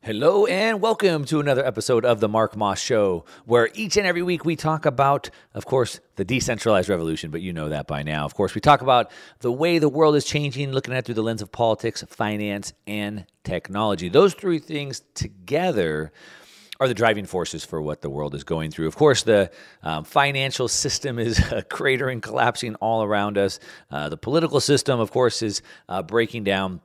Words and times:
Hello 0.00 0.46
and 0.46 0.80
welcome 0.80 1.24
to 1.24 1.40
another 1.40 1.66
episode 1.66 2.04
of 2.04 2.20
the 2.20 2.28
Mark 2.28 2.56
Moss 2.56 2.80
Show, 2.80 3.24
where 3.46 3.68
each 3.74 3.96
and 3.96 4.06
every 4.06 4.22
week 4.22 4.44
we 4.44 4.54
talk 4.54 4.86
about, 4.86 5.28
of 5.54 5.66
course, 5.66 5.98
the 6.14 6.24
decentralized 6.24 6.88
revolution, 6.88 7.32
but 7.32 7.42
you 7.42 7.52
know 7.52 7.68
that 7.68 7.88
by 7.88 8.04
now. 8.04 8.24
Of 8.24 8.34
course, 8.34 8.54
we 8.54 8.60
talk 8.60 8.80
about 8.80 9.10
the 9.40 9.50
way 9.50 9.80
the 9.80 9.88
world 9.88 10.14
is 10.14 10.24
changing, 10.24 10.70
looking 10.70 10.94
at 10.94 11.00
it 11.00 11.04
through 11.06 11.16
the 11.16 11.22
lens 11.22 11.42
of 11.42 11.50
politics, 11.50 12.04
finance, 12.08 12.72
and 12.86 13.26
technology. 13.42 14.08
Those 14.08 14.34
three 14.34 14.60
things 14.60 15.02
together 15.14 16.12
are 16.80 16.86
the 16.86 16.94
driving 16.94 17.26
forces 17.26 17.64
for 17.64 17.82
what 17.82 18.00
the 18.00 18.08
world 18.08 18.36
is 18.36 18.44
going 18.44 18.70
through. 18.70 18.86
Of 18.86 18.94
course, 18.94 19.24
the 19.24 19.50
um, 19.82 20.04
financial 20.04 20.68
system 20.68 21.18
is 21.18 21.40
uh, 21.52 21.62
cratering, 21.68 22.22
collapsing 22.22 22.76
all 22.76 23.02
around 23.02 23.36
us. 23.36 23.58
Uh, 23.90 24.08
the 24.08 24.16
political 24.16 24.60
system, 24.60 25.00
of 25.00 25.10
course, 25.10 25.42
is 25.42 25.60
uh, 25.88 26.02
breaking 26.02 26.44
down. 26.44 26.80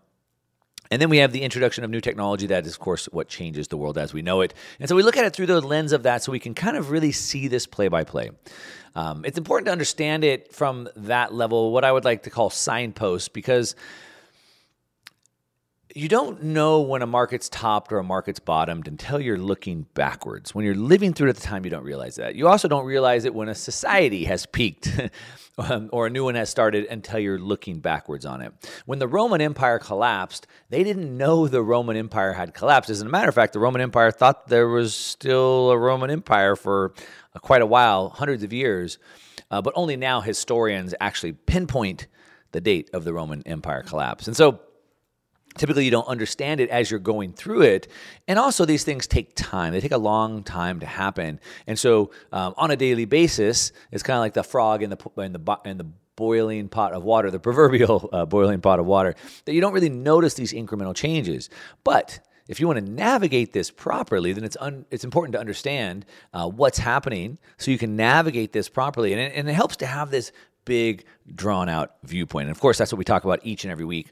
And 0.93 1.01
then 1.01 1.09
we 1.09 1.17
have 1.17 1.31
the 1.31 1.41
introduction 1.41 1.83
of 1.83 1.89
new 1.89 2.01
technology 2.01 2.45
that 2.45 2.67
is, 2.67 2.73
of 2.73 2.79
course, 2.79 3.07
what 3.07 3.27
changes 3.27 3.67
the 3.67 3.77
world 3.77 3.97
as 3.97 4.13
we 4.13 4.21
know 4.21 4.41
it. 4.41 4.53
And 4.79 4.87
so 4.87 4.95
we 4.95 5.01
look 5.01 5.17
at 5.17 5.25
it 5.25 5.33
through 5.33 5.47
the 5.47 5.59
lens 5.59 5.91
of 5.91 6.03
that 6.03 6.21
so 6.21 6.31
we 6.31 6.37
can 6.37 6.53
kind 6.53 6.77
of 6.77 6.91
really 6.91 7.11
see 7.11 7.47
this 7.47 7.65
play 7.65 7.87
by 7.87 8.03
play. 8.03 8.29
It's 8.95 9.39
important 9.39 9.65
to 9.65 9.71
understand 9.71 10.23
it 10.23 10.53
from 10.53 10.87
that 10.95 11.33
level, 11.33 11.71
what 11.71 11.83
I 11.83 11.91
would 11.91 12.05
like 12.05 12.21
to 12.23 12.29
call 12.29 12.51
signposts, 12.51 13.27
because 13.27 13.75
you 15.95 16.07
don't 16.07 16.41
know 16.41 16.81
when 16.81 17.01
a 17.03 17.07
market's 17.07 17.49
topped 17.49 17.91
or 17.91 17.99
a 17.99 18.03
market's 18.03 18.39
bottomed 18.39 18.87
until 18.87 19.21
you're 19.21 19.37
looking 19.37 19.85
backwards. 19.93 20.55
When 20.55 20.65
you're 20.65 20.75
living 20.75 21.13
through 21.13 21.27
it 21.27 21.31
at 21.31 21.35
the 21.35 21.43
time, 21.43 21.65
you 21.65 21.71
don't 21.71 21.83
realize 21.83 22.15
that. 22.15 22.35
You 22.35 22.47
also 22.47 22.67
don't 22.67 22.85
realize 22.85 23.25
it 23.25 23.33
when 23.33 23.47
a 23.47 23.55
society 23.55 24.25
has 24.25 24.47
peaked 24.47 24.89
um, 25.57 25.89
or 25.91 26.07
a 26.07 26.09
new 26.09 26.23
one 26.23 26.33
has 26.35 26.49
started 26.49 26.85
until 26.85 27.19
you're 27.19 27.37
looking 27.37 27.79
backwards 27.79 28.25
on 28.25 28.41
it. 28.41 28.53
When 28.85 28.97
the 28.97 29.07
Roman 29.07 29.39
Empire 29.39 29.77
collapsed, 29.77 30.47
they 30.69 30.83
didn't 30.83 31.15
know 31.15 31.47
the 31.47 31.61
Roman 31.61 31.95
Empire 31.95 32.33
had 32.33 32.55
collapsed. 32.55 32.89
As 32.89 33.01
a 33.01 33.05
matter 33.05 33.29
of 33.29 33.35
fact, 33.35 33.53
the 33.53 33.59
Roman 33.59 33.81
Empire 33.81 34.09
thought 34.09 34.47
there 34.47 34.67
was 34.67 34.95
still 34.95 35.69
a 35.69 35.77
Roman 35.77 36.09
Empire 36.09 36.55
for 36.55 36.93
uh, 37.35 37.39
quite 37.39 37.61
a 37.61 37.67
while, 37.67 38.09
hundreds 38.09 38.43
of 38.43 38.51
years, 38.51 38.97
uh, 39.51 39.61
but 39.61 39.73
only 39.75 39.95
now 39.95 40.21
historians 40.21 40.95
actually 40.99 41.33
pinpoint 41.33 42.07
the 42.51 42.61
date 42.61 42.89
of 42.93 43.03
the 43.03 43.13
Roman 43.13 43.43
Empire 43.45 43.83
collapse. 43.83 44.27
And 44.27 44.35
so, 44.35 44.59
typically 45.57 45.85
you 45.85 45.91
don't 45.91 46.07
understand 46.07 46.59
it 46.59 46.69
as 46.69 46.89
you're 46.89 46.99
going 46.99 47.33
through 47.33 47.61
it. 47.61 47.87
And 48.27 48.39
also 48.39 48.65
these 48.65 48.83
things 48.83 49.07
take 49.07 49.35
time. 49.35 49.73
They 49.73 49.81
take 49.81 49.91
a 49.91 49.97
long 49.97 50.43
time 50.43 50.79
to 50.79 50.85
happen. 50.85 51.39
And 51.67 51.77
so 51.77 52.11
um, 52.31 52.53
on 52.57 52.71
a 52.71 52.75
daily 52.75 53.05
basis 53.05 53.71
it's 53.91 54.03
kind 54.03 54.17
of 54.17 54.21
like 54.21 54.33
the 54.33 54.43
frog 54.43 54.83
in 54.83 54.89
the 54.89 54.97
in 55.17 55.33
the 55.33 55.59
in 55.65 55.77
the 55.77 55.87
boiling 56.15 56.69
pot 56.69 56.93
of 56.93 57.03
water 57.03 57.31
the 57.31 57.39
proverbial 57.47 58.09
uh, 58.13 58.25
boiling 58.25 58.61
pot 58.61 58.79
of 58.79 58.85
water 58.85 59.15
that 59.45 59.53
you 59.53 59.61
don't 59.61 59.73
really 59.73 59.89
notice 59.89 60.33
these 60.35 60.53
incremental 60.53 60.95
changes. 60.95 61.49
But 61.83 62.19
if 62.47 62.59
you 62.59 62.67
want 62.67 62.85
to 62.85 62.91
navigate 62.91 63.53
this 63.53 63.71
properly, 63.71 64.33
then 64.33 64.43
it's 64.43 64.57
un, 64.59 64.85
it's 64.91 65.03
important 65.03 65.33
to 65.33 65.39
understand 65.39 66.05
uh, 66.33 66.47
what's 66.47 66.77
happening 66.77 67.39
so 67.57 67.71
you 67.71 67.77
can 67.77 67.95
navigate 67.95 68.51
this 68.51 68.67
properly, 68.67 69.13
and 69.13 69.21
it, 69.21 69.31
and 69.35 69.49
it 69.49 69.53
helps 69.53 69.77
to 69.77 69.85
have 69.85 70.11
this 70.11 70.31
big 70.65 71.05
drawn 71.33 71.69
out 71.69 71.95
viewpoint. 72.03 72.47
And 72.47 72.55
of 72.55 72.59
course, 72.59 72.77
that's 72.77 72.91
what 72.91 72.97
we 72.97 73.05
talk 73.05 73.23
about 73.23 73.39
each 73.43 73.63
and 73.63 73.71
every 73.71 73.85
week 73.85 74.11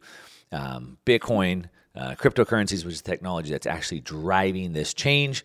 um, 0.52 0.98
Bitcoin, 1.06 1.66
uh, 1.96 2.16
cryptocurrencies, 2.16 2.86
which 2.86 2.96
is 2.96 3.02
technology 3.02 3.52
that's 3.52 3.68
actually 3.68 4.02
driving 4.02 4.74
this 4.74 4.94
change. 4.94 5.44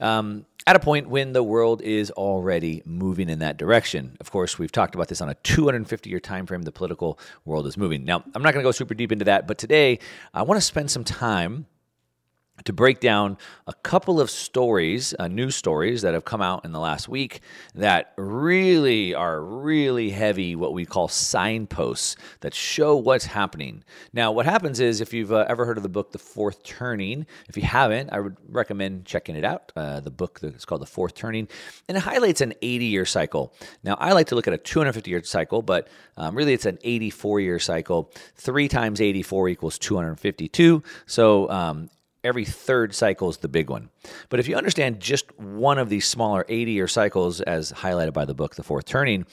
Um, 0.00 0.46
at 0.66 0.76
a 0.76 0.80
point 0.80 1.08
when 1.08 1.32
the 1.32 1.42
world 1.42 1.82
is 1.82 2.10
already 2.12 2.82
moving 2.84 3.28
in 3.28 3.40
that 3.40 3.56
direction. 3.56 4.16
Of 4.20 4.30
course, 4.30 4.58
we've 4.58 4.70
talked 4.72 4.94
about 4.94 5.08
this 5.08 5.20
on 5.20 5.28
a 5.28 5.34
250 5.34 6.08
year 6.08 6.20
time 6.20 6.46
frame. 6.46 6.62
The 6.62 6.72
political 6.72 7.18
world 7.44 7.66
is 7.66 7.76
moving. 7.76 8.04
Now, 8.04 8.22
I'm 8.34 8.42
not 8.42 8.52
going 8.52 8.62
to 8.62 8.66
go 8.66 8.72
super 8.72 8.94
deep 8.94 9.12
into 9.12 9.24
that, 9.24 9.46
but 9.46 9.58
today 9.58 9.98
I 10.32 10.42
want 10.42 10.58
to 10.58 10.62
spend 10.66 10.90
some 10.90 11.04
time 11.04 11.66
to 12.64 12.72
break 12.72 13.00
down 13.00 13.36
a 13.66 13.72
couple 13.72 14.20
of 14.20 14.30
stories, 14.30 15.14
uh, 15.18 15.28
news 15.28 15.56
stories 15.56 16.02
that 16.02 16.14
have 16.14 16.24
come 16.24 16.42
out 16.42 16.64
in 16.64 16.72
the 16.72 16.80
last 16.80 17.08
week 17.08 17.40
that 17.74 18.12
really 18.16 19.14
are 19.14 19.42
really 19.42 20.10
heavy, 20.10 20.54
what 20.56 20.72
we 20.72 20.84
call 20.84 21.08
signposts 21.08 22.16
that 22.40 22.54
show 22.54 22.96
what's 22.96 23.26
happening. 23.26 23.84
Now, 24.12 24.32
what 24.32 24.46
happens 24.46 24.80
is 24.80 25.00
if 25.00 25.12
you've 25.12 25.32
uh, 25.32 25.46
ever 25.48 25.64
heard 25.64 25.76
of 25.76 25.82
the 25.82 25.88
book, 25.88 26.12
The 26.12 26.18
Fourth 26.18 26.62
Turning, 26.62 27.26
if 27.48 27.56
you 27.56 27.62
haven't, 27.62 28.12
I 28.12 28.20
would 28.20 28.36
recommend 28.48 29.04
checking 29.04 29.36
it 29.36 29.44
out. 29.44 29.72
Uh, 29.74 30.00
the 30.00 30.10
book 30.10 30.40
is 30.42 30.64
called 30.64 30.82
The 30.82 30.86
Fourth 30.86 31.14
Turning, 31.14 31.48
and 31.88 31.96
it 31.96 32.00
highlights 32.00 32.40
an 32.40 32.54
80 32.62 32.84
year 32.84 33.06
cycle. 33.06 33.54
Now, 33.82 33.96
I 33.98 34.12
like 34.12 34.28
to 34.28 34.34
look 34.34 34.46
at 34.48 34.54
a 34.54 34.58
250 34.58 35.10
year 35.10 35.22
cycle, 35.22 35.62
but 35.62 35.88
um, 36.16 36.34
really 36.34 36.52
it's 36.52 36.66
an 36.66 36.78
84 36.82 37.40
year 37.40 37.58
cycle. 37.58 38.12
Three 38.36 38.68
times 38.68 39.00
84 39.00 39.48
equals 39.48 39.78
252. 39.78 40.82
So, 41.06 41.50
um, 41.50 41.88
every 42.24 42.44
third 42.44 42.94
cycle 42.94 43.28
is 43.28 43.38
the 43.38 43.48
big 43.48 43.70
one. 43.70 43.90
But 44.28 44.40
if 44.40 44.48
you 44.48 44.56
understand 44.56 45.00
just 45.00 45.38
one 45.38 45.78
of 45.78 45.88
these 45.88 46.06
smaller 46.06 46.44
80 46.48 46.72
year 46.72 46.88
cycles, 46.88 47.40
as 47.40 47.72
highlighted 47.72 48.12
by 48.12 48.24
the 48.24 48.34
book, 48.34 48.54
The 48.54 48.62
Fourth 48.62 48.84
Turning, 48.84 49.26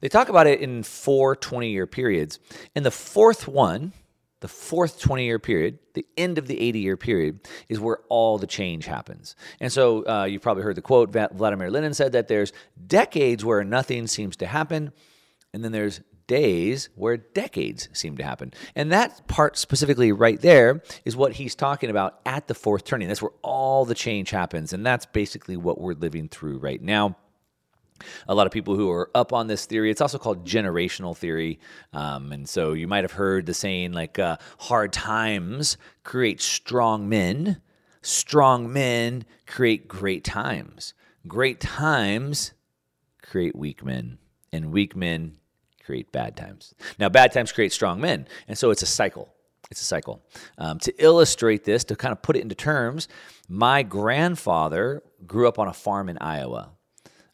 they 0.00 0.08
talk 0.08 0.28
about 0.28 0.46
it 0.46 0.60
in 0.60 0.82
four 0.82 1.36
20 1.36 1.70
year 1.70 1.86
periods. 1.86 2.38
And 2.74 2.84
the 2.84 2.90
fourth 2.90 3.46
one, 3.46 3.92
the 4.40 4.48
fourth 4.48 5.00
20 5.00 5.24
year 5.24 5.38
period, 5.38 5.78
the 5.94 6.06
end 6.16 6.38
of 6.38 6.46
the 6.46 6.60
80 6.60 6.78
year 6.78 6.96
period, 6.96 7.40
is 7.68 7.78
where 7.78 7.98
all 8.08 8.38
the 8.38 8.46
change 8.46 8.86
happens. 8.86 9.36
And 9.60 9.72
so 9.72 10.06
uh, 10.06 10.24
you've 10.24 10.42
probably 10.42 10.62
heard 10.62 10.76
the 10.76 10.82
quote 10.82 11.10
Vladimir 11.10 11.70
Lenin 11.70 11.94
said 11.94 12.12
that 12.12 12.28
there's 12.28 12.52
decades 12.86 13.44
where 13.44 13.62
nothing 13.64 14.06
seems 14.06 14.36
to 14.36 14.46
happen, 14.46 14.92
and 15.52 15.62
then 15.62 15.72
there's 15.72 16.00
days 16.30 16.90
where 16.94 17.16
decades 17.16 17.88
seem 17.92 18.16
to 18.16 18.22
happen. 18.22 18.54
And 18.76 18.92
that 18.92 19.26
part 19.26 19.58
specifically 19.58 20.12
right 20.12 20.40
there 20.40 20.80
is 21.04 21.16
what 21.16 21.32
he's 21.32 21.56
talking 21.56 21.90
about 21.90 22.20
at 22.24 22.46
the 22.46 22.54
fourth 22.54 22.84
turning. 22.84 23.08
That's 23.08 23.20
where 23.20 23.32
all 23.42 23.84
the 23.84 23.96
change 23.96 24.30
happens. 24.30 24.72
And 24.72 24.86
that's 24.86 25.06
basically 25.06 25.56
what 25.56 25.80
we're 25.80 25.94
living 25.94 26.28
through 26.28 26.58
right 26.58 26.80
now. 26.80 27.16
A 28.28 28.34
lot 28.34 28.46
of 28.46 28.52
people 28.52 28.76
who 28.76 28.88
are 28.92 29.10
up 29.12 29.32
on 29.32 29.48
this 29.48 29.66
theory, 29.66 29.90
it's 29.90 30.00
also 30.00 30.18
called 30.18 30.46
generational 30.46 31.16
theory. 31.16 31.58
Um, 31.92 32.30
and 32.30 32.48
so 32.48 32.74
you 32.74 32.86
might 32.86 33.02
have 33.02 33.12
heard 33.12 33.46
the 33.46 33.52
saying 33.52 33.90
like 33.90 34.20
uh, 34.20 34.36
hard 34.60 34.92
times 34.92 35.78
create 36.04 36.40
strong 36.40 37.08
men, 37.08 37.60
strong 38.02 38.72
men 38.72 39.24
create 39.48 39.88
great 39.88 40.22
times, 40.22 40.94
great 41.26 41.58
times 41.58 42.52
create 43.20 43.56
weak 43.56 43.84
men, 43.84 44.18
and 44.52 44.72
weak 44.72 44.94
men 44.94 45.39
create 45.90 46.12
bad 46.12 46.36
times. 46.36 46.72
Now, 47.00 47.08
bad 47.08 47.32
times 47.32 47.50
create 47.50 47.72
strong 47.72 48.00
men, 48.00 48.28
and 48.46 48.56
so 48.56 48.70
it's 48.70 48.82
a 48.82 48.86
cycle. 48.86 49.28
It's 49.72 49.80
a 49.80 49.84
cycle. 49.84 50.22
Um, 50.56 50.78
to 50.80 51.04
illustrate 51.04 51.64
this, 51.64 51.82
to 51.84 51.96
kind 51.96 52.12
of 52.12 52.22
put 52.22 52.36
it 52.36 52.42
into 52.42 52.54
terms, 52.54 53.08
my 53.48 53.82
grandfather 53.82 55.02
grew 55.26 55.48
up 55.48 55.58
on 55.58 55.66
a 55.66 55.72
farm 55.72 56.08
in 56.08 56.16
Iowa. 56.18 56.70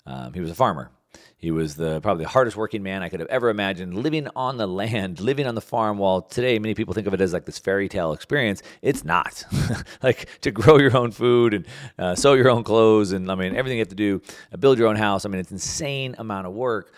Um, 0.06 0.32
he 0.32 0.40
was 0.40 0.50
a 0.50 0.54
farmer. 0.54 0.90
He 1.36 1.50
was 1.50 1.76
the 1.76 2.00
probably 2.00 2.24
the 2.24 2.30
hardest 2.30 2.56
working 2.56 2.82
man 2.82 3.02
I 3.02 3.10
could 3.10 3.20
have 3.20 3.28
ever 3.28 3.50
imagined, 3.50 3.92
living 3.92 4.26
on 4.34 4.56
the 4.56 4.66
land, 4.66 5.20
living 5.30 5.46
on 5.46 5.54
the 5.54 5.60
farm. 5.60 5.98
While 5.98 6.22
today 6.22 6.58
many 6.58 6.72
people 6.72 6.94
think 6.94 7.06
of 7.06 7.12
it 7.12 7.20
as 7.20 7.34
like 7.34 7.44
this 7.44 7.58
fairy 7.58 7.90
tale 7.90 8.14
experience, 8.14 8.62
it's 8.80 9.04
not. 9.04 9.44
like 10.02 10.40
to 10.40 10.50
grow 10.50 10.78
your 10.78 10.96
own 10.96 11.10
food 11.10 11.52
and 11.52 11.66
uh, 11.98 12.14
sew 12.14 12.32
your 12.32 12.48
own 12.48 12.64
clothes, 12.64 13.12
and 13.12 13.30
I 13.30 13.34
mean 13.34 13.54
everything 13.54 13.76
you 13.76 13.82
have 13.82 13.88
to 13.88 13.94
do, 13.94 14.22
uh, 14.50 14.56
build 14.56 14.78
your 14.78 14.88
own 14.88 14.96
house. 14.96 15.26
I 15.26 15.28
mean 15.28 15.40
it's 15.40 15.52
insane 15.52 16.14
amount 16.16 16.46
of 16.46 16.54
work. 16.54 16.94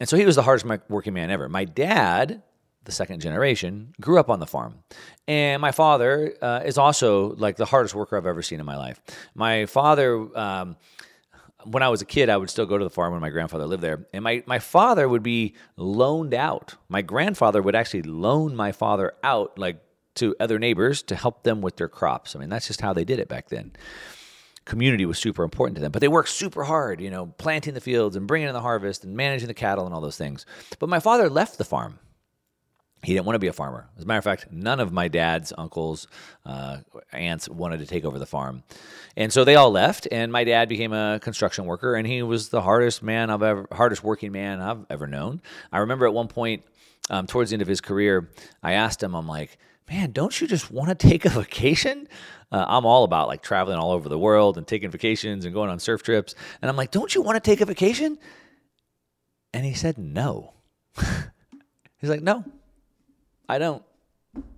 And 0.00 0.08
so 0.08 0.16
he 0.16 0.26
was 0.26 0.36
the 0.36 0.42
hardest 0.42 0.66
working 0.88 1.14
man 1.14 1.30
ever. 1.30 1.48
My 1.48 1.64
dad, 1.64 2.42
the 2.84 2.92
second 2.92 3.20
generation, 3.20 3.92
grew 4.00 4.18
up 4.18 4.28
on 4.28 4.40
the 4.40 4.46
farm. 4.46 4.82
And 5.26 5.60
my 5.60 5.72
father 5.72 6.34
uh, 6.42 6.62
is 6.64 6.78
also 6.78 7.34
like 7.36 7.56
the 7.56 7.64
hardest 7.64 7.94
worker 7.94 8.16
I've 8.16 8.26
ever 8.26 8.42
seen 8.42 8.60
in 8.60 8.66
my 8.66 8.76
life. 8.76 9.00
My 9.34 9.66
father, 9.66 10.28
um, 10.38 10.76
when 11.64 11.82
I 11.82 11.88
was 11.88 12.02
a 12.02 12.04
kid, 12.04 12.28
I 12.28 12.36
would 12.36 12.50
still 12.50 12.66
go 12.66 12.76
to 12.76 12.84
the 12.84 12.90
farm 12.90 13.12
when 13.12 13.22
my 13.22 13.30
grandfather 13.30 13.66
lived 13.66 13.82
there. 13.82 14.06
And 14.12 14.22
my, 14.22 14.42
my 14.46 14.58
father 14.58 15.08
would 15.08 15.22
be 15.22 15.54
loaned 15.76 16.34
out. 16.34 16.74
My 16.88 17.02
grandfather 17.02 17.62
would 17.62 17.74
actually 17.74 18.02
loan 18.02 18.54
my 18.54 18.72
father 18.72 19.14
out, 19.24 19.58
like 19.58 19.82
to 20.16 20.36
other 20.38 20.58
neighbors 20.58 21.02
to 21.04 21.16
help 21.16 21.42
them 21.42 21.62
with 21.62 21.76
their 21.76 21.88
crops. 21.88 22.36
I 22.36 22.38
mean, 22.38 22.48
that's 22.50 22.66
just 22.66 22.80
how 22.80 22.92
they 22.92 23.04
did 23.04 23.18
it 23.18 23.28
back 23.28 23.48
then 23.48 23.72
community 24.66 25.06
was 25.06 25.18
super 25.18 25.42
important 25.42 25.76
to 25.76 25.80
them. 25.80 25.92
But 25.92 26.00
they 26.00 26.08
worked 26.08 26.28
super 26.28 26.64
hard, 26.64 27.00
you 27.00 27.10
know, 27.10 27.26
planting 27.38 27.72
the 27.72 27.80
fields 27.80 28.16
and 28.16 28.26
bringing 28.26 28.48
in 28.48 28.54
the 28.54 28.60
harvest 28.60 29.04
and 29.04 29.16
managing 29.16 29.48
the 29.48 29.54
cattle 29.54 29.86
and 29.86 29.94
all 29.94 30.02
those 30.02 30.18
things. 30.18 30.44
But 30.78 30.90
my 30.90 31.00
father 31.00 31.30
left 31.30 31.56
the 31.56 31.64
farm. 31.64 31.98
He 33.02 33.12
didn't 33.12 33.26
want 33.26 33.36
to 33.36 33.40
be 33.40 33.46
a 33.46 33.52
farmer. 33.52 33.88
As 33.96 34.02
a 34.02 34.06
matter 34.06 34.18
of 34.18 34.24
fact, 34.24 34.50
none 34.50 34.80
of 34.80 34.92
my 34.92 35.06
dad's 35.06 35.52
uncles, 35.56 36.08
uh, 36.44 36.78
aunts 37.12 37.48
wanted 37.48 37.78
to 37.78 37.86
take 37.86 38.04
over 38.04 38.18
the 38.18 38.26
farm. 38.26 38.64
And 39.16 39.32
so 39.32 39.44
they 39.44 39.54
all 39.54 39.70
left, 39.70 40.08
and 40.10 40.32
my 40.32 40.42
dad 40.44 40.68
became 40.68 40.92
a 40.92 41.20
construction 41.20 41.66
worker, 41.66 41.94
and 41.94 42.06
he 42.06 42.22
was 42.22 42.48
the 42.48 42.62
hardest 42.62 43.02
man 43.02 43.30
I've 43.30 43.42
ever, 43.42 43.68
hardest 43.70 44.02
working 44.02 44.32
man 44.32 44.60
I've 44.60 44.86
ever 44.90 45.06
known. 45.06 45.40
I 45.70 45.78
remember 45.78 46.06
at 46.06 46.14
one 46.14 46.26
point, 46.26 46.64
um, 47.08 47.28
towards 47.28 47.50
the 47.50 47.54
end 47.54 47.62
of 47.62 47.68
his 47.68 47.80
career, 47.80 48.30
I 48.62 48.72
asked 48.72 49.02
him, 49.02 49.14
I'm 49.14 49.28
like, 49.28 49.58
man, 49.88 50.12
don't 50.12 50.40
you 50.40 50.46
just 50.46 50.70
want 50.70 50.88
to 50.88 50.94
take 50.94 51.24
a 51.24 51.30
vacation? 51.30 52.08
Uh, 52.50 52.64
I'm 52.68 52.86
all 52.86 53.04
about 53.04 53.28
like 53.28 53.42
traveling 53.42 53.78
all 53.78 53.92
over 53.92 54.08
the 54.08 54.18
world 54.18 54.58
and 54.58 54.66
taking 54.66 54.90
vacations 54.90 55.44
and 55.44 55.54
going 55.54 55.70
on 55.70 55.78
surf 55.78 56.02
trips. 56.02 56.34
And 56.60 56.68
I'm 56.68 56.76
like, 56.76 56.90
don't 56.90 57.14
you 57.14 57.22
want 57.22 57.42
to 57.42 57.50
take 57.50 57.60
a 57.60 57.66
vacation? 57.66 58.18
And 59.52 59.64
he 59.64 59.74
said, 59.74 59.98
no. 59.98 60.54
He's 61.98 62.10
like, 62.10 62.22
no, 62.22 62.44
I 63.48 63.58
don't. 63.58 63.82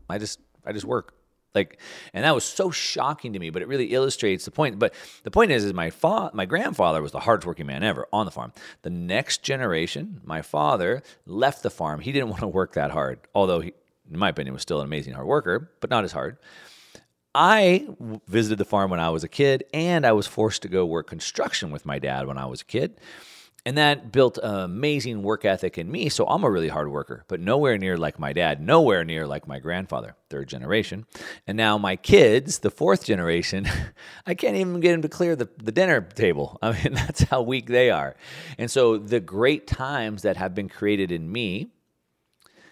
I 0.09 0.19
just, 0.19 0.41
I 0.65 0.73
just 0.73 0.85
work. 0.85 1.15
Like, 1.55 1.81
and 2.13 2.25
that 2.25 2.35
was 2.35 2.45
so 2.45 2.71
shocking 2.71 3.33
to 3.33 3.39
me, 3.39 3.51
but 3.51 3.63
it 3.63 3.69
really 3.69 3.87
illustrates 3.87 4.45
the 4.45 4.51
point. 4.51 4.79
But 4.79 4.95
the 5.25 5.31
point 5.31 5.51
is, 5.51 5.65
is 5.65 5.73
my 5.73 5.91
fa- 5.91 6.31
my 6.35 6.45
grandfather 6.45 7.03
was 7.03 7.13
the 7.13 7.21
hardest 7.21 7.47
working 7.47 7.67
man 7.67 7.83
ever 7.83 8.07
on 8.13 8.27
the 8.27 8.31
farm. 8.31 8.53
The 8.83 8.91
next 8.91 9.43
generation, 9.43 10.21
my 10.25 10.43
father 10.43 11.03
left 11.27 11.63
the 11.63 11.71
farm. 11.71 12.01
He 12.01 12.13
didn't 12.13 12.29
want 12.31 12.41
to 12.41 12.49
work 12.49 12.75
that 12.75 12.91
hard, 12.91 13.21
although 13.35 13.61
he, 13.61 13.73
in 14.11 14.19
my 14.19 14.29
opinion, 14.29 14.53
was 14.53 14.63
still 14.63 14.81
an 14.81 14.87
amazing 14.87 15.15
hard 15.15 15.27
worker, 15.27 15.71
but 15.81 15.91
not 15.91 16.05
as 16.05 16.13
hard. 16.13 16.39
I 17.35 17.87
visited 18.27 18.59
the 18.59 18.65
farm 18.65 18.91
when 18.91 19.01
I 19.01 19.11
was 19.11 19.23
a 19.23 19.29
kid, 19.29 19.65
and 19.73 20.07
I 20.07 20.13
was 20.13 20.27
forced 20.27 20.63
to 20.63 20.69
go 20.69 20.85
work 20.85 21.07
construction 21.07 21.71
with 21.71 21.87
my 21.87 21.99
dad 21.99 22.27
when 22.27 22.39
I 22.39 22.47
was 22.47 22.63
a 22.63 22.65
kid. 22.65 22.99
And 23.67 23.77
that 23.77 24.13
built 24.13 24.39
an 24.39 24.61
amazing 24.61 25.23
work 25.23 25.45
ethic 25.45 25.77
in 25.77 25.91
me. 25.91 26.09
So 26.09 26.27
I'm 26.27 26.43
a 26.43 26.51
really 26.51 26.69
hard 26.69 26.91
worker, 26.91 27.25
but 27.29 27.39
nowhere 27.39 27.77
near 27.77 27.99
like 27.99 28.19
my 28.19 28.33
dad, 28.33 28.63
nowhere 28.63 29.05
near 29.05 29.27
like 29.27 29.47
my 29.47 29.59
grandfather, 29.59 30.17
third 30.31 30.49
generation. 30.49 31.05
And 31.47 31.59
now 31.59 31.77
my 31.77 31.97
kids, 31.97 32.61
the 32.61 32.71
fourth 32.71 33.05
generation, 33.05 33.69
I 34.27 34.35
can't 34.35 34.57
even 34.57 34.81
get 34.81 34.93
them 34.93 35.03
to 35.03 35.09
clear 35.09 35.37
the, 35.37 35.51
the 35.63 35.73
dinner 35.73 36.01
table. 36.01 36.59
I 36.63 36.73
mean, 36.73 36.95
that's 36.95 37.25
how 37.25 37.43
weak 37.43 37.67
they 37.67 37.91
are. 37.91 38.17
And 38.57 38.71
so 38.71 38.97
the 38.97 39.21
great 39.21 39.67
times 39.67 40.23
that 40.23 40.39
have 40.39 40.55
been 40.55 40.71
created 40.71 41.13
in 41.13 41.31
me 41.31 41.69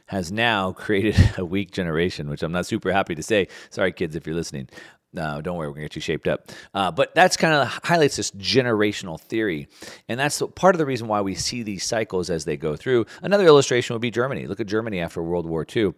has 0.07 0.33
now 0.33 0.73
created 0.85 1.17
a 1.39 1.45
weak 1.45 1.71
generation, 1.71 2.29
which 2.29 2.43
I'm 2.43 2.53
not 2.53 2.67
super 2.67 2.93
happy 2.93 3.15
to 3.15 3.23
say. 3.23 3.49
Sorry, 3.71 3.93
kids, 3.93 4.17
if 4.17 4.27
you're 4.27 4.37
listening. 4.37 4.69
No, 5.13 5.41
don't 5.41 5.57
worry, 5.57 5.69
we're 5.69 5.75
gonna 5.75 5.87
get 5.87 5.97
you 5.97 6.03
shaped 6.03 6.29
up. 6.29 6.51
Uh, 6.75 6.91
but 6.91 7.15
that's 7.15 7.37
kind 7.39 7.55
of 7.55 7.69
highlights 7.85 8.17
this 8.17 8.31
generational 8.33 9.19
theory, 9.19 9.67
and 10.09 10.21
that's 10.21 10.43
part 10.55 10.75
of 10.75 10.79
the 10.79 10.85
reason 10.85 11.09
why 11.09 11.23
we 11.23 11.35
see 11.35 11.63
these 11.63 11.85
cycles 11.85 12.29
as 12.29 12.45
they 12.45 12.57
go 12.59 12.77
through. 12.77 13.07
Another 13.23 13.47
illustration 13.47 13.95
would 13.95 14.03
be 14.03 14.11
Germany. 14.11 14.47
Look 14.47 14.61
at 14.61 14.67
Germany 14.67 15.01
after 15.01 15.23
World 15.23 15.47
War 15.47 15.65
II. 15.75 15.95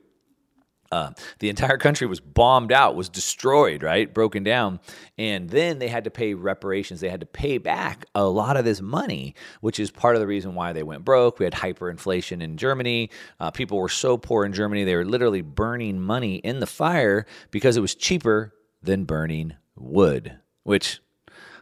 Uh, 0.90 1.10
the 1.38 1.48
entire 1.48 1.76
country 1.76 2.06
was 2.06 2.20
bombed 2.20 2.72
out, 2.72 2.96
was 2.96 3.08
destroyed, 3.08 3.82
right? 3.82 4.12
Broken 4.12 4.42
down. 4.42 4.80
And 5.18 5.50
then 5.50 5.78
they 5.78 5.88
had 5.88 6.04
to 6.04 6.10
pay 6.10 6.34
reparations. 6.34 7.00
They 7.00 7.10
had 7.10 7.20
to 7.20 7.26
pay 7.26 7.58
back 7.58 8.06
a 8.14 8.24
lot 8.24 8.56
of 8.56 8.64
this 8.64 8.80
money, 8.80 9.34
which 9.60 9.78
is 9.78 9.90
part 9.90 10.16
of 10.16 10.20
the 10.20 10.26
reason 10.26 10.54
why 10.54 10.72
they 10.72 10.82
went 10.82 11.04
broke. 11.04 11.38
We 11.38 11.44
had 11.44 11.54
hyperinflation 11.54 12.42
in 12.42 12.56
Germany. 12.56 13.10
Uh, 13.38 13.50
people 13.50 13.78
were 13.78 13.88
so 13.88 14.16
poor 14.16 14.44
in 14.44 14.52
Germany, 14.52 14.84
they 14.84 14.96
were 14.96 15.04
literally 15.04 15.42
burning 15.42 16.00
money 16.00 16.36
in 16.36 16.60
the 16.60 16.66
fire 16.66 17.26
because 17.50 17.76
it 17.76 17.80
was 17.80 17.94
cheaper 17.94 18.54
than 18.82 19.04
burning 19.04 19.54
wood, 19.76 20.38
which 20.62 21.00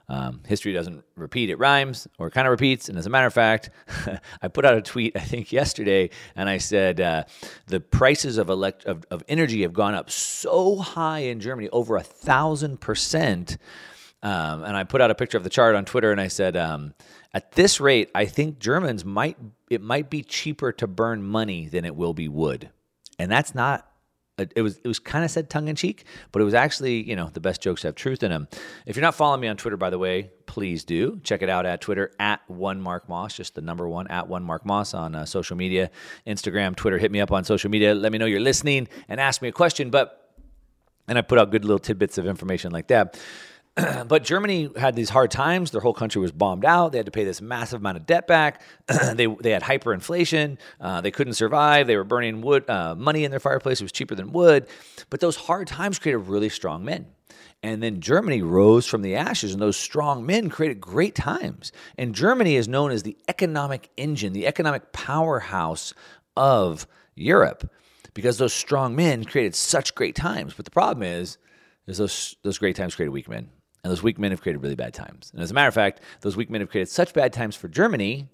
um, 0.08 0.40
history 0.46 0.72
doesn't 0.72 1.04
repeat, 1.16 1.50
it 1.50 1.58
rhymes 1.58 2.06
or 2.18 2.30
kind 2.30 2.46
of 2.46 2.52
repeats. 2.52 2.88
And 2.88 2.96
as 2.96 3.06
a 3.06 3.10
matter 3.10 3.26
of 3.26 3.34
fact, 3.34 3.70
I 4.42 4.48
put 4.48 4.64
out 4.64 4.76
a 4.76 4.82
tweet, 4.82 5.16
I 5.16 5.20
think 5.20 5.52
yesterday, 5.52 6.10
and 6.36 6.48
I 6.48 6.58
said 6.58 7.00
uh, 7.00 7.24
the 7.66 7.80
prices 7.80 8.38
of, 8.38 8.48
elect- 8.48 8.84
of, 8.84 9.04
of 9.10 9.24
energy 9.28 9.62
have 9.62 9.72
gone 9.72 9.94
up 9.94 10.10
so 10.10 10.76
high 10.76 11.20
in 11.20 11.40
Germany, 11.40 11.68
over 11.70 11.96
a 11.96 12.02
thousand 12.02 12.80
percent. 12.80 13.58
Um, 14.22 14.64
and 14.64 14.76
I 14.76 14.84
put 14.84 15.00
out 15.00 15.10
a 15.10 15.14
picture 15.14 15.38
of 15.38 15.44
the 15.44 15.50
chart 15.50 15.74
on 15.74 15.84
Twitter, 15.84 16.12
and 16.12 16.20
I 16.20 16.28
said, 16.28 16.56
um, 16.56 16.94
at 17.34 17.52
this 17.52 17.80
rate, 17.80 18.10
I 18.14 18.24
think 18.24 18.58
Germans 18.58 19.04
might 19.04 19.36
it 19.68 19.82
might 19.82 20.08
be 20.08 20.22
cheaper 20.22 20.72
to 20.72 20.86
burn 20.86 21.22
money 21.22 21.68
than 21.68 21.84
it 21.84 21.94
will 21.94 22.14
be 22.14 22.28
wood, 22.28 22.70
and 23.18 23.30
that's 23.30 23.54
not 23.54 23.90
it 24.38 24.62
was 24.62 24.78
it 24.78 24.88
was 24.88 24.98
kind 24.98 25.24
of 25.24 25.30
said 25.30 25.48
tongue 25.48 25.68
in 25.68 25.76
cheek, 25.76 26.04
but 26.30 26.42
it 26.42 26.44
was 26.44 26.54
actually 26.54 27.02
you 27.02 27.16
know 27.16 27.30
the 27.32 27.40
best 27.40 27.62
jokes 27.62 27.82
have 27.82 27.94
truth 27.94 28.22
in 28.22 28.30
them. 28.30 28.48
If 28.84 28.96
you're 28.96 29.02
not 29.02 29.14
following 29.14 29.40
me 29.40 29.48
on 29.48 29.56
Twitter, 29.56 29.76
by 29.76 29.90
the 29.90 29.98
way, 29.98 30.30
please 30.46 30.84
do 30.84 31.20
check 31.24 31.42
it 31.42 31.48
out 31.48 31.64
at 31.64 31.80
Twitter 31.80 32.12
at 32.18 32.40
one 32.48 32.80
Mark 32.80 33.08
Moss, 33.08 33.34
just 33.34 33.54
the 33.54 33.62
number 33.62 33.88
one 33.88 34.06
at 34.08 34.28
one 34.28 34.44
Mark 34.44 34.66
Moss 34.66 34.92
on 34.92 35.14
uh, 35.14 35.24
social 35.24 35.56
media, 35.56 35.90
Instagram, 36.26 36.76
Twitter. 36.76 36.98
Hit 36.98 37.10
me 37.10 37.20
up 37.20 37.32
on 37.32 37.44
social 37.44 37.70
media. 37.70 37.94
Let 37.94 38.12
me 38.12 38.18
know 38.18 38.26
you're 38.26 38.40
listening 38.40 38.88
and 39.08 39.20
ask 39.20 39.40
me 39.40 39.48
a 39.48 39.52
question. 39.52 39.90
But 39.90 40.34
and 41.08 41.16
I 41.16 41.22
put 41.22 41.38
out 41.38 41.50
good 41.50 41.64
little 41.64 41.78
tidbits 41.78 42.18
of 42.18 42.26
information 42.26 42.72
like 42.72 42.88
that. 42.88 43.18
but 44.08 44.24
Germany 44.24 44.70
had 44.76 44.96
these 44.96 45.10
hard 45.10 45.30
times. 45.30 45.70
Their 45.70 45.82
whole 45.82 45.92
country 45.92 46.20
was 46.20 46.32
bombed 46.32 46.64
out. 46.64 46.92
They 46.92 46.98
had 46.98 47.06
to 47.06 47.12
pay 47.12 47.24
this 47.24 47.42
massive 47.42 47.80
amount 47.80 47.98
of 47.98 48.06
debt 48.06 48.26
back. 48.26 48.62
they, 49.14 49.26
they 49.26 49.50
had 49.50 49.62
hyperinflation. 49.62 50.58
Uh, 50.80 51.00
they 51.02 51.10
couldn't 51.10 51.34
survive. 51.34 51.86
They 51.86 51.96
were 51.96 52.04
burning 52.04 52.40
wood 52.40 52.68
uh, 52.70 52.94
money 52.94 53.24
in 53.24 53.30
their 53.30 53.40
fireplace. 53.40 53.80
It 53.80 53.84
was 53.84 53.92
cheaper 53.92 54.14
than 54.14 54.32
wood. 54.32 54.66
But 55.10 55.20
those 55.20 55.36
hard 55.36 55.66
times 55.66 55.98
created 55.98 56.20
really 56.20 56.48
strong 56.48 56.84
men. 56.84 57.06
And 57.62 57.82
then 57.82 58.00
Germany 58.00 58.42
rose 58.42 58.86
from 58.86 59.02
the 59.02 59.16
ashes, 59.16 59.52
and 59.52 59.60
those 59.60 59.76
strong 59.76 60.24
men 60.24 60.50
created 60.50 60.80
great 60.80 61.14
times. 61.14 61.72
And 61.98 62.14
Germany 62.14 62.54
is 62.54 62.68
known 62.68 62.92
as 62.92 63.02
the 63.02 63.16
economic 63.28 63.90
engine, 63.96 64.32
the 64.32 64.46
economic 64.46 64.92
powerhouse 64.92 65.92
of 66.36 66.86
Europe, 67.14 67.68
because 68.14 68.38
those 68.38 68.52
strong 68.52 68.94
men 68.94 69.24
created 69.24 69.54
such 69.54 69.94
great 69.94 70.14
times. 70.14 70.54
But 70.54 70.64
the 70.64 70.70
problem 70.70 71.02
is, 71.02 71.38
is 71.86 71.98
those 71.98 72.36
those 72.42 72.58
great 72.58 72.76
times 72.76 72.94
created 72.94 73.10
weak 73.10 73.28
men, 73.28 73.48
and 73.86 73.92
those 73.92 74.02
weak 74.02 74.18
men 74.18 74.32
have 74.32 74.42
created 74.42 74.60
really 74.64 74.74
bad 74.74 74.92
times. 74.92 75.30
And 75.32 75.40
as 75.40 75.52
a 75.52 75.54
matter 75.54 75.68
of 75.68 75.74
fact, 75.74 76.00
those 76.22 76.36
weak 76.36 76.50
men 76.50 76.60
have 76.60 76.68
created 76.68 76.90
such 76.90 77.14
bad 77.14 77.32
times 77.32 77.54
for 77.54 77.68
Germany 77.68 78.26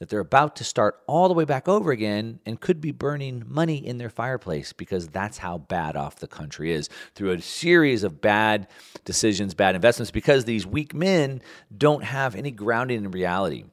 that 0.00 0.08
they're 0.08 0.18
about 0.18 0.56
to 0.56 0.64
start 0.64 1.00
all 1.06 1.28
the 1.28 1.34
way 1.34 1.44
back 1.44 1.68
over 1.68 1.92
again 1.92 2.40
and 2.44 2.60
could 2.60 2.80
be 2.80 2.90
burning 2.90 3.44
money 3.46 3.76
in 3.76 3.98
their 3.98 4.10
fireplace 4.10 4.72
because 4.72 5.06
that's 5.06 5.38
how 5.38 5.58
bad 5.58 5.94
off 5.94 6.16
the 6.16 6.26
country 6.26 6.72
is 6.72 6.88
through 7.14 7.30
a 7.30 7.40
series 7.40 8.02
of 8.02 8.20
bad 8.20 8.66
decisions, 9.04 9.54
bad 9.54 9.76
investments, 9.76 10.10
because 10.10 10.44
these 10.44 10.66
weak 10.66 10.92
men 10.92 11.40
don't 11.78 12.02
have 12.02 12.34
any 12.34 12.50
grounding 12.50 13.04
in 13.04 13.12
reality. 13.12 13.66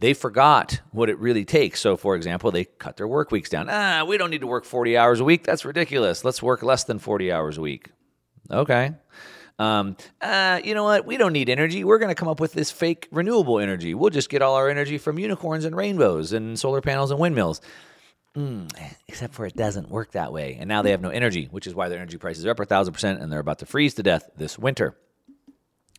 They 0.00 0.14
forgot 0.14 0.80
what 0.90 1.08
it 1.08 1.18
really 1.20 1.44
takes. 1.44 1.80
So, 1.80 1.96
for 1.96 2.16
example, 2.16 2.50
they 2.50 2.64
cut 2.64 2.96
their 2.96 3.06
work 3.06 3.30
weeks 3.30 3.50
down. 3.50 3.68
Ah, 3.70 4.02
we 4.04 4.18
don't 4.18 4.30
need 4.30 4.40
to 4.40 4.48
work 4.48 4.64
40 4.64 4.96
hours 4.96 5.20
a 5.20 5.24
week. 5.24 5.44
That's 5.44 5.64
ridiculous. 5.64 6.24
Let's 6.24 6.42
work 6.42 6.64
less 6.64 6.82
than 6.82 6.98
40 6.98 7.30
hours 7.30 7.56
a 7.56 7.60
week. 7.60 7.90
Okay. 8.50 8.94
Um, 9.58 9.96
uh, 10.20 10.60
you 10.64 10.74
know 10.74 10.84
what? 10.84 11.06
We 11.06 11.16
don't 11.16 11.32
need 11.32 11.48
energy. 11.48 11.84
We're 11.84 11.98
going 11.98 12.08
to 12.08 12.14
come 12.14 12.28
up 12.28 12.40
with 12.40 12.52
this 12.52 12.70
fake 12.70 13.08
renewable 13.12 13.60
energy. 13.60 13.94
We'll 13.94 14.10
just 14.10 14.28
get 14.28 14.42
all 14.42 14.56
our 14.56 14.68
energy 14.68 14.98
from 14.98 15.18
unicorns 15.18 15.64
and 15.64 15.76
rainbows 15.76 16.32
and 16.32 16.58
solar 16.58 16.80
panels 16.80 17.10
and 17.10 17.20
windmills. 17.20 17.60
Mm, 18.36 18.68
except 19.06 19.32
for 19.32 19.46
it 19.46 19.54
doesn't 19.54 19.88
work 19.88 20.12
that 20.12 20.32
way. 20.32 20.56
And 20.58 20.68
now 20.68 20.82
they 20.82 20.90
have 20.90 21.00
no 21.00 21.10
energy, 21.10 21.46
which 21.52 21.68
is 21.68 21.74
why 21.74 21.88
their 21.88 21.98
energy 21.98 22.18
prices 22.18 22.44
are 22.44 22.50
up 22.50 22.58
a 22.58 22.64
thousand 22.64 22.92
percent 22.92 23.20
and 23.20 23.32
they're 23.32 23.38
about 23.38 23.60
to 23.60 23.66
freeze 23.66 23.94
to 23.94 24.02
death 24.02 24.28
this 24.36 24.58
winter. 24.58 24.96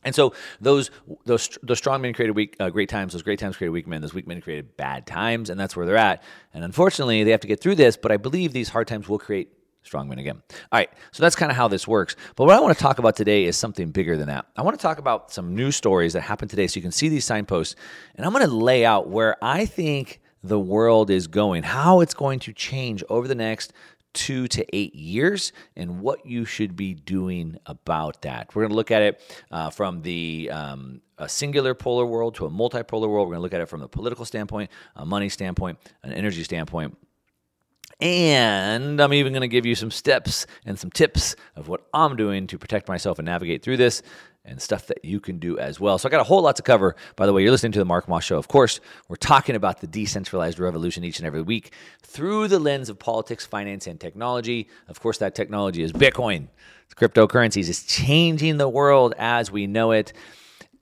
And 0.03 0.13
so 0.13 0.33
those 0.61 0.91
those 1.25 1.57
those 1.63 1.77
strong 1.77 2.01
men 2.01 2.13
created 2.13 2.35
weak 2.35 2.55
uh, 2.59 2.69
great 2.69 2.89
times. 2.89 3.13
Those 3.13 3.23
great 3.23 3.39
times 3.39 3.57
created 3.57 3.71
weak 3.71 3.87
men. 3.87 4.01
Those 4.01 4.13
weak 4.13 4.27
men 4.27 4.39
created 4.39 4.77
bad 4.77 5.07
times, 5.07 5.49
and 5.49 5.59
that's 5.59 5.75
where 5.75 5.85
they're 5.85 5.97
at. 5.97 6.21
And 6.53 6.63
unfortunately, 6.63 7.23
they 7.23 7.31
have 7.31 7.39
to 7.39 7.47
get 7.47 7.59
through 7.59 7.75
this. 7.75 7.97
But 7.97 8.11
I 8.11 8.17
believe 8.17 8.53
these 8.53 8.69
hard 8.69 8.87
times 8.87 9.09
will 9.09 9.17
create 9.17 9.54
strongmen 9.85 10.19
again. 10.19 10.41
All 10.71 10.77
right, 10.79 10.89
so 11.11 11.23
that's 11.23 11.35
kind 11.35 11.51
of 11.51 11.55
how 11.55 11.67
this 11.67 11.87
works. 11.87 12.15
But 12.35 12.45
what 12.45 12.55
I 12.55 12.59
want 12.59 12.77
to 12.77 12.81
talk 12.81 12.99
about 12.99 13.15
today 13.15 13.45
is 13.45 13.57
something 13.57 13.91
bigger 13.91 14.17
than 14.17 14.27
that. 14.27 14.45
I 14.55 14.61
want 14.61 14.77
to 14.77 14.81
talk 14.81 14.97
about 14.97 15.31
some 15.31 15.55
news 15.55 15.75
stories 15.75 16.13
that 16.13 16.21
happened 16.21 16.49
today 16.49 16.67
so 16.67 16.77
you 16.77 16.81
can 16.81 16.91
see 16.91 17.09
these 17.09 17.25
signposts. 17.25 17.75
And 18.15 18.25
I'm 18.25 18.33
going 18.33 18.45
to 18.45 18.53
lay 18.53 18.85
out 18.85 19.09
where 19.09 19.37
I 19.43 19.65
think 19.65 20.21
the 20.43 20.59
world 20.59 21.09
is 21.09 21.27
going, 21.27 21.63
how 21.63 22.01
it's 22.01 22.13
going 22.13 22.39
to 22.39 22.53
change 22.53 23.03
over 23.09 23.27
the 23.27 23.35
next 23.35 23.73
two 24.13 24.47
to 24.47 24.65
eight 24.75 24.95
years, 24.95 25.51
and 25.75 25.99
what 25.99 26.25
you 26.25 26.45
should 26.45 26.75
be 26.75 26.93
doing 26.93 27.57
about 27.65 28.21
that. 28.21 28.55
We're 28.55 28.63
going 28.63 28.69
to 28.69 28.75
look 28.75 28.91
at 28.91 29.01
it 29.01 29.39
uh, 29.51 29.69
from 29.69 30.01
the 30.01 30.49
um, 30.51 31.01
a 31.17 31.27
singular 31.29 31.75
polar 31.75 32.05
world 32.05 32.35
to 32.35 32.45
a 32.45 32.49
multipolar 32.49 33.09
world. 33.09 33.27
We're 33.27 33.35
going 33.35 33.39
to 33.39 33.41
look 33.41 33.53
at 33.53 33.61
it 33.61 33.67
from 33.67 33.81
a 33.81 33.87
political 33.87 34.25
standpoint, 34.25 34.71
a 34.95 35.05
money 35.05 35.29
standpoint, 35.29 35.79
an 36.03 36.13
energy 36.13 36.43
standpoint. 36.43 36.97
And 38.01 38.99
I'm 38.99 39.13
even 39.13 39.31
going 39.31 39.41
to 39.41 39.47
give 39.47 39.65
you 39.65 39.75
some 39.75 39.91
steps 39.91 40.47
and 40.65 40.77
some 40.77 40.91
tips 40.91 41.35
of 41.55 41.67
what 41.67 41.81
I'm 41.93 42.15
doing 42.15 42.47
to 42.47 42.57
protect 42.57 42.87
myself 42.87 43.19
and 43.19 43.25
navigate 43.25 43.63
through 43.63 43.77
this 43.77 44.01
and 44.43 44.61
stuff 44.61 44.87
that 44.87 45.03
you 45.03 45.19
can 45.19 45.39
do 45.39 45.57
as 45.57 45.79
well. 45.79 45.97
So 45.97 46.07
I 46.07 46.11
got 46.11 46.21
a 46.21 46.25
whole 46.25 46.41
lot 46.41 46.55
to 46.57 46.61
cover. 46.61 46.95
By 47.15 47.25
the 47.25 47.33
way, 47.33 47.41
you're 47.41 47.51
listening 47.51 47.71
to 47.73 47.79
the 47.79 47.85
Mark 47.85 48.07
Moss 48.07 48.23
Show. 48.23 48.37
Of 48.37 48.47
course, 48.47 48.79
we're 49.07 49.15
talking 49.15 49.55
about 49.55 49.81
the 49.81 49.87
decentralized 49.87 50.59
revolution 50.59 51.03
each 51.03 51.19
and 51.19 51.25
every 51.25 51.41
week 51.41 51.73
through 52.03 52.47
the 52.47 52.59
lens 52.59 52.89
of 52.89 52.99
politics, 52.99 53.45
finance, 53.45 53.87
and 53.87 53.99
technology. 53.99 54.69
Of 54.87 54.99
course, 54.99 55.17
that 55.19 55.33
technology 55.33 55.81
is 55.81 55.91
Bitcoin. 55.91 56.47
It's 56.85 56.93
cryptocurrencies. 56.93 57.69
It's 57.69 57.83
changing 57.83 58.57
the 58.57 58.69
world 58.69 59.15
as 59.17 59.51
we 59.51 59.67
know 59.67 59.91
it. 59.91 60.13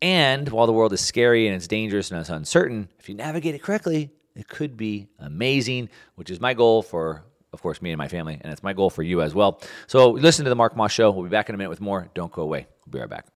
And 0.01 0.50
while 0.50 0.67
the 0.67 0.74
world 0.74 0.91
is 0.91 1.00
scary 1.00 1.48
and 1.48 1.55
it's 1.55 1.67
dangerous 1.67 2.12
and 2.12 2.20
it's 2.20 2.29
uncertain, 2.29 2.89
if 3.00 3.08
you 3.08 3.15
navigate 3.15 3.55
it 3.55 3.63
correctly, 3.63 4.10
it 4.36 4.48
could 4.48 4.78
be 4.78 5.08
amazing, 5.20 5.90
which 6.16 6.30
is 6.30 6.40
my 6.40 6.54
goal 6.54 6.82
for, 6.82 7.24
of 7.52 7.62
course, 7.62 7.82
me 7.82 7.92
and 7.92 7.98
my 7.98 8.08
family, 8.08 8.40
and 8.42 8.52
it's 8.52 8.63
my 8.63 8.74
goal 8.74 8.90
for 8.90 9.04
you 9.04 9.22
as 9.22 9.34
well. 9.34 9.62
So 9.88 10.12
listen 10.12 10.46
to 10.46 10.50
the 10.50 10.56
Mark 10.56 10.75
Moss 10.75 10.92
Show. 10.92 11.12
We'll 11.12 11.24
be 11.24 11.30
back 11.30 11.50
in 11.50 11.56
a 11.56 11.58
minute 11.58 11.70
with 11.70 11.82
more. 11.82 12.10
Don't 12.13 12.32
go 12.32 12.42
away. 12.42 12.68
We'll 12.86 12.92
be 12.92 13.00
right 13.00 13.10
back. 13.10 13.28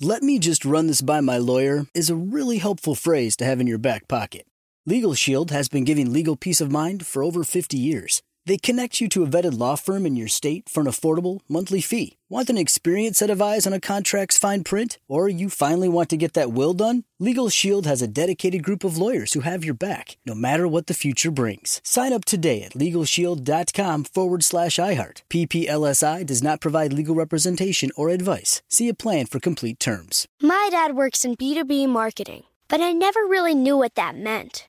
Let 0.00 0.22
me 0.22 0.38
just 0.38 0.64
run 0.64 0.88
this 0.88 1.00
by 1.00 1.20
my 1.20 1.38
lawyer 1.38 1.86
is 1.94 2.10
a 2.10 2.16
really 2.16 2.58
helpful 2.58 2.94
phrase 2.94 3.36
to 3.36 3.44
have 3.44 3.60
in 3.60 3.66
your 3.66 3.78
back 3.78 4.08
pocket. 4.08 4.46
Legal 4.84 5.14
Shield 5.14 5.52
has 5.52 5.68
been 5.68 5.84
giving 5.84 6.12
legal 6.12 6.34
peace 6.34 6.60
of 6.60 6.72
mind 6.72 7.06
for 7.06 7.22
over 7.22 7.44
50 7.44 7.78
years. 7.78 8.20
They 8.44 8.58
connect 8.58 9.00
you 9.00 9.08
to 9.10 9.22
a 9.22 9.26
vetted 9.26 9.56
law 9.58 9.76
firm 9.76 10.04
in 10.04 10.16
your 10.16 10.28
state 10.28 10.68
for 10.68 10.80
an 10.80 10.86
affordable 10.86 11.40
monthly 11.48 11.80
fee. 11.80 12.18
Want 12.28 12.50
an 12.50 12.58
experienced 12.58 13.20
set 13.20 13.30
of 13.30 13.40
eyes 13.40 13.66
on 13.66 13.72
a 13.72 13.80
contract's 13.80 14.38
fine 14.38 14.64
print? 14.64 14.98
Or 15.06 15.28
you 15.28 15.48
finally 15.48 15.88
want 15.88 16.08
to 16.10 16.16
get 16.16 16.32
that 16.32 16.52
will 16.52 16.72
done? 16.72 17.04
Legal 17.20 17.50
Shield 17.50 17.86
has 17.86 18.02
a 18.02 18.08
dedicated 18.08 18.64
group 18.64 18.82
of 18.82 18.98
lawyers 18.98 19.34
who 19.34 19.40
have 19.40 19.64
your 19.64 19.74
back, 19.74 20.16
no 20.26 20.34
matter 20.34 20.66
what 20.66 20.88
the 20.88 20.94
future 20.94 21.30
brings. 21.30 21.80
Sign 21.84 22.12
up 22.12 22.24
today 22.24 22.62
at 22.62 22.72
LegalShield.com 22.72 24.04
forward 24.04 24.42
slash 24.42 24.76
iHeart. 24.76 25.22
PPLSI 25.30 26.26
does 26.26 26.42
not 26.42 26.60
provide 26.60 26.92
legal 26.92 27.14
representation 27.14 27.90
or 27.96 28.08
advice. 28.08 28.60
See 28.68 28.88
a 28.88 28.94
plan 28.94 29.26
for 29.26 29.38
complete 29.38 29.78
terms. 29.78 30.26
My 30.40 30.68
dad 30.72 30.96
works 30.96 31.24
in 31.24 31.36
B2B 31.36 31.88
marketing, 31.88 32.42
but 32.66 32.80
I 32.80 32.92
never 32.92 33.20
really 33.20 33.54
knew 33.54 33.76
what 33.76 33.94
that 33.94 34.16
meant. 34.16 34.68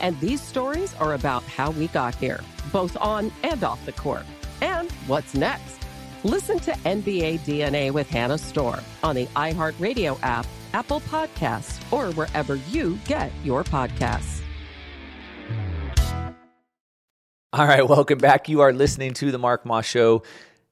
And 0.00 0.18
these 0.20 0.40
stories 0.40 0.94
are 0.96 1.14
about 1.14 1.42
how 1.44 1.70
we 1.70 1.88
got 1.88 2.14
here, 2.14 2.40
both 2.72 2.96
on 2.96 3.32
and 3.42 3.62
off 3.64 3.84
the 3.86 3.92
court. 3.92 4.24
And 4.60 4.90
what's 5.06 5.34
next? 5.34 5.78
Listen 6.24 6.58
to 6.60 6.72
NBA 6.72 7.40
DNA 7.40 7.90
with 7.92 8.08
Hannah 8.10 8.38
Storm 8.38 8.80
on 9.02 9.14
the 9.14 9.26
iHeartRadio 9.26 10.18
app, 10.22 10.46
Apple 10.74 11.00
Podcasts, 11.00 11.80
or 11.92 12.12
wherever 12.12 12.56
you 12.70 12.98
get 13.06 13.32
your 13.44 13.64
podcasts. 13.64 14.42
All 17.50 17.66
right, 17.66 17.88
welcome 17.88 18.18
back. 18.18 18.50
You 18.50 18.60
are 18.60 18.74
listening 18.74 19.14
to 19.14 19.32
the 19.32 19.38
Mark 19.38 19.64
Moss 19.64 19.86
Show. 19.86 20.22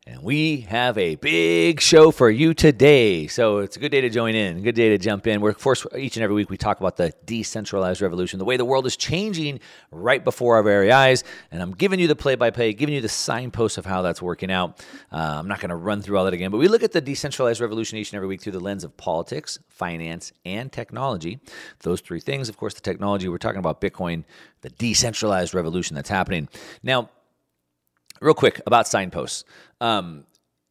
And 0.08 0.22
we 0.22 0.60
have 0.68 0.96
a 0.98 1.16
big 1.16 1.80
show 1.80 2.12
for 2.12 2.30
you 2.30 2.54
today. 2.54 3.26
So 3.26 3.58
it's 3.58 3.76
a 3.76 3.80
good 3.80 3.90
day 3.90 4.02
to 4.02 4.08
join 4.08 4.36
in, 4.36 4.62
good 4.62 4.76
day 4.76 4.90
to 4.90 4.98
jump 4.98 5.26
in. 5.26 5.40
We're, 5.40 5.50
of 5.50 5.58
course, 5.58 5.84
each 5.98 6.16
and 6.16 6.22
every 6.22 6.36
week 6.36 6.48
we 6.48 6.56
talk 6.56 6.78
about 6.78 6.96
the 6.96 7.12
decentralized 7.24 8.00
revolution, 8.00 8.38
the 8.38 8.44
way 8.44 8.56
the 8.56 8.64
world 8.64 8.86
is 8.86 8.96
changing 8.96 9.58
right 9.90 10.22
before 10.22 10.54
our 10.54 10.62
very 10.62 10.92
eyes. 10.92 11.24
And 11.50 11.60
I'm 11.60 11.72
giving 11.72 11.98
you 11.98 12.06
the 12.06 12.14
play 12.14 12.36
by 12.36 12.50
play, 12.50 12.72
giving 12.72 12.94
you 12.94 13.00
the 13.00 13.08
signposts 13.08 13.78
of 13.78 13.84
how 13.84 14.02
that's 14.02 14.22
working 14.22 14.52
out. 14.52 14.78
Uh, 15.10 15.16
I'm 15.16 15.48
not 15.48 15.58
going 15.58 15.70
to 15.70 15.76
run 15.76 16.02
through 16.02 16.18
all 16.18 16.24
that 16.26 16.34
again, 16.34 16.52
but 16.52 16.58
we 16.58 16.68
look 16.68 16.84
at 16.84 16.92
the 16.92 17.00
decentralized 17.00 17.60
revolution 17.60 17.98
each 17.98 18.12
and 18.12 18.16
every 18.16 18.28
week 18.28 18.42
through 18.42 18.52
the 18.52 18.60
lens 18.60 18.84
of 18.84 18.96
politics, 18.96 19.58
finance, 19.68 20.32
and 20.44 20.70
technology. 20.70 21.40
Those 21.80 22.00
three 22.00 22.20
things, 22.20 22.48
of 22.48 22.56
course, 22.56 22.74
the 22.74 22.80
technology, 22.80 23.28
we're 23.28 23.38
talking 23.38 23.58
about 23.58 23.80
Bitcoin, 23.80 24.22
the 24.60 24.70
decentralized 24.70 25.52
revolution 25.52 25.96
that's 25.96 26.10
happening. 26.10 26.48
Now, 26.84 27.10
real 28.20 28.34
quick 28.34 28.60
about 28.66 28.86
signposts. 28.86 29.44
Um, 29.80 30.24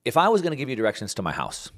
if 0.03 0.17
I 0.17 0.29
was 0.29 0.41
going 0.41 0.51
to 0.51 0.57
give 0.57 0.69
you 0.69 0.75
directions 0.75 1.13
to 1.15 1.21
my 1.21 1.31
house, 1.31 1.71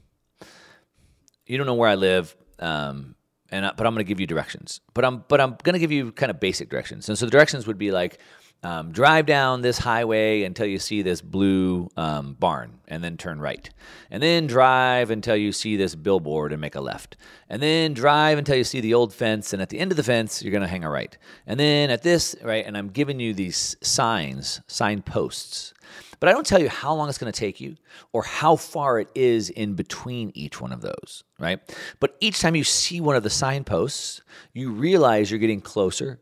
you 1.45 1.57
don't 1.57 1.67
know 1.67 1.75
where 1.75 1.89
I 1.89 1.95
live, 1.95 2.35
um, 2.59 3.15
and 3.49 3.65
I, 3.65 3.71
but 3.71 3.87
I'm 3.87 3.93
going 3.93 4.05
to 4.05 4.09
give 4.09 4.19
you 4.19 4.27
directions. 4.27 4.81
But 4.93 5.05
I'm 5.05 5.23
but 5.27 5.39
I'm 5.39 5.57
going 5.63 5.73
to 5.73 5.79
give 5.79 5.91
you 5.91 6.11
kind 6.11 6.29
of 6.29 6.39
basic 6.39 6.69
directions. 6.69 7.07
And 7.07 7.17
so 7.17 7.25
the 7.25 7.31
directions 7.31 7.67
would 7.67 7.77
be 7.77 7.91
like. 7.91 8.19
Um, 8.63 8.91
drive 8.91 9.27
down 9.27 9.61
this 9.61 9.77
highway 9.77 10.43
until 10.43 10.65
you 10.65 10.79
see 10.79 11.03
this 11.03 11.21
blue 11.21 11.89
um, 11.95 12.35
barn 12.39 12.79
and 12.87 13.03
then 13.03 13.15
turn 13.15 13.39
right. 13.39 13.69
And 14.09 14.21
then 14.21 14.47
drive 14.47 15.11
until 15.11 15.35
you 15.35 15.51
see 15.51 15.77
this 15.77 15.93
billboard 15.93 16.51
and 16.51 16.59
make 16.59 16.75
a 16.75 16.81
left. 16.81 17.17
And 17.49 17.61
then 17.61 17.93
drive 17.93 18.39
until 18.39 18.55
you 18.55 18.63
see 18.63 18.81
the 18.81 18.95
old 18.95 19.13
fence. 19.13 19.53
And 19.53 19.61
at 19.61 19.69
the 19.69 19.79
end 19.79 19.91
of 19.91 19.97
the 19.97 20.03
fence, 20.03 20.41
you're 20.41 20.51
going 20.51 20.61
to 20.61 20.67
hang 20.67 20.83
a 20.83 20.89
right. 20.89 21.15
And 21.45 21.59
then 21.59 21.91
at 21.91 22.01
this, 22.01 22.35
right, 22.43 22.65
and 22.65 22.75
I'm 22.75 22.89
giving 22.89 23.19
you 23.19 23.33
these 23.33 23.75
signs, 23.81 24.61
signposts. 24.67 25.73
But 26.19 26.29
I 26.29 26.31
don't 26.31 26.45
tell 26.45 26.61
you 26.61 26.69
how 26.69 26.95
long 26.95 27.09
it's 27.09 27.19
going 27.19 27.31
to 27.31 27.39
take 27.39 27.61
you 27.61 27.75
or 28.11 28.23
how 28.23 28.55
far 28.55 28.99
it 28.99 29.09
is 29.13 29.49
in 29.51 29.75
between 29.75 30.31
each 30.33 30.59
one 30.59 30.71
of 30.71 30.81
those, 30.81 31.23
right? 31.39 31.59
But 31.99 32.17
each 32.19 32.39
time 32.39 32.55
you 32.55 32.63
see 32.63 33.01
one 33.01 33.15
of 33.15 33.23
the 33.23 33.29
signposts, 33.29 34.21
you 34.51 34.71
realize 34.71 35.29
you're 35.29 35.39
getting 35.39 35.61
closer 35.61 36.19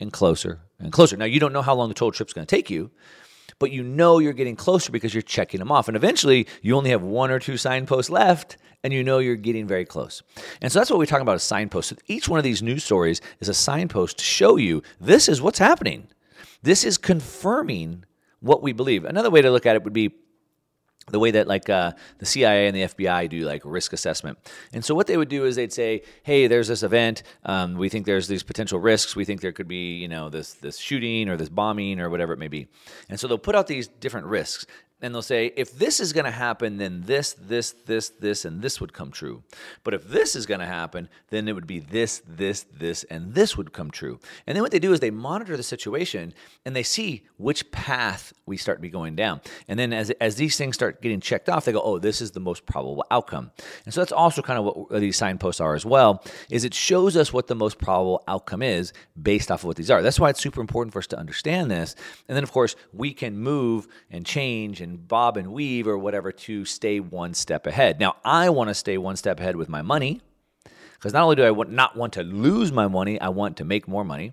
and 0.00 0.12
closer 0.12 0.60
and 0.78 0.92
closer. 0.92 1.16
Now, 1.16 1.24
you 1.24 1.40
don't 1.40 1.52
know 1.52 1.62
how 1.62 1.74
long 1.74 1.88
the 1.88 1.94
total 1.94 2.12
trip's 2.12 2.32
going 2.32 2.46
to 2.46 2.56
take 2.56 2.70
you, 2.70 2.90
but 3.58 3.70
you 3.70 3.82
know 3.82 4.18
you're 4.18 4.32
getting 4.32 4.56
closer 4.56 4.92
because 4.92 5.14
you're 5.14 5.22
checking 5.22 5.58
them 5.58 5.72
off. 5.72 5.88
And 5.88 5.96
eventually, 5.96 6.46
you 6.62 6.76
only 6.76 6.90
have 6.90 7.02
one 7.02 7.30
or 7.30 7.38
two 7.38 7.56
signposts 7.56 8.10
left, 8.10 8.56
and 8.84 8.92
you 8.92 9.02
know 9.02 9.18
you're 9.18 9.36
getting 9.36 9.66
very 9.66 9.84
close. 9.84 10.22
And 10.60 10.70
so 10.70 10.78
that's 10.78 10.90
what 10.90 10.98
we're 10.98 11.06
talking 11.06 11.22
about 11.22 11.36
a 11.36 11.40
signpost. 11.40 11.88
So 11.88 11.96
each 12.06 12.28
one 12.28 12.38
of 12.38 12.44
these 12.44 12.62
news 12.62 12.84
stories 12.84 13.20
is 13.40 13.48
a 13.48 13.54
signpost 13.54 14.18
to 14.18 14.24
show 14.24 14.56
you 14.56 14.82
this 15.00 15.28
is 15.28 15.40
what's 15.40 15.58
happening. 15.58 16.08
This 16.62 16.84
is 16.84 16.98
confirming 16.98 18.04
what 18.40 18.62
we 18.62 18.72
believe. 18.72 19.04
Another 19.04 19.30
way 19.30 19.40
to 19.42 19.50
look 19.50 19.66
at 19.66 19.76
it 19.76 19.84
would 19.84 19.92
be 19.92 20.14
the 21.10 21.20
way 21.20 21.30
that 21.30 21.46
like 21.46 21.70
uh, 21.70 21.92
the 22.18 22.26
CIA 22.26 22.66
and 22.66 22.76
the 22.76 22.82
FBI 22.82 23.28
do 23.28 23.44
like 23.44 23.62
risk 23.64 23.92
assessment. 23.92 24.38
And 24.72 24.84
so 24.84 24.94
what 24.94 25.06
they 25.06 25.16
would 25.16 25.28
do 25.28 25.44
is 25.44 25.54
they'd 25.54 25.72
say, 25.72 26.02
"Hey, 26.24 26.48
there's 26.48 26.68
this 26.68 26.82
event. 26.82 27.22
Um, 27.44 27.74
we 27.74 27.88
think 27.88 28.06
there's 28.06 28.26
these 28.26 28.42
potential 28.42 28.80
risks. 28.80 29.14
We 29.14 29.24
think 29.24 29.40
there 29.40 29.52
could 29.52 29.68
be 29.68 29.96
you 29.96 30.08
know 30.08 30.30
this 30.30 30.54
this 30.54 30.78
shooting 30.78 31.28
or 31.28 31.36
this 31.36 31.48
bombing 31.48 32.00
or 32.00 32.10
whatever 32.10 32.32
it 32.32 32.38
may 32.38 32.48
be." 32.48 32.66
And 33.08 33.20
so 33.20 33.28
they'll 33.28 33.38
put 33.38 33.54
out 33.54 33.68
these 33.68 33.86
different 33.86 34.26
risks. 34.26 34.66
And 35.02 35.14
they'll 35.14 35.20
say, 35.20 35.52
if 35.56 35.78
this 35.78 36.00
is 36.00 36.14
going 36.14 36.24
to 36.24 36.30
happen, 36.30 36.78
then 36.78 37.02
this, 37.04 37.34
this, 37.34 37.72
this, 37.84 38.08
this, 38.08 38.46
and 38.46 38.62
this 38.62 38.80
would 38.80 38.94
come 38.94 39.10
true. 39.10 39.42
But 39.84 39.92
if 39.92 40.08
this 40.08 40.34
is 40.34 40.46
going 40.46 40.60
to 40.60 40.66
happen, 40.66 41.10
then 41.28 41.48
it 41.48 41.52
would 41.52 41.66
be 41.66 41.80
this, 41.80 42.22
this, 42.26 42.64
this, 42.72 43.04
and 43.04 43.34
this 43.34 43.58
would 43.58 43.74
come 43.74 43.90
true. 43.90 44.18
And 44.46 44.56
then 44.56 44.62
what 44.62 44.72
they 44.72 44.78
do 44.78 44.94
is 44.94 45.00
they 45.00 45.10
monitor 45.10 45.54
the 45.54 45.62
situation 45.62 46.32
and 46.64 46.74
they 46.74 46.82
see 46.82 47.24
which 47.36 47.70
path 47.72 48.32
we 48.46 48.56
start 48.56 48.78
to 48.78 48.82
be 48.82 48.88
going 48.88 49.16
down. 49.16 49.42
And 49.68 49.78
then 49.78 49.92
as, 49.92 50.10
as 50.12 50.36
these 50.36 50.56
things 50.56 50.76
start 50.76 51.02
getting 51.02 51.20
checked 51.20 51.50
off, 51.50 51.66
they 51.66 51.72
go, 51.72 51.82
oh, 51.82 51.98
this 51.98 52.22
is 52.22 52.30
the 52.30 52.40
most 52.40 52.64
probable 52.64 53.04
outcome. 53.10 53.50
And 53.84 53.92
so 53.92 54.00
that's 54.00 54.12
also 54.12 54.40
kind 54.40 54.58
of 54.58 54.64
what 54.64 55.00
these 55.00 55.18
signposts 55.18 55.60
are 55.60 55.74
as 55.74 55.84
well, 55.84 56.24
is 56.50 56.64
it 56.64 56.72
shows 56.72 57.18
us 57.18 57.34
what 57.34 57.48
the 57.48 57.54
most 57.54 57.78
probable 57.78 58.24
outcome 58.26 58.62
is 58.62 58.94
based 59.20 59.50
off 59.50 59.60
of 59.60 59.66
what 59.66 59.76
these 59.76 59.90
are. 59.90 60.00
That's 60.00 60.18
why 60.18 60.30
it's 60.30 60.40
super 60.40 60.62
important 60.62 60.94
for 60.94 61.00
us 61.00 61.06
to 61.08 61.18
understand 61.18 61.70
this. 61.70 61.94
And 62.28 62.36
then, 62.36 62.42
of 62.42 62.50
course, 62.50 62.76
we 62.94 63.12
can 63.12 63.36
move 63.36 63.86
and 64.10 64.24
change 64.24 64.80
and 64.80 64.95
bob 64.96 65.36
and 65.36 65.52
weave 65.52 65.86
or 65.86 65.98
whatever 65.98 66.32
to 66.32 66.64
stay 66.64 67.00
one 67.00 67.34
step 67.34 67.66
ahead. 67.66 68.00
Now, 68.00 68.16
I 68.24 68.50
want 68.50 68.68
to 68.68 68.74
stay 68.74 68.98
one 68.98 69.16
step 69.16 69.40
ahead 69.40 69.56
with 69.56 69.68
my 69.68 69.82
money 69.82 70.20
because 70.94 71.12
not 71.12 71.22
only 71.22 71.36
do 71.36 71.44
I 71.44 71.64
not 71.68 71.96
want 71.96 72.14
to 72.14 72.22
lose 72.22 72.72
my 72.72 72.88
money, 72.88 73.20
I 73.20 73.28
want 73.28 73.58
to 73.58 73.64
make 73.64 73.86
more 73.86 74.04
money. 74.04 74.32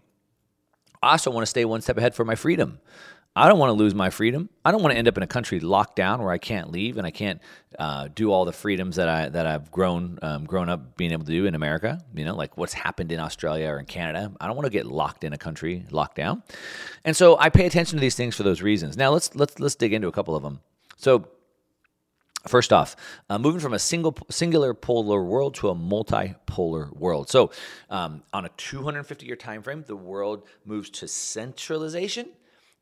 I 1.02 1.12
also 1.12 1.32
want 1.32 1.43
to 1.43 1.49
stay 1.49 1.65
one 1.65 1.82
step 1.82 1.97
ahead 1.97 2.15
for 2.15 2.23
my 2.23 2.36
freedom. 2.36 2.80
I 3.36 3.48
don't 3.48 3.58
want 3.58 3.69
to 3.69 3.74
lose 3.74 3.96
my 3.96 4.12
freedom. 4.12 4.50
I 4.63 4.72
don't 4.72 4.84
want 4.84 4.93
to 4.93 4.98
end 4.98 5.08
up 5.08 5.17
in 5.17 5.24
a 5.24 5.28
country 5.28 5.60
locked 5.60 5.96
down 5.96 6.22
where 6.22 6.32
I 6.32 6.38
can't 6.38 6.72
leave 6.72 6.98
and 6.98 7.08
I 7.08 7.10
can't 7.10 7.41
uh, 7.80 8.08
do 8.13 8.32
all 8.32 8.46
the 8.46 8.54
freedoms 8.54 8.98
that 8.98 9.10
I 9.10 9.30
that 9.30 9.48
I've 9.48 9.72
grown 9.72 10.19
um, 10.22 10.46
grown 10.46 10.69
up 10.69 10.96
being 10.98 11.12
able 11.12 11.26
to 11.26 11.32
do 11.32 11.46
in 11.48 11.56
America. 11.56 12.04
You 12.13 12.26
know, 12.26 12.36
like 12.36 12.58
what's 12.58 12.74
happened 12.74 13.12
in 13.12 13.19
Australia 13.19 13.69
or 13.69 13.80
in 13.80 13.86
Canada. 13.86 14.32
I 14.39 14.46
don't 14.46 14.56
want 14.56 14.67
to 14.67 14.72
get 14.72 14.86
locked 14.86 15.24
in 15.24 15.34
a 15.34 15.38
country 15.38 15.86
locked 15.89 16.15
down, 16.15 16.43
and 17.04 17.17
so 17.17 17.38
I 17.39 17.50
pay 17.50 17.65
attention 17.65 17.98
to 17.98 18.02
these 18.02 18.15
things 18.15 18.36
for 18.36 18.43
those 18.43 18.62
reasons. 18.62 18.98
Now 18.98 19.10
let's 19.10 19.36
let's 19.36 19.60
let's 19.60 19.76
dig 19.76 19.93
into 19.93 20.08
a 20.08 20.12
couple 20.12 20.36
of 20.36 20.43
them. 20.43 20.60
So 20.98 21.28
First 22.48 22.74
off, 22.74 22.98
uh, 23.30 23.39
moving 23.39 23.62
from 23.62 23.74
a 23.74 23.80
single 23.80 24.17
singular 24.30 24.74
polar 24.74 25.24
world 25.24 25.56
to 25.56 25.69
a 25.69 25.76
multipolar 25.76 26.91
world. 26.91 27.30
So, 27.30 27.52
um, 27.89 28.22
on 28.34 28.43
a 28.43 28.50
250 28.58 29.26
year 29.26 29.38
time 29.38 29.62
frame, 29.62 29.86
the 29.88 29.96
world 29.96 30.46
moves 30.65 30.89
to 30.89 31.08
centralization, 31.08 32.28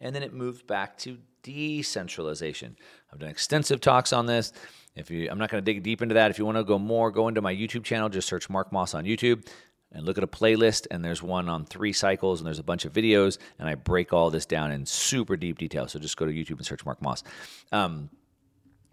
and 0.01 0.13
then 0.13 0.23
it 0.23 0.33
moved 0.33 0.67
back 0.67 0.97
to 0.99 1.17
decentralization. 1.43 2.75
I've 3.11 3.19
done 3.19 3.29
extensive 3.29 3.79
talks 3.79 4.11
on 4.11 4.25
this. 4.25 4.51
If 4.95 5.09
you, 5.09 5.29
I'm 5.31 5.37
not 5.37 5.49
going 5.49 5.63
to 5.63 5.73
dig 5.73 5.83
deep 5.83 6.01
into 6.01 6.15
that. 6.15 6.31
If 6.31 6.37
you 6.39 6.45
want 6.45 6.57
to 6.57 6.63
go 6.63 6.77
more, 6.77 7.11
go 7.11 7.27
into 7.27 7.41
my 7.41 7.55
YouTube 7.55 7.83
channel. 7.83 8.09
Just 8.09 8.27
search 8.27 8.49
Mark 8.49 8.71
Moss 8.73 8.93
on 8.93 9.05
YouTube 9.05 9.47
and 9.93 10.05
look 10.05 10.17
at 10.17 10.23
a 10.23 10.27
playlist. 10.27 10.87
And 10.91 11.03
there's 11.03 11.23
one 11.23 11.47
on 11.47 11.65
three 11.65 11.93
cycles, 11.93 12.41
and 12.41 12.47
there's 12.47 12.59
a 12.59 12.63
bunch 12.63 12.83
of 12.83 12.91
videos, 12.91 13.37
and 13.57 13.69
I 13.69 13.75
break 13.75 14.11
all 14.11 14.29
this 14.29 14.45
down 14.45 14.71
in 14.71 14.85
super 14.85 15.37
deep 15.37 15.57
detail. 15.57 15.87
So 15.87 15.99
just 15.99 16.17
go 16.17 16.25
to 16.25 16.31
YouTube 16.31 16.57
and 16.57 16.65
search 16.65 16.85
Mark 16.85 17.01
Moss. 17.01 17.23
Um, 17.71 18.09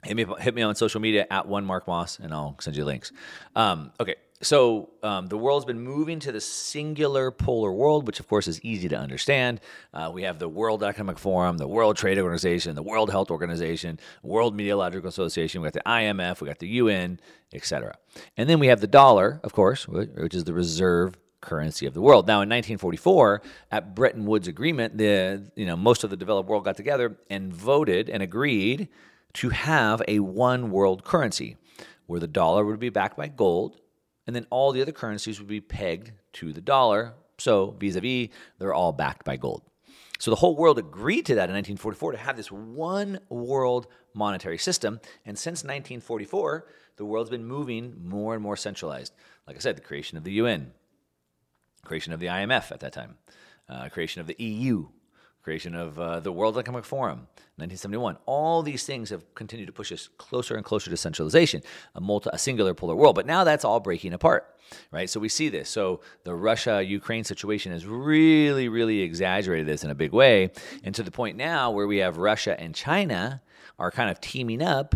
hit 0.05 0.17
me 0.17 0.25
hit 0.39 0.55
me 0.55 0.63
on 0.63 0.77
social 0.77 1.01
media 1.01 1.27
at 1.31 1.49
one 1.49 1.65
Mark 1.65 1.89
Moss, 1.89 2.21
and 2.21 2.33
I'll 2.33 2.57
send 2.61 2.77
you 2.77 2.85
links. 2.85 3.11
Um, 3.57 3.93
okay, 3.99 4.15
so 4.41 4.91
um, 5.03 5.27
the 5.27 5.37
world's 5.37 5.67
been 5.67 5.81
moving 5.81 6.21
to 6.21 6.31
the 6.31 6.41
singular 6.41 7.33
polar 7.33 7.73
world, 7.73 8.07
which 8.07 8.21
of 8.21 8.29
course 8.29 8.47
is 8.47 8.63
easy 8.63 8.89
to 8.89 8.97
understand. 8.97 9.61
Uh, 9.93 10.11
we 10.13 10.23
have 10.23 10.39
the 10.39 10.49
World 10.49 10.85
Economic 10.85 11.19
Forum, 11.19 11.59
the 11.59 11.67
World 11.67 11.97
Trade 11.97 12.19
Organization, 12.19 12.77
the 12.77 12.83
World 12.83 13.11
Health 13.11 13.31
Organization, 13.33 13.99
World 14.23 14.55
Meteorological 14.55 15.09
Association. 15.09 15.61
We 15.61 15.67
got 15.67 15.73
the 15.73 15.83
IMF, 15.85 16.41
we 16.41 16.47
got 16.47 16.61
the 16.61 16.69
UN, 16.69 17.19
etc. 17.53 17.97
And 18.37 18.49
then 18.49 18.61
we 18.61 18.69
have 18.69 18.81
the 18.81 18.87
dollar, 18.87 19.41
of 19.43 19.53
course, 19.53 19.89
which 19.89 20.35
is 20.35 20.45
the 20.45 20.55
reserve 20.55 21.17
currency 21.41 21.87
of 21.87 21.95
the 21.95 22.01
world. 22.01 22.27
Now, 22.27 22.43
in 22.43 22.49
1944, 22.49 23.43
at 23.73 23.95
Bretton 23.95 24.25
Woods 24.25 24.47
Agreement, 24.47 24.99
the 24.99 25.51
you 25.57 25.67
know 25.67 25.77
most 25.77 26.05
of 26.05 26.11
the 26.11 26.17
developed 26.17 26.49
world 26.49 26.65
got 26.65 26.77
together 26.77 27.17
and 27.29 27.53
voted 27.53 28.09
and 28.09 28.23
agreed 28.23 28.89
to 29.35 29.49
have 29.49 30.01
a 30.07 30.21
one 30.21 30.71
world 30.71 31.05
currency 31.05 31.57
where 32.07 32.21
the 32.21 32.29
dollar 32.29 32.65
would 32.65 32.79
be 32.79 32.89
backed 32.89 33.17
by 33.17 33.29
gold 33.29 33.81
and 34.29 34.37
then 34.37 34.47
all 34.51 34.73
the 34.73 34.83
other 34.83 34.93
currencies 34.93 35.39
would 35.41 35.49
be 35.49 35.61
pegged 35.61 36.13
to 36.35 36.53
the 36.53 36.61
dollar. 36.61 37.15
So 37.39 37.71
vis 37.81 37.97
a 37.97 38.01
vis, 38.03 38.29
they're 38.59 38.75
all 38.75 38.93
backed 38.93 39.25
by 39.25 39.39
gold. 39.39 39.63
So 40.19 40.31
the 40.31 40.37
whole 40.37 40.55
world 40.55 40.79
agreed 40.79 41.25
to 41.27 41.35
that 41.37 41.49
in 41.49 41.55
1944 41.55 42.13
to 42.13 42.19
have 42.19 42.37
this 42.37 42.53
one 42.53 43.21
world 43.31 43.87
monetary 44.13 44.59
system. 44.59 45.01
And 45.25 45.39
since 45.39 45.65
1944, 45.65 46.67
the 46.97 47.07
world's 47.07 47.31
been 47.31 47.47
moving 47.47 47.95
more 48.05 48.35
and 48.35 48.43
more 48.43 48.57
centralized. 48.57 49.15
Like 49.47 49.57
I 49.57 49.61
said, 49.61 49.77
the 49.77 49.81
creation 49.81 50.19
of 50.19 50.25
the 50.25 50.33
UN, 50.33 50.73
creation 51.87 52.13
of 52.13 52.21
the 52.21 52.27
IMF 52.27 52.71
at 52.71 52.81
that 52.81 52.93
time, 52.93 53.17
uh, 53.67 53.89
creation 53.89 54.21
of 54.21 54.27
the 54.27 54.37
EU, 54.39 54.89
creation 55.43 55.75
of 55.75 55.99
uh, 55.99 56.21
the 56.21 56.33
World 56.33 56.59
Economic 56.59 56.85
Forum, 56.85 57.29
1971. 57.57 58.17
All 58.27 58.63
these 58.63 58.85
things 58.85 59.11
have 59.11 59.35
continued 59.35 59.67
to 59.67 59.73
push 59.73 59.91
us 59.93 60.09
closer 60.19 60.57
and 60.57 60.65
closer 60.65 60.91
to 60.91 60.97
centralization, 60.97 61.63
a, 61.95 62.01
multi, 62.01 62.31
a 62.33 62.39
singular 62.39 62.75
polar 62.75 62.95
world. 62.95 63.15
But 63.15 63.27
now 63.27 63.45
that's 63.45 63.65
all 63.65 63.81
breaking 63.81 64.13
apart, 64.13 64.55
right? 64.91 65.09
So 65.09 65.21
we 65.21 65.29
see 65.29 65.49
this. 65.49 65.69
So 65.69 66.01
the 66.25 66.35
Russia 66.35 66.83
Ukraine 66.83 67.25
situation 67.25 67.73
has 67.73 67.87
really, 67.87 68.69
really 68.69 69.01
exaggerated 69.01 69.67
this 69.67 69.85
in 69.85 69.91
a 69.91 69.95
big 69.95 70.13
way. 70.13 70.51
And 70.85 70.95
to 70.95 71.03
the 71.03 71.11
point 71.11 71.37
now 71.37 71.71
where 71.71 71.87
we 71.87 71.99
have 71.99 72.19
Russia 72.19 72.59
and 72.61 72.75
China 72.75 73.43
are 73.79 73.91
kind 73.91 74.11
of 74.11 74.21
teaming 74.21 74.63
up 74.63 74.95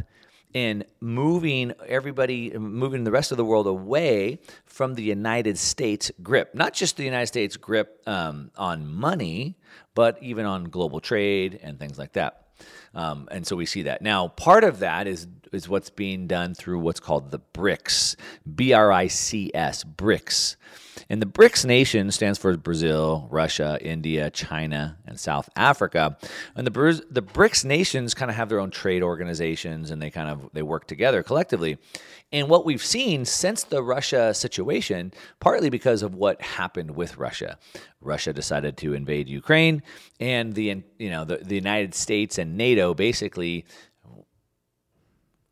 in 0.54 0.84
moving 1.00 1.72
everybody, 1.86 2.56
moving 2.56 3.04
the 3.04 3.10
rest 3.10 3.30
of 3.30 3.36
the 3.36 3.44
world 3.44 3.66
away 3.66 4.40
from 4.64 4.94
the 4.94 5.02
United 5.02 5.58
States 5.58 6.10
grip. 6.22 6.54
Not 6.54 6.74
just 6.74 6.96
the 6.96 7.04
United 7.04 7.26
States 7.26 7.56
grip 7.56 8.02
um, 8.06 8.50
on 8.56 8.86
money, 8.86 9.56
but 9.94 10.22
even 10.22 10.46
on 10.46 10.64
global 10.64 11.00
trade 11.00 11.58
and 11.62 11.78
things 11.78 11.98
like 11.98 12.12
that. 12.12 12.48
Um, 12.94 13.28
and 13.30 13.46
so 13.46 13.56
we 13.56 13.66
see 13.66 13.82
that 13.82 14.02
now. 14.02 14.28
Part 14.28 14.64
of 14.64 14.80
that 14.80 15.06
is 15.06 15.26
is 15.52 15.68
what's 15.68 15.90
being 15.90 16.26
done 16.26 16.54
through 16.54 16.78
what's 16.78 17.00
called 17.00 17.30
the 17.30 17.40
BRICS, 17.52 18.16
B 18.54 18.72
R 18.72 18.92
I 18.92 19.06
C 19.08 19.50
S, 19.54 19.84
BRICS. 19.84 20.56
And 21.08 21.20
the 21.20 21.26
BRICS 21.26 21.64
nation 21.64 22.10
stands 22.10 22.38
for 22.38 22.56
Brazil, 22.56 23.28
Russia, 23.30 23.78
India, 23.80 24.30
China, 24.30 24.98
and 25.06 25.18
South 25.18 25.48
Africa. 25.56 26.16
And 26.54 26.66
the 26.66 27.02
the 27.10 27.22
BRICS 27.22 27.64
nations 27.64 28.14
kind 28.14 28.30
of 28.30 28.36
have 28.36 28.48
their 28.48 28.60
own 28.60 28.70
trade 28.70 29.02
organizations, 29.02 29.90
and 29.90 30.00
they 30.00 30.10
kind 30.10 30.28
of 30.28 30.50
they 30.52 30.62
work 30.62 30.86
together 30.86 31.22
collectively. 31.22 31.78
And 32.32 32.48
what 32.48 32.64
we've 32.64 32.84
seen 32.84 33.24
since 33.26 33.62
the 33.64 33.82
Russia 33.82 34.32
situation, 34.32 35.12
partly 35.38 35.68
because 35.68 36.02
of 36.02 36.14
what 36.14 36.40
happened 36.40 36.92
with 36.92 37.18
Russia, 37.18 37.58
Russia 38.00 38.32
decided 38.32 38.76
to 38.78 38.94
invade 38.94 39.28
Ukraine, 39.28 39.82
and 40.18 40.54
the 40.54 40.82
you 40.98 41.10
know 41.10 41.24
the, 41.24 41.36
the 41.36 41.54
United 41.54 41.94
States 41.94 42.38
and 42.38 42.56
NATO 42.56 42.94
basically 42.94 43.66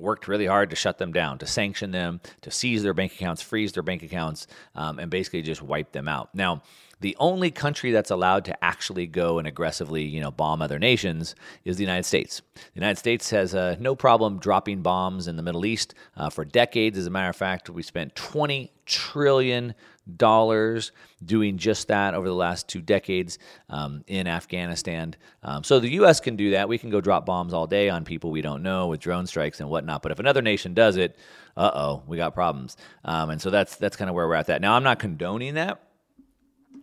worked 0.00 0.28
really 0.28 0.46
hard 0.46 0.70
to 0.70 0.76
shut 0.76 0.98
them 0.98 1.12
down, 1.12 1.38
to 1.38 1.46
sanction 1.46 1.90
them, 1.90 2.20
to 2.40 2.50
seize 2.50 2.82
their 2.82 2.94
bank 2.94 3.12
accounts, 3.14 3.42
freeze 3.42 3.72
their 3.72 3.82
bank 3.82 4.02
accounts, 4.02 4.46
um, 4.74 4.98
and 4.98 5.10
basically 5.10 5.42
just 5.42 5.62
wipe 5.62 5.92
them 5.92 6.08
out. 6.08 6.34
Now, 6.34 6.62
the 7.00 7.16
only 7.18 7.50
country 7.50 7.92
that's 7.92 8.10
allowed 8.10 8.44
to 8.44 8.64
actually 8.64 9.06
go 9.06 9.38
and 9.38 9.48
aggressively, 9.48 10.04
you 10.04 10.20
know, 10.20 10.30
bomb 10.30 10.62
other 10.62 10.78
nations 10.78 11.34
is 11.64 11.76
the 11.76 11.82
United 11.82 12.04
States. 12.04 12.42
The 12.54 12.60
United 12.74 12.98
States 12.98 13.30
has 13.30 13.54
uh, 13.54 13.76
no 13.80 13.94
problem 13.94 14.38
dropping 14.38 14.82
bombs 14.82 15.26
in 15.26 15.36
the 15.36 15.42
Middle 15.42 15.64
East 15.64 15.94
uh, 16.16 16.30
for 16.30 16.44
decades. 16.44 16.98
As 16.98 17.06
a 17.06 17.10
matter 17.10 17.30
of 17.30 17.36
fact, 17.36 17.70
we 17.70 17.82
spent 17.82 18.14
20 18.16 18.72
trillion 18.86 19.74
dollars 20.16 20.92
doing 21.24 21.56
just 21.56 21.88
that 21.88 22.14
over 22.14 22.26
the 22.26 22.34
last 22.34 22.68
two 22.68 22.80
decades 22.80 23.38
um, 23.68 24.02
in 24.06 24.26
Afghanistan. 24.26 25.14
Um, 25.42 25.62
so 25.62 25.78
the 25.78 25.90
U.S. 25.90 26.20
can 26.20 26.36
do 26.36 26.50
that. 26.50 26.68
We 26.68 26.78
can 26.78 26.90
go 26.90 27.00
drop 27.00 27.26
bombs 27.26 27.54
all 27.54 27.66
day 27.66 27.88
on 27.88 28.04
people 28.04 28.30
we 28.30 28.42
don't 28.42 28.62
know 28.62 28.88
with 28.88 29.00
drone 29.00 29.26
strikes 29.26 29.60
and 29.60 29.68
whatnot. 29.68 30.02
But 30.02 30.12
if 30.12 30.18
another 30.18 30.42
nation 30.42 30.74
does 30.74 30.96
it, 30.96 31.16
uh 31.56 31.70
oh, 31.74 32.02
we 32.06 32.16
got 32.16 32.34
problems. 32.34 32.76
Um, 33.04 33.30
and 33.30 33.40
so 33.40 33.50
that's 33.50 33.76
that's 33.76 33.96
kind 33.96 34.08
of 34.08 34.16
where 34.16 34.26
we're 34.26 34.34
at. 34.34 34.46
That 34.46 34.60
now 34.60 34.74
I'm 34.74 34.84
not 34.84 34.98
condoning 34.98 35.54
that. 35.54 35.80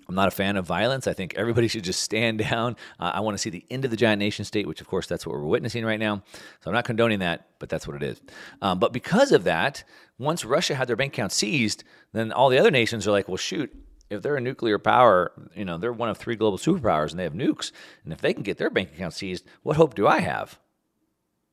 I'm 0.07 0.15
not 0.15 0.27
a 0.27 0.31
fan 0.31 0.55
of 0.57 0.65
violence. 0.65 1.07
I 1.07 1.13
think 1.13 1.35
everybody 1.35 1.67
should 1.67 1.83
just 1.83 2.01
stand 2.01 2.39
down. 2.49 2.75
Uh, 2.99 3.11
I 3.15 3.19
want 3.19 3.35
to 3.35 3.41
see 3.41 3.49
the 3.49 3.65
end 3.69 3.85
of 3.85 3.91
the 3.91 3.97
giant 3.97 4.19
nation 4.19 4.45
state, 4.45 4.67
which, 4.67 4.81
of 4.81 4.87
course, 4.87 5.07
that's 5.07 5.25
what 5.25 5.33
we're 5.35 5.43
witnessing 5.43 5.85
right 5.85 5.99
now. 5.99 6.23
So 6.61 6.69
I'm 6.69 6.73
not 6.73 6.85
condoning 6.85 7.19
that, 7.19 7.47
but 7.59 7.69
that's 7.69 7.87
what 7.87 7.95
it 7.95 8.03
is. 8.03 8.21
Um, 8.61 8.79
but 8.79 8.93
because 8.93 9.31
of 9.31 9.43
that, 9.45 9.83
once 10.17 10.45
Russia 10.45 10.75
had 10.75 10.87
their 10.87 10.95
bank 10.95 11.13
account 11.13 11.31
seized, 11.31 11.83
then 12.13 12.31
all 12.31 12.49
the 12.49 12.59
other 12.59 12.71
nations 12.71 13.07
are 13.07 13.11
like, 13.11 13.27
well, 13.27 13.37
shoot, 13.37 13.73
if 14.09 14.21
they're 14.21 14.37
a 14.37 14.41
nuclear 14.41 14.79
power, 14.79 15.31
you 15.55 15.65
know, 15.65 15.77
they're 15.77 15.91
one 15.91 16.09
of 16.09 16.17
three 16.17 16.35
global 16.35 16.57
superpowers 16.57 17.11
and 17.11 17.19
they 17.19 17.23
have 17.23 17.33
nukes. 17.33 17.71
And 18.03 18.13
if 18.13 18.21
they 18.21 18.33
can 18.33 18.43
get 18.43 18.57
their 18.57 18.69
bank 18.69 18.93
account 18.93 19.13
seized, 19.13 19.45
what 19.63 19.75
hope 19.75 19.95
do 19.95 20.07
I 20.07 20.19
have? 20.19 20.59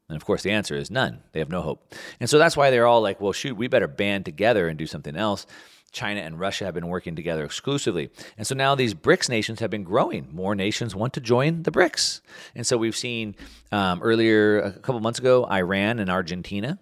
And 0.08 0.16
of 0.16 0.24
course, 0.24 0.42
the 0.42 0.50
answer 0.50 0.76
is 0.76 0.90
none. 0.90 1.22
They 1.32 1.40
have 1.40 1.48
no 1.48 1.62
hope. 1.62 1.94
And 2.20 2.28
so 2.28 2.38
that's 2.38 2.56
why 2.56 2.70
they're 2.70 2.86
all 2.86 3.00
like, 3.00 3.20
well, 3.20 3.32
shoot, 3.32 3.56
we 3.56 3.68
better 3.68 3.88
band 3.88 4.24
together 4.24 4.68
and 4.68 4.78
do 4.78 4.86
something 4.86 5.16
else. 5.16 5.46
China 5.94 6.20
and 6.20 6.38
Russia 6.38 6.66
have 6.66 6.74
been 6.74 6.88
working 6.88 7.16
together 7.16 7.44
exclusively. 7.44 8.10
And 8.36 8.46
so 8.46 8.54
now 8.54 8.74
these 8.74 8.92
BRICS 8.92 9.28
nations 9.30 9.60
have 9.60 9.70
been 9.70 9.84
growing. 9.84 10.28
More 10.32 10.54
nations 10.54 10.94
want 10.94 11.14
to 11.14 11.20
join 11.20 11.62
the 11.62 11.70
BRICS. 11.70 12.20
And 12.54 12.66
so 12.66 12.76
we've 12.76 12.96
seen 12.96 13.36
um, 13.72 14.02
earlier, 14.02 14.58
a 14.58 14.72
couple 14.72 15.00
months 15.00 15.18
ago, 15.18 15.46
Iran 15.46 15.98
and 15.98 16.10
Argentina 16.10 16.78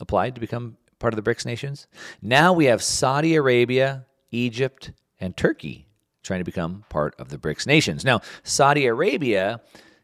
applied 0.00 0.34
to 0.36 0.40
become 0.40 0.78
part 0.98 1.12
of 1.12 1.22
the 1.22 1.28
BRICS 1.28 1.44
nations. 1.44 1.86
Now 2.22 2.52
we 2.52 2.66
have 2.66 2.82
Saudi 2.82 3.34
Arabia, 3.34 4.06
Egypt, 4.30 4.92
and 5.20 5.36
Turkey 5.36 5.86
trying 6.22 6.40
to 6.40 6.44
become 6.44 6.84
part 6.88 7.14
of 7.18 7.28
the 7.28 7.38
BRICS 7.38 7.66
nations. 7.66 8.04
Now, 8.04 8.20
Saudi 8.42 8.86
Arabia 8.86 9.60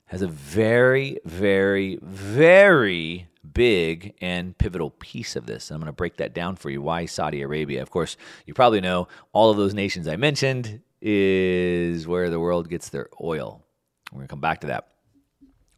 has 0.06 0.22
a 0.22 0.28
very, 0.28 1.18
very, 1.24 1.98
very 2.02 3.26
big 3.52 4.14
and 4.20 4.56
pivotal 4.56 4.90
piece 4.90 5.36
of 5.36 5.46
this. 5.46 5.70
I'm 5.70 5.78
going 5.78 5.86
to 5.86 5.92
break 5.92 6.16
that 6.18 6.34
down 6.34 6.56
for 6.56 6.70
you. 6.70 6.80
Why 6.80 7.06
Saudi 7.06 7.42
Arabia? 7.42 7.82
Of 7.82 7.90
course, 7.90 8.16
you 8.46 8.54
probably 8.54 8.80
know 8.80 9.08
all 9.32 9.50
of 9.50 9.56
those 9.56 9.74
nations 9.74 10.06
I 10.06 10.16
mentioned 10.16 10.80
is 11.00 12.06
where 12.06 12.30
the 12.30 12.40
world 12.40 12.68
gets 12.68 12.88
their 12.88 13.08
oil. 13.22 13.64
We're 14.12 14.18
going 14.18 14.28
to 14.28 14.32
come 14.32 14.40
back 14.40 14.60
to 14.60 14.68
that. 14.68 14.88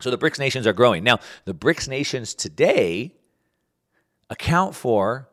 So 0.01 0.11
the 0.11 0.19
BRICS 0.19 0.39
nations 0.39 0.67
are 0.67 0.73
growing. 0.73 1.05
Now, 1.05 1.21
the 1.45 1.55
BRICS 1.55 1.89
nations 1.89 2.35
today 2.35 3.15
account 4.29 4.75
for 4.75 5.31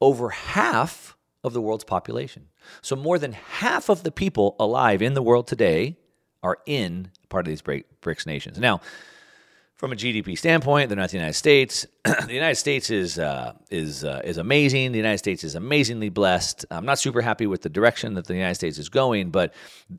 over 0.00 0.30
half 0.30 1.16
of 1.44 1.52
the 1.52 1.60
world's 1.60 1.84
population. 1.84 2.48
So 2.80 2.96
more 2.96 3.18
than 3.18 3.32
half 3.32 3.88
of 3.88 4.02
the 4.02 4.10
people 4.10 4.56
alive 4.58 5.02
in 5.02 5.14
the 5.14 5.22
world 5.22 5.46
today 5.46 5.96
are 6.42 6.58
in 6.66 7.10
part 7.28 7.46
of 7.46 7.50
these 7.50 7.62
BRICS 7.62 8.26
nations. 8.26 8.58
Now, 8.58 8.80
from 9.76 9.92
a 9.92 9.94
GDP 9.94 10.38
standpoint, 10.38 10.88
they're 10.88 10.96
not 10.96 11.10
the 11.10 11.18
United 11.18 11.34
States. 11.34 11.86
the 12.04 12.32
United 12.32 12.54
States 12.54 12.88
is 12.88 13.18
uh, 13.18 13.52
is 13.70 14.04
uh, 14.04 14.22
is 14.24 14.38
amazing. 14.38 14.92
The 14.92 14.98
United 14.98 15.18
States 15.18 15.44
is 15.44 15.54
amazingly 15.54 16.08
blessed. 16.08 16.64
I'm 16.70 16.86
not 16.86 16.98
super 16.98 17.20
happy 17.20 17.46
with 17.46 17.60
the 17.60 17.68
direction 17.68 18.14
that 18.14 18.26
the 18.26 18.34
United 18.34 18.54
States 18.54 18.78
is 18.78 18.88
going, 18.88 19.30
but 19.30 19.52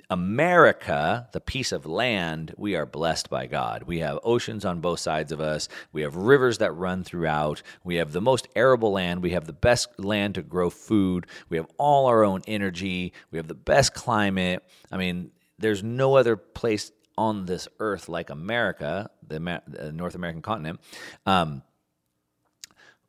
America, 0.09 1.29
the 1.31 1.39
piece 1.39 1.71
of 1.71 1.85
land, 1.85 2.55
we 2.57 2.75
are 2.75 2.87
blessed 2.87 3.29
by 3.29 3.45
God. 3.45 3.83
We 3.83 3.99
have 3.99 4.17
oceans 4.23 4.65
on 4.65 4.81
both 4.81 4.99
sides 4.99 5.31
of 5.31 5.39
us. 5.39 5.69
We 5.91 6.01
have 6.01 6.15
rivers 6.15 6.57
that 6.57 6.71
run 6.71 7.03
throughout. 7.03 7.61
We 7.83 7.97
have 7.97 8.13
the 8.13 8.21
most 8.21 8.47
arable 8.55 8.91
land. 8.91 9.21
We 9.21 9.31
have 9.31 9.45
the 9.45 9.53
best 9.53 9.99
land 9.99 10.35
to 10.35 10.41
grow 10.41 10.71
food. 10.71 11.27
We 11.49 11.57
have 11.57 11.67
all 11.77 12.07
our 12.07 12.23
own 12.23 12.41
energy. 12.47 13.13
We 13.29 13.37
have 13.37 13.47
the 13.47 13.53
best 13.53 13.93
climate. 13.93 14.63
I 14.91 14.97
mean, 14.97 15.29
there's 15.59 15.83
no 15.83 16.15
other 16.15 16.35
place 16.35 16.91
on 17.17 17.45
this 17.45 17.67
earth 17.79 18.09
like 18.09 18.29
America, 18.29 19.09
the, 19.27 19.61
the 19.67 19.91
North 19.91 20.15
American 20.15 20.41
continent. 20.41 20.79
Um, 21.25 21.63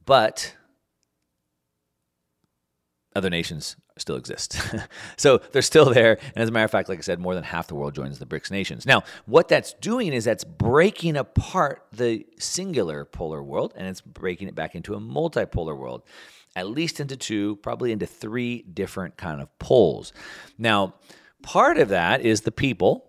but 0.05 0.55
other 3.15 3.31
nations 3.31 3.77
still 3.99 4.17
exist. 4.17 4.59
so 5.17 5.39
they're 5.53 5.63
still 5.63 5.93
there. 5.93 6.19
And 6.35 6.43
as 6.43 6.49
a 6.49 6.53
matter 6.53 6.65
of 6.65 6.71
fact, 6.71 6.89
like 6.89 6.99
I 6.99 7.03
said, 7.03 7.19
more 7.19 7.35
than 7.35 7.45
half 7.45 7.67
the 7.67 7.75
world 7.75 7.95
joins 7.95 8.19
the 8.19 8.27
BRICS 8.27 8.51
nations. 8.51 8.87
Now, 8.87 9.03
what 9.27 9.49
that's 9.49 9.75
doing 9.75 10.13
is 10.13 10.25
that's 10.25 10.45
breaking 10.45 11.17
apart 11.17 11.85
the 11.93 12.25
singular 12.39 13.05
polar 13.05 13.43
world 13.43 13.75
and 13.77 13.87
it's 13.87 14.01
breaking 14.01 14.49
it 14.49 14.55
back 14.55 14.75
into 14.75 14.95
a 14.95 15.01
multipolar 15.01 15.77
world, 15.77 16.03
at 16.57 16.69
least 16.69 17.01
into 17.01 17.17
two, 17.17 17.57
probably 17.57 17.93
into 17.93 18.07
three 18.07 18.63
different 18.63 19.17
kind 19.17 19.41
of 19.41 19.59
poles. 19.59 20.13
Now, 20.57 20.95
part 21.43 21.79
of 21.79 21.89
that 21.89 22.23
is 22.23 22.43
the 22.43 22.53
people 22.53 23.08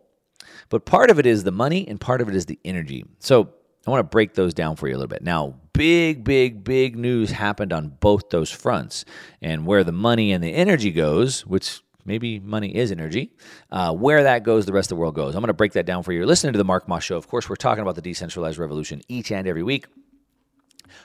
but 0.69 0.86
part 0.86 1.10
of 1.10 1.19
it 1.19 1.25
is 1.25 1.43
the 1.43 1.52
money 1.52 1.88
and 1.88 1.99
part 1.99 2.21
of 2.21 2.30
it 2.30 2.36
is 2.36 2.45
the 2.45 2.60
energy. 2.63 3.06
So 3.19 3.49
I 3.88 3.91
want 3.91 3.99
to 3.99 4.10
break 4.10 4.34
those 4.34 4.54
down 4.54 4.75
for 4.75 4.88
you 4.88 4.93
a 4.93 4.97
little 4.97 5.08
bit. 5.08 5.23
Now, 5.23 5.56
big, 5.73 6.23
big, 6.23 6.63
big 6.63 6.95
news 6.95 7.32
happened 7.32 7.73
on 7.73 7.89
both 7.99 8.30
those 8.30 8.52
fronts. 8.52 9.06
And 9.41 9.65
where 9.65 9.84
the 9.84 9.91
money 9.91 10.32
and 10.32 10.43
the 10.43 10.54
energy 10.54 10.91
goes, 10.91 11.45
which 11.45 11.82
maybe 12.06 12.39
money 12.39 12.75
is 12.75 12.91
energy, 12.91 13.32
uh, 13.71 13.93
where 13.93 14.23
that 14.23 14.43
goes, 14.43 14.65
the 14.65 14.73
rest 14.73 14.91
of 14.91 14.97
the 14.97 15.02
world 15.02 15.15
goes. 15.15 15.36
I'm 15.36 15.41
going 15.41 15.47
to 15.47 15.54
break 15.54 15.73
that 15.73 15.86
down 15.86 16.04
for 16.04 16.12
you. 16.12 16.19
You're 16.19 16.28
listening 16.28 16.54
to 16.54 16.58
the 16.58 16.65
Mark 16.65 16.88
Moss 16.88 17.04
Show. 17.04 17.17
Of 17.17 17.28
course, 17.28 17.49
we're 17.49 17.56
talking 17.56 17.82
about 17.82 17.95
the 17.95 18.02
decentralized 18.02 18.58
revolution 18.58 19.02
each 19.08 19.32
and 19.32 19.47
every 19.47 19.63
week. 19.63 19.86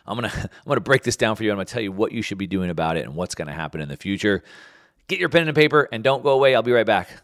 I'm 0.07 0.16
gonna 0.16 0.33
I'm 0.35 0.68
gonna 0.68 0.81
break 0.81 1.03
this 1.03 1.16
down 1.16 1.37
for 1.37 1.44
you. 1.44 1.51
I'm 1.51 1.57
gonna 1.57 1.66
tell 1.66 1.83
you 1.83 1.92
what 1.92 2.12
you 2.12 2.23
should 2.23 2.38
be 2.38 2.47
doing 2.47 2.70
about 2.70 2.97
it 2.97 3.05
and 3.05 3.14
what's 3.14 3.35
gonna 3.35 3.53
happen 3.53 3.81
in 3.81 3.88
the 3.88 3.97
future. 3.97 4.42
Get 5.09 5.18
your 5.18 5.29
pen 5.29 5.47
and 5.49 5.55
paper 5.55 5.88
and 5.92 6.03
don't 6.03 6.23
go 6.23 6.31
away. 6.31 6.55
I'll 6.55 6.62
be 6.62 6.73
right 6.73 6.87
back. 6.87 7.23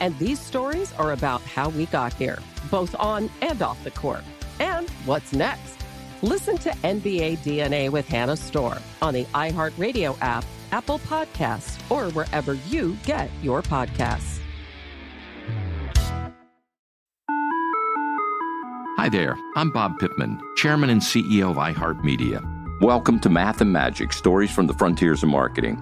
And 0.00 0.18
these 0.18 0.40
stories 0.40 0.94
are 0.94 1.12
about 1.12 1.42
how 1.42 1.68
we 1.68 1.84
got 1.86 2.14
here, 2.14 2.38
both 2.70 2.96
on 2.98 3.28
and 3.42 3.60
off 3.60 3.84
the 3.84 3.90
court. 3.90 4.24
And 4.58 4.88
what's 5.04 5.34
next? 5.34 5.76
Listen 6.22 6.56
to 6.58 6.70
NBA 6.70 7.38
DNA 7.38 7.90
with 7.90 8.08
Hannah 8.08 8.36
Storm 8.36 8.78
on 9.02 9.12
the 9.12 9.24
iHeartRadio 9.26 10.16
app, 10.22 10.44
Apple 10.72 10.98
Podcasts, 11.00 11.78
or 11.90 12.10
wherever 12.12 12.54
you 12.54 12.96
get 13.04 13.30
your 13.42 13.62
podcasts. 13.62 14.38
Hi 18.96 19.08
there, 19.08 19.36
I'm 19.56 19.70
Bob 19.70 19.98
Pittman, 19.98 20.40
Chairman 20.56 20.90
and 20.90 21.00
CEO 21.00 21.50
of 21.50 21.56
iHeartMedia. 21.56 22.82
Welcome 22.82 23.18
to 23.20 23.28
Math 23.28 23.60
and 23.60 23.72
Magic 23.72 24.12
Stories 24.12 24.50
from 24.50 24.66
the 24.66 24.74
Frontiers 24.74 25.22
of 25.22 25.28
Marketing. 25.28 25.78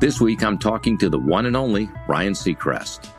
This 0.00 0.20
week 0.20 0.42
I'm 0.42 0.58
talking 0.58 0.96
to 0.98 1.10
the 1.10 1.18
one 1.18 1.46
and 1.46 1.56
only 1.56 1.90
Ryan 2.06 2.34
Seacrest 2.34 3.10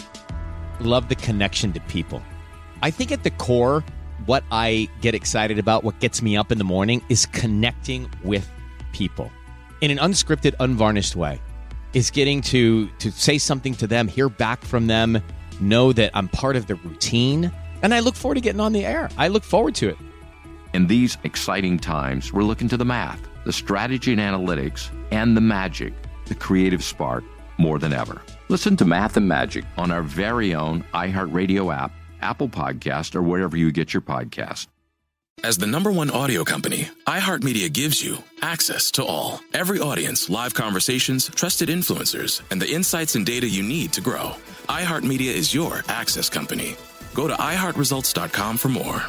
love 0.81 1.09
the 1.09 1.15
connection 1.15 1.73
to 1.73 1.79
people. 1.81 2.21
I 2.81 2.91
think 2.91 3.11
at 3.11 3.23
the 3.23 3.31
core, 3.31 3.83
what 4.25 4.43
I 4.51 4.89
get 5.01 5.15
excited 5.15 5.59
about, 5.59 5.83
what 5.83 5.99
gets 5.99 6.21
me 6.21 6.37
up 6.37 6.51
in 6.51 6.57
the 6.57 6.63
morning, 6.63 7.01
is 7.09 7.25
connecting 7.25 8.09
with 8.23 8.49
people 8.93 9.31
in 9.81 9.91
an 9.91 9.97
unscripted, 9.97 10.55
unvarnished 10.59 11.15
way. 11.15 11.41
Is 11.93 12.11
getting 12.11 12.41
to 12.41 12.87
to 12.99 13.11
say 13.11 13.39
something 13.39 13.73
to 13.75 13.87
them, 13.87 14.07
hear 14.07 14.29
back 14.29 14.63
from 14.63 14.87
them, 14.87 15.21
know 15.59 15.91
that 15.93 16.11
I'm 16.13 16.27
part 16.27 16.55
of 16.55 16.67
the 16.67 16.75
routine, 16.75 17.51
and 17.81 17.93
I 17.93 17.99
look 17.99 18.15
forward 18.15 18.35
to 18.35 18.41
getting 18.41 18.61
on 18.61 18.73
the 18.73 18.85
air. 18.85 19.09
I 19.17 19.27
look 19.27 19.43
forward 19.43 19.73
to 19.75 19.89
it. 19.89 19.97
In 20.73 20.85
these 20.85 21.17
exciting 21.23 21.79
times, 21.79 22.31
we're 22.31 22.43
looking 22.43 22.67
to 22.67 22.77
the 22.77 22.85
math, 22.85 23.19
the 23.43 23.51
strategy 23.51 24.13
and 24.13 24.21
analytics, 24.21 24.89
and 25.11 25.35
the 25.35 25.41
magic, 25.41 25.93
the 26.25 26.35
creative 26.35 26.83
spark 26.83 27.23
more 27.57 27.79
than 27.79 27.91
ever. 27.91 28.21
Listen 28.49 28.75
to 28.77 28.85
Math 28.85 29.15
and 29.15 29.27
Magic 29.27 29.63
on 29.77 29.91
our 29.91 30.01
very 30.01 30.55
own 30.55 30.83
iHeartRadio 30.93 31.71
app, 31.73 31.91
Apple 32.19 32.49
Podcast, 32.49 33.15
or 33.15 33.21
wherever 33.21 33.55
you 33.55 33.71
get 33.71 33.93
your 33.93 34.01
podcast. 34.01 34.65
As 35.43 35.57
the 35.57 35.67
number 35.67 35.91
one 35.91 36.09
audio 36.09 36.43
company, 36.43 36.89
iHeartMedia 37.05 37.71
gives 37.71 38.03
you 38.03 38.17
access 38.41 38.89
to 38.91 39.05
all. 39.05 39.39
Every 39.53 39.79
audience, 39.79 40.29
live 40.29 40.53
conversations, 40.55 41.29
trusted 41.29 41.69
influencers, 41.69 42.41
and 42.51 42.59
the 42.59 42.69
insights 42.69 43.15
and 43.15 43.25
data 43.25 43.47
you 43.47 43.61
need 43.61 43.93
to 43.93 44.01
grow. 44.01 44.31
iHeartMedia 44.67 45.31
is 45.31 45.53
your 45.53 45.83
access 45.87 46.27
company. 46.27 46.75
Go 47.13 47.27
to 47.27 47.35
iHeartResults.com 47.35 48.57
for 48.57 48.69
more. 48.69 49.03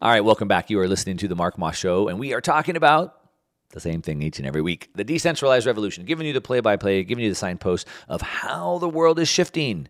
All 0.00 0.10
right, 0.10 0.24
welcome 0.24 0.46
back. 0.46 0.70
You 0.70 0.78
are 0.80 0.86
listening 0.86 1.16
to 1.16 1.28
The 1.28 1.34
Mark 1.34 1.58
Moss 1.58 1.76
Show, 1.76 2.06
and 2.08 2.20
we 2.20 2.32
are 2.34 2.40
talking 2.40 2.76
about 2.76 3.17
the 3.70 3.80
same 3.80 4.02
thing 4.02 4.22
each 4.22 4.38
and 4.38 4.46
every 4.46 4.62
week. 4.62 4.90
The 4.94 5.04
decentralized 5.04 5.66
revolution, 5.66 6.04
giving 6.04 6.26
you 6.26 6.32
the 6.32 6.40
play 6.40 6.60
by 6.60 6.76
play, 6.76 7.02
giving 7.04 7.24
you 7.24 7.30
the 7.30 7.36
signpost 7.36 7.86
of 8.08 8.22
how 8.22 8.78
the 8.78 8.88
world 8.88 9.18
is 9.18 9.28
shifting 9.28 9.88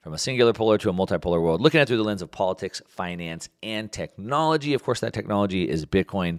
from 0.00 0.14
a 0.14 0.18
singular 0.18 0.52
polar 0.52 0.78
to 0.78 0.90
a 0.90 0.92
multipolar 0.92 1.42
world, 1.42 1.60
looking 1.60 1.80
at 1.80 1.82
it 1.82 1.86
through 1.86 1.96
the 1.96 2.04
lens 2.04 2.22
of 2.22 2.30
politics, 2.30 2.80
finance, 2.86 3.48
and 3.62 3.90
technology. 3.90 4.72
Of 4.72 4.84
course, 4.84 5.00
that 5.00 5.12
technology 5.12 5.68
is 5.68 5.84
Bitcoin. 5.84 6.38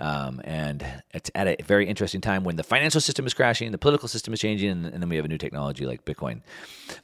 Um, 0.00 0.40
and 0.44 0.84
it's 1.12 1.30
at 1.34 1.48
a 1.48 1.56
very 1.64 1.86
interesting 1.86 2.20
time 2.20 2.44
when 2.44 2.56
the 2.56 2.62
financial 2.62 3.00
system 3.00 3.26
is 3.26 3.34
crashing, 3.34 3.72
the 3.72 3.78
political 3.78 4.08
system 4.08 4.32
is 4.32 4.40
changing, 4.40 4.70
and, 4.70 4.86
and 4.86 5.02
then 5.02 5.08
we 5.08 5.16
have 5.16 5.24
a 5.24 5.28
new 5.28 5.38
technology 5.38 5.86
like 5.86 6.04
Bitcoin. 6.04 6.40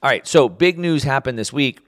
All 0.03 0.11
right, 0.11 0.27
so 0.27 0.49
big 0.49 0.79
news 0.79 1.03
happened 1.03 1.37
this 1.37 1.53
week 1.53 1.81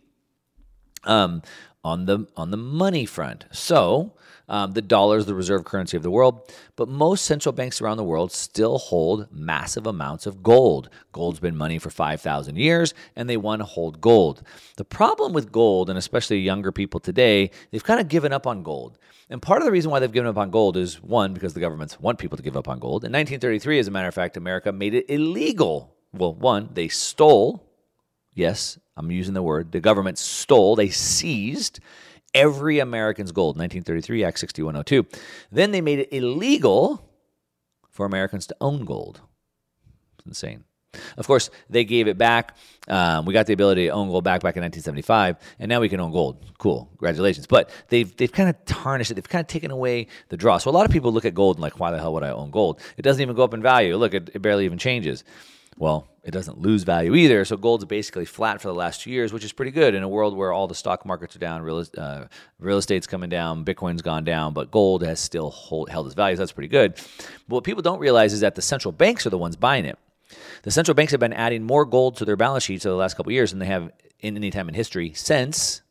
um, 1.04 1.42
on 1.84 2.06
the 2.06 2.26
on 2.36 2.50
the 2.50 2.56
money 2.56 3.06
front. 3.06 3.46
So 3.52 4.14
um, 4.48 4.72
the 4.72 4.82
dollar 4.82 5.18
is 5.18 5.26
the 5.26 5.34
reserve 5.34 5.64
currency 5.64 5.96
of 5.96 6.02
the 6.02 6.10
world, 6.10 6.52
but 6.76 6.88
most 6.88 7.24
central 7.24 7.52
banks 7.52 7.80
around 7.80 7.96
the 7.96 8.04
world 8.04 8.30
still 8.30 8.78
hold 8.78 9.26
massive 9.32 9.86
amounts 9.86 10.26
of 10.26 10.42
gold. 10.42 10.88
Gold's 11.12 11.40
been 11.40 11.56
money 11.56 11.78
for 11.78 11.90
5,000 11.90 12.56
years, 12.56 12.94
and 13.16 13.28
they 13.28 13.36
want 13.36 13.60
to 13.60 13.64
hold 13.64 14.00
gold. 14.00 14.42
The 14.76 14.84
problem 14.84 15.32
with 15.32 15.50
gold, 15.50 15.90
and 15.90 15.98
especially 15.98 16.38
younger 16.38 16.70
people 16.70 17.00
today, 17.00 17.50
they've 17.70 17.82
kind 17.82 18.00
of 18.00 18.08
given 18.08 18.32
up 18.32 18.46
on 18.46 18.62
gold. 18.62 18.98
And 19.28 19.42
part 19.42 19.60
of 19.60 19.66
the 19.66 19.72
reason 19.72 19.90
why 19.90 19.98
they've 19.98 20.12
given 20.12 20.28
up 20.28 20.36
on 20.36 20.50
gold 20.50 20.76
is 20.76 21.02
one, 21.02 21.34
because 21.34 21.54
the 21.54 21.60
governments 21.60 21.98
want 21.98 22.18
people 22.18 22.36
to 22.36 22.42
give 22.42 22.56
up 22.56 22.68
on 22.68 22.78
gold. 22.78 23.04
In 23.04 23.10
1933, 23.10 23.80
as 23.80 23.88
a 23.88 23.90
matter 23.90 24.08
of 24.08 24.14
fact, 24.14 24.36
America 24.36 24.70
made 24.70 24.94
it 24.94 25.06
illegal. 25.08 25.96
Well, 26.12 26.34
one, 26.34 26.70
they 26.72 26.86
stole, 26.86 27.68
yes, 28.32 28.78
I'm 28.96 29.10
using 29.10 29.34
the 29.34 29.42
word, 29.42 29.72
the 29.72 29.80
government 29.80 30.18
stole, 30.18 30.76
they 30.76 30.88
seized 30.88 31.80
every 32.34 32.78
American's 32.78 33.32
gold, 33.32 33.56
1933, 33.56 34.24
Act 34.24 34.38
6102. 34.38 35.06
Then 35.50 35.70
they 35.70 35.80
made 35.80 36.00
it 36.00 36.08
illegal 36.12 37.02
for 37.90 38.06
Americans 38.06 38.46
to 38.48 38.56
own 38.60 38.84
gold. 38.84 39.20
It's 40.18 40.26
insane. 40.26 40.64
Of 41.16 41.26
course, 41.26 41.50
they 41.68 41.84
gave 41.84 42.08
it 42.08 42.18
back. 42.18 42.56
Um, 42.88 43.26
we 43.26 43.32
got 43.32 43.46
the 43.46 43.52
ability 43.52 43.86
to 43.86 43.90
own 43.90 44.08
gold 44.08 44.24
back 44.24 44.40
back 44.40 44.56
in 44.56 44.62
1975, 44.62 45.36
and 45.58 45.68
now 45.68 45.80
we 45.80 45.88
can 45.88 46.00
own 46.00 46.12
gold. 46.12 46.44
Cool, 46.58 46.86
congratulations. 46.92 47.46
But 47.46 47.70
they've 47.88 48.14
they've 48.16 48.32
kind 48.32 48.48
of 48.48 48.64
tarnished 48.64 49.10
it. 49.10 49.14
They've 49.14 49.28
kind 49.28 49.42
of 49.42 49.46
taken 49.46 49.70
away 49.70 50.06
the 50.28 50.36
draw. 50.36 50.58
So 50.58 50.70
a 50.70 50.72
lot 50.72 50.86
of 50.86 50.92
people 50.92 51.12
look 51.12 51.24
at 51.24 51.34
gold 51.34 51.56
and 51.56 51.62
like, 51.62 51.80
why 51.80 51.90
the 51.90 51.98
hell 51.98 52.12
would 52.14 52.22
I 52.22 52.30
own 52.30 52.50
gold? 52.50 52.80
It 52.96 53.02
doesn't 53.02 53.20
even 53.20 53.36
go 53.36 53.44
up 53.44 53.54
in 53.54 53.62
value. 53.62 53.96
Look, 53.96 54.14
it, 54.14 54.30
it 54.34 54.42
barely 54.42 54.64
even 54.64 54.78
changes. 54.78 55.24
Well, 55.76 56.08
it 56.26 56.32
doesn't 56.32 56.58
lose 56.58 56.82
value 56.82 57.14
either. 57.14 57.44
So 57.44 57.56
gold's 57.56 57.84
basically 57.84 58.24
flat 58.24 58.60
for 58.60 58.66
the 58.66 58.74
last 58.74 59.02
two 59.02 59.10
years, 59.10 59.32
which 59.32 59.44
is 59.44 59.52
pretty 59.52 59.70
good 59.70 59.94
in 59.94 60.02
a 60.02 60.08
world 60.08 60.36
where 60.36 60.52
all 60.52 60.66
the 60.66 60.74
stock 60.74 61.06
markets 61.06 61.36
are 61.36 61.38
down, 61.38 61.62
real, 61.62 61.84
uh, 61.96 62.24
real 62.58 62.78
estate's 62.78 63.06
coming 63.06 63.30
down, 63.30 63.64
Bitcoin's 63.64 64.02
gone 64.02 64.24
down, 64.24 64.52
but 64.52 64.72
gold 64.72 65.04
has 65.04 65.20
still 65.20 65.50
hold, 65.50 65.88
held 65.88 66.06
its 66.06 66.16
value. 66.16 66.34
So 66.34 66.42
that's 66.42 66.50
pretty 66.50 66.68
good. 66.68 66.94
But 66.96 67.54
what 67.54 67.64
people 67.64 67.80
don't 67.80 68.00
realize 68.00 68.32
is 68.32 68.40
that 68.40 68.56
the 68.56 68.62
central 68.62 68.90
banks 68.90 69.24
are 69.24 69.30
the 69.30 69.38
ones 69.38 69.54
buying 69.54 69.84
it. 69.84 70.00
The 70.64 70.72
central 70.72 70.96
banks 70.96 71.12
have 71.12 71.20
been 71.20 71.32
adding 71.32 71.62
more 71.62 71.84
gold 71.84 72.16
to 72.16 72.24
their 72.24 72.36
balance 72.36 72.64
sheets 72.64 72.84
over 72.84 72.94
the 72.94 72.98
last 72.98 73.16
couple 73.16 73.30
years 73.30 73.52
than 73.52 73.60
they 73.60 73.66
have 73.66 73.92
in 74.18 74.36
any 74.36 74.50
time 74.50 74.68
in 74.68 74.74
history 74.74 75.12
since 75.14 75.82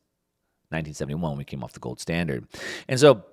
1971 0.68 1.32
when 1.32 1.38
we 1.38 1.46
came 1.46 1.64
off 1.64 1.72
the 1.72 1.80
gold 1.80 2.02
standard. 2.02 2.46
And 2.90 3.00
so 3.00 3.24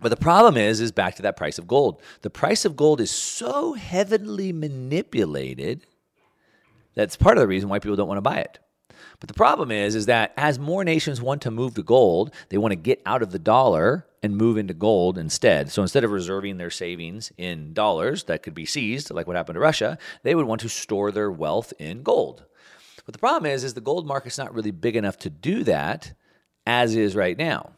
but 0.00 0.08
the 0.10 0.16
problem 0.16 0.56
is, 0.56 0.80
is 0.80 0.92
back 0.92 1.16
to 1.16 1.22
that 1.22 1.36
price 1.36 1.58
of 1.58 1.66
gold. 1.66 2.00
The 2.22 2.30
price 2.30 2.64
of 2.64 2.74
gold 2.74 3.02
is 3.02 3.10
so 3.10 3.74
heavily 3.74 4.50
manipulated 4.50 5.84
that's 6.94 7.16
part 7.16 7.36
of 7.36 7.42
the 7.42 7.48
reason 7.48 7.68
why 7.68 7.78
people 7.78 7.96
don't 7.96 8.08
want 8.08 8.18
to 8.18 8.22
buy 8.22 8.38
it. 8.38 8.58
But 9.18 9.28
the 9.28 9.34
problem 9.34 9.70
is, 9.70 9.94
is 9.94 10.06
that 10.06 10.32
as 10.36 10.58
more 10.58 10.84
nations 10.84 11.20
want 11.20 11.42
to 11.42 11.50
move 11.50 11.74
to 11.74 11.82
gold, 11.82 12.32
they 12.48 12.58
want 12.58 12.72
to 12.72 12.76
get 12.76 13.02
out 13.04 13.22
of 13.22 13.32
the 13.32 13.38
dollar 13.38 14.06
and 14.22 14.36
move 14.36 14.56
into 14.56 14.74
gold 14.74 15.18
instead. 15.18 15.70
So 15.70 15.82
instead 15.82 16.04
of 16.04 16.10
reserving 16.10 16.56
their 16.56 16.70
savings 16.70 17.32
in 17.36 17.72
dollars 17.72 18.24
that 18.24 18.42
could 18.42 18.54
be 18.54 18.66
seized, 18.66 19.10
like 19.10 19.26
what 19.26 19.36
happened 19.36 19.56
to 19.56 19.60
Russia, 19.60 19.98
they 20.22 20.34
would 20.34 20.46
want 20.46 20.60
to 20.62 20.68
store 20.68 21.10
their 21.10 21.30
wealth 21.30 21.72
in 21.78 22.02
gold. 22.02 22.44
But 23.04 23.12
the 23.12 23.18
problem 23.18 23.50
is, 23.50 23.64
is 23.64 23.74
the 23.74 23.80
gold 23.80 24.06
market's 24.06 24.38
not 24.38 24.54
really 24.54 24.70
big 24.70 24.96
enough 24.96 25.18
to 25.18 25.30
do 25.30 25.64
that 25.64 26.12
as 26.66 26.94
is 26.94 27.16
right 27.16 27.36
now, 27.36 27.72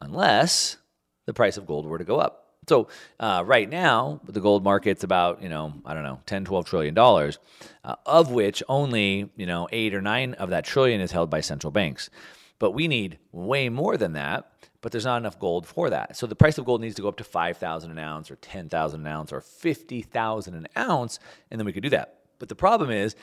unless 0.00 0.78
the 1.26 1.34
price 1.34 1.56
of 1.56 1.66
gold 1.66 1.86
were 1.86 1.98
to 1.98 2.04
go 2.04 2.18
up. 2.18 2.47
So 2.68 2.88
uh, 3.18 3.42
right 3.46 3.68
now, 3.68 4.20
the 4.24 4.40
gold 4.40 4.62
market's 4.62 5.04
about, 5.04 5.42
you 5.42 5.48
know, 5.48 5.72
I 5.84 5.94
don't 5.94 6.02
know, 6.02 6.20
10, 6.26 6.44
12 6.44 6.64
trillion 6.66 6.94
dollars, 6.94 7.38
uh, 7.84 7.96
of 8.06 8.30
which 8.30 8.62
only, 8.68 9.30
you 9.36 9.46
know, 9.46 9.68
eight 9.72 9.94
or 9.94 10.00
nine 10.00 10.34
of 10.34 10.50
that 10.50 10.64
trillion 10.64 11.00
is 11.00 11.12
held 11.12 11.30
by 11.30 11.40
central 11.40 11.70
banks. 11.70 12.10
But 12.58 12.72
we 12.72 12.88
need 12.88 13.18
way 13.32 13.68
more 13.68 13.96
than 13.96 14.12
that, 14.12 14.50
but 14.80 14.92
there's 14.92 15.04
not 15.04 15.18
enough 15.18 15.38
gold 15.38 15.66
for 15.66 15.90
that. 15.90 16.16
So 16.16 16.26
the 16.26 16.36
price 16.36 16.58
of 16.58 16.64
gold 16.64 16.80
needs 16.80 16.96
to 16.96 17.02
go 17.02 17.08
up 17.08 17.16
to 17.16 17.24
5,000 17.24 17.90
an 17.90 17.98
ounce 17.98 18.30
or 18.30 18.36
10,000 18.36 19.00
an 19.00 19.06
ounce 19.06 19.32
or 19.32 19.40
50,000 19.40 20.54
an 20.54 20.66
ounce, 20.76 21.18
and 21.50 21.60
then 21.60 21.66
we 21.66 21.72
could 21.72 21.82
do 21.82 21.90
that. 21.90 22.14
But 22.38 22.48
the 22.48 22.54
problem 22.54 22.90
is 22.90 23.16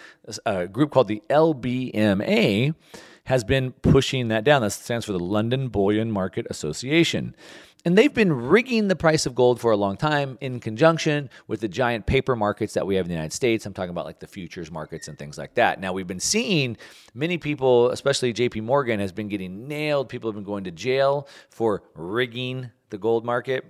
a 0.45 0.67
group 0.67 0.91
called 0.91 1.07
the 1.07 1.23
LBMA 1.29 2.75
has 3.25 3.43
been 3.43 3.71
pushing 3.71 4.27
that 4.27 4.43
down. 4.43 4.61
That 4.61 4.71
stands 4.71 5.05
for 5.05 5.13
the 5.13 5.19
London 5.19 5.69
Bullion 5.69 6.11
Market 6.11 6.45
Association. 6.49 7.35
And 7.85 7.95
they've 7.95 8.13
been 8.13 8.33
rigging 8.33 8.87
the 8.87 8.95
price 8.95 9.27
of 9.27 9.35
gold 9.35 9.61
for 9.61 9.71
a 9.71 9.77
long 9.77 9.95
time 9.95 10.39
in 10.41 10.59
conjunction 10.59 11.29
with 11.47 11.61
the 11.61 11.67
giant 11.67 12.07
paper 12.07 12.35
markets 12.35 12.73
that 12.73 12.87
we 12.87 12.95
have 12.95 13.05
in 13.05 13.09
the 13.09 13.13
United 13.13 13.31
States. 13.33 13.63
I'm 13.63 13.75
talking 13.75 13.91
about 13.91 14.05
like 14.05 14.19
the 14.19 14.27
futures 14.27 14.71
markets 14.71 15.07
and 15.07 15.19
things 15.19 15.37
like 15.37 15.53
that. 15.53 15.79
Now, 15.79 15.93
we've 15.93 16.07
been 16.07 16.19
seeing 16.19 16.77
many 17.13 17.37
people, 17.37 17.91
especially 17.91 18.33
JP 18.33 18.63
Morgan, 18.63 18.99
has 18.99 19.11
been 19.11 19.27
getting 19.27 19.67
nailed. 19.67 20.09
People 20.09 20.31
have 20.31 20.35
been 20.35 20.43
going 20.43 20.63
to 20.63 20.71
jail 20.71 21.27
for 21.51 21.83
rigging 21.93 22.71
the 22.89 22.97
gold 22.97 23.23
market. 23.23 23.63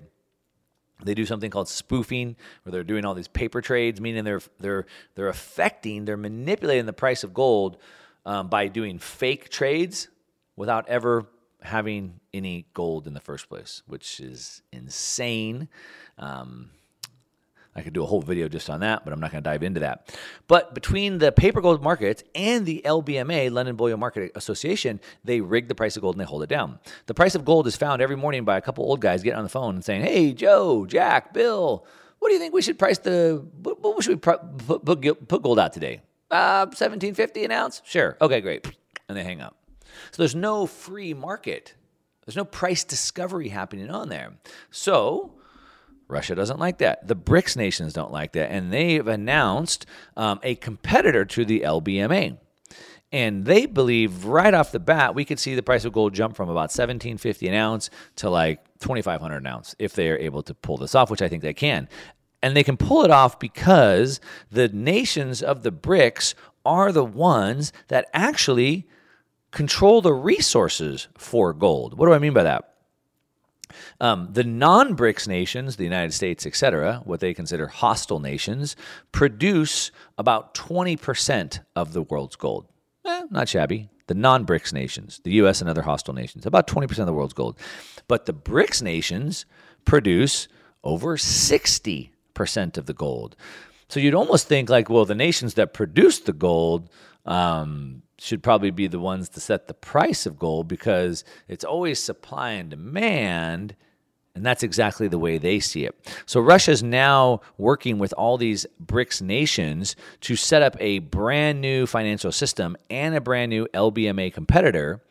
They 1.03 1.13
do 1.13 1.25
something 1.25 1.51
called 1.51 1.67
spoofing, 1.67 2.37
where 2.63 2.71
they're 2.71 2.85
doing 2.85 3.03
all 3.03 3.15
these 3.15 3.27
paper 3.27 3.59
trades, 3.59 3.99
meaning 3.99 4.23
they're 4.23 4.41
they're 4.59 4.85
they're 5.15 5.27
affecting, 5.27 6.05
they're 6.05 6.15
manipulating 6.15 6.85
the 6.85 6.93
price 6.93 7.25
of 7.25 7.33
gold 7.33 7.75
um, 8.25 8.47
by 8.47 8.69
doing 8.69 8.97
fake 8.97 9.49
trades 9.49 10.07
without 10.55 10.87
ever 10.87 11.25
having 11.65 12.19
any 12.33 12.65
gold 12.73 13.07
in 13.07 13.13
the 13.13 13.19
first 13.19 13.49
place, 13.49 13.83
which 13.87 14.19
is 14.19 14.61
insane. 14.71 15.67
Um, 16.17 16.69
I 17.75 17.81
could 17.81 17.91
do 17.93 18.03
a 18.03 18.05
whole 18.05 18.21
video 18.21 18.47
just 18.47 18.69
on 18.69 18.79
that, 18.79 19.03
but 19.03 19.11
I'm 19.11 19.19
not 19.19 19.31
going 19.31 19.43
to 19.43 19.49
dive 19.49 19.61
into 19.61 19.81
that. 19.81 20.15
But 20.47 20.73
between 20.73 21.17
the 21.17 21.31
paper 21.33 21.59
gold 21.59 21.83
markets 21.83 22.23
and 22.33 22.65
the 22.65 22.81
LBMA, 22.85 23.51
London 23.51 23.75
Bullion 23.75 23.99
Market 23.99 24.31
Association, 24.35 25.01
they 25.25 25.41
rig 25.41 25.67
the 25.67 25.75
price 25.75 25.97
of 25.97 26.01
gold 26.01 26.15
and 26.15 26.21
they 26.21 26.25
hold 26.25 26.41
it 26.41 26.49
down. 26.49 26.79
The 27.07 27.13
price 27.13 27.35
of 27.35 27.43
gold 27.43 27.67
is 27.67 27.75
found 27.75 28.01
every 28.01 28.15
morning 28.15 28.45
by 28.45 28.57
a 28.57 28.61
couple 28.61 28.85
old 28.85 29.01
guys 29.01 29.23
getting 29.23 29.37
on 29.37 29.43
the 29.43 29.49
phone 29.49 29.75
and 29.75 29.83
saying, 29.83 30.03
"Hey, 30.03 30.31
Joe, 30.31 30.85
Jack, 30.85 31.33
Bill, 31.33 31.85
what 32.19 32.29
do 32.29 32.33
you 32.33 32.39
think 32.39 32.53
we 32.53 32.61
should 32.61 32.79
price 32.79 32.97
the? 32.97 33.45
What 33.61 34.01
should 34.01 34.11
we 34.11 34.15
put, 34.15 34.57
put, 34.85 35.27
put 35.27 35.43
gold 35.43 35.59
out 35.59 35.73
today? 35.73 36.01
Uh, 36.31 36.65
1750 36.67 37.43
an 37.43 37.51
ounce? 37.51 37.81
Sure. 37.83 38.15
Okay, 38.21 38.39
great." 38.39 38.65
And 39.09 39.17
they 39.17 39.23
hang 39.23 39.41
up. 39.41 39.57
So 40.11 40.21
there's 40.21 40.35
no 40.35 40.65
free 40.65 41.13
market. 41.13 41.75
There's 42.25 42.35
no 42.35 42.45
price 42.45 42.83
discovery 42.83 43.49
happening 43.49 43.89
on 43.89 44.09
there. 44.09 44.33
So 44.71 45.33
Russia 46.07 46.35
doesn't 46.35 46.59
like 46.59 46.79
that. 46.79 47.07
The 47.07 47.15
BRICS 47.15 47.57
nations 47.57 47.93
don't 47.93 48.11
like 48.11 48.33
that. 48.33 48.51
And 48.51 48.71
they've 48.71 49.07
announced 49.07 49.85
um, 50.15 50.39
a 50.43 50.55
competitor 50.55 51.25
to 51.25 51.45
the 51.45 51.61
LBMA. 51.61 52.37
And 53.11 53.45
they 53.45 53.65
believe 53.65 54.25
right 54.25 54.53
off 54.53 54.71
the 54.71 54.79
bat, 54.79 55.15
we 55.15 55.25
could 55.25 55.39
see 55.39 55.55
the 55.55 55.63
price 55.63 55.85
of 55.85 55.93
gold 55.93 56.13
jump 56.13 56.35
from 56.35 56.49
about 56.49 56.71
1750 56.71 57.47
an 57.47 57.53
ounce 57.53 57.89
to 58.17 58.29
like 58.29 58.63
2500 58.79 59.37
an 59.37 59.47
ounce 59.47 59.75
if 59.79 59.93
they 59.93 60.09
are 60.09 60.17
able 60.17 60.43
to 60.43 60.53
pull 60.53 60.77
this 60.77 60.95
off, 60.95 61.09
which 61.09 61.21
I 61.21 61.27
think 61.27 61.41
they 61.41 61.53
can. 61.53 61.87
And 62.43 62.55
they 62.55 62.63
can 62.63 62.77
pull 62.77 63.03
it 63.03 63.11
off 63.11 63.39
because 63.39 64.19
the 64.51 64.67
nations 64.67 65.41
of 65.41 65.63
the 65.63 65.71
BRICS 65.71 66.33
are 66.65 66.91
the 66.91 67.05
ones 67.05 67.71
that 67.87 68.07
actually 68.13 68.87
control 69.55 70.01
the 70.01 70.13
resources 70.13 71.07
for 71.17 71.53
gold. 71.53 71.97
What 71.97 72.07
do 72.07 72.13
I 72.13 72.19
mean 72.19 72.33
by 72.33 72.43
that? 72.43 72.73
Um, 74.01 74.29
the 74.33 74.43
non 74.43 74.95
BRICS 74.95 75.27
nations, 75.29 75.77
the 75.77 75.85
United 75.85 76.13
States, 76.13 76.45
etc., 76.45 77.01
what 77.05 77.21
they 77.21 77.33
consider 77.33 77.67
hostile 77.67 78.19
nations, 78.19 78.75
produce 79.13 79.91
about 80.17 80.53
20% 80.53 81.61
of 81.75 81.93
the 81.93 82.01
world's 82.01 82.35
gold. 82.35 82.67
Eh, 83.05 83.23
not 83.31 83.47
shabby. 83.47 83.89
The 84.07 84.13
non 84.13 84.45
BRICS 84.45 84.73
nations, 84.73 85.21
the 85.23 85.31
US 85.41 85.61
and 85.61 85.69
other 85.69 85.83
hostile 85.83 86.13
nations, 86.13 86.45
about 86.45 86.67
20% 86.67 86.99
of 86.99 87.05
the 87.05 87.13
world's 87.13 87.33
gold. 87.33 87.57
But 88.09 88.25
the 88.25 88.33
BRICS 88.33 88.83
nations 88.83 89.45
produce 89.85 90.49
over 90.83 91.15
60% 91.15 92.77
of 92.77 92.85
the 92.85 92.93
gold. 92.93 93.37
So 93.87 93.99
you'd 94.01 94.15
almost 94.15 94.47
think, 94.47 94.69
like, 94.69 94.89
well, 94.89 95.05
the 95.05 95.15
nations 95.15 95.53
that 95.53 95.73
produce 95.73 96.19
the 96.19 96.33
gold, 96.33 96.89
um, 97.25 98.03
should 98.17 98.43
probably 98.43 98.71
be 98.71 98.87
the 98.87 98.99
ones 98.99 99.29
to 99.29 99.39
set 99.39 99.67
the 99.67 99.73
price 99.73 100.25
of 100.25 100.39
gold 100.39 100.67
because 100.67 101.23
it's 101.47 101.63
always 101.63 101.99
supply 101.99 102.51
and 102.51 102.69
demand. 102.69 103.75
And 104.35 104.45
that's 104.45 104.63
exactly 104.63 105.07
the 105.07 105.17
way 105.17 105.37
they 105.37 105.59
see 105.59 105.85
it. 105.85 105.95
So 106.25 106.41
Russia 106.41 106.71
is 106.71 106.83
now 106.83 107.39
working 107.57 107.99
with 107.99 108.13
all 108.17 108.37
these 108.37 108.65
BRICS 108.85 109.21
nations 109.21 109.95
to 110.21 110.35
set 110.35 110.61
up 110.61 110.75
a 110.79 110.99
brand 110.99 111.61
new 111.61 111.85
financial 111.85 112.33
system 112.33 112.75
and 112.89 113.15
a 113.15 113.21
brand 113.21 113.49
new 113.49 113.65
LBMA 113.73 114.33
competitor. 114.33 115.01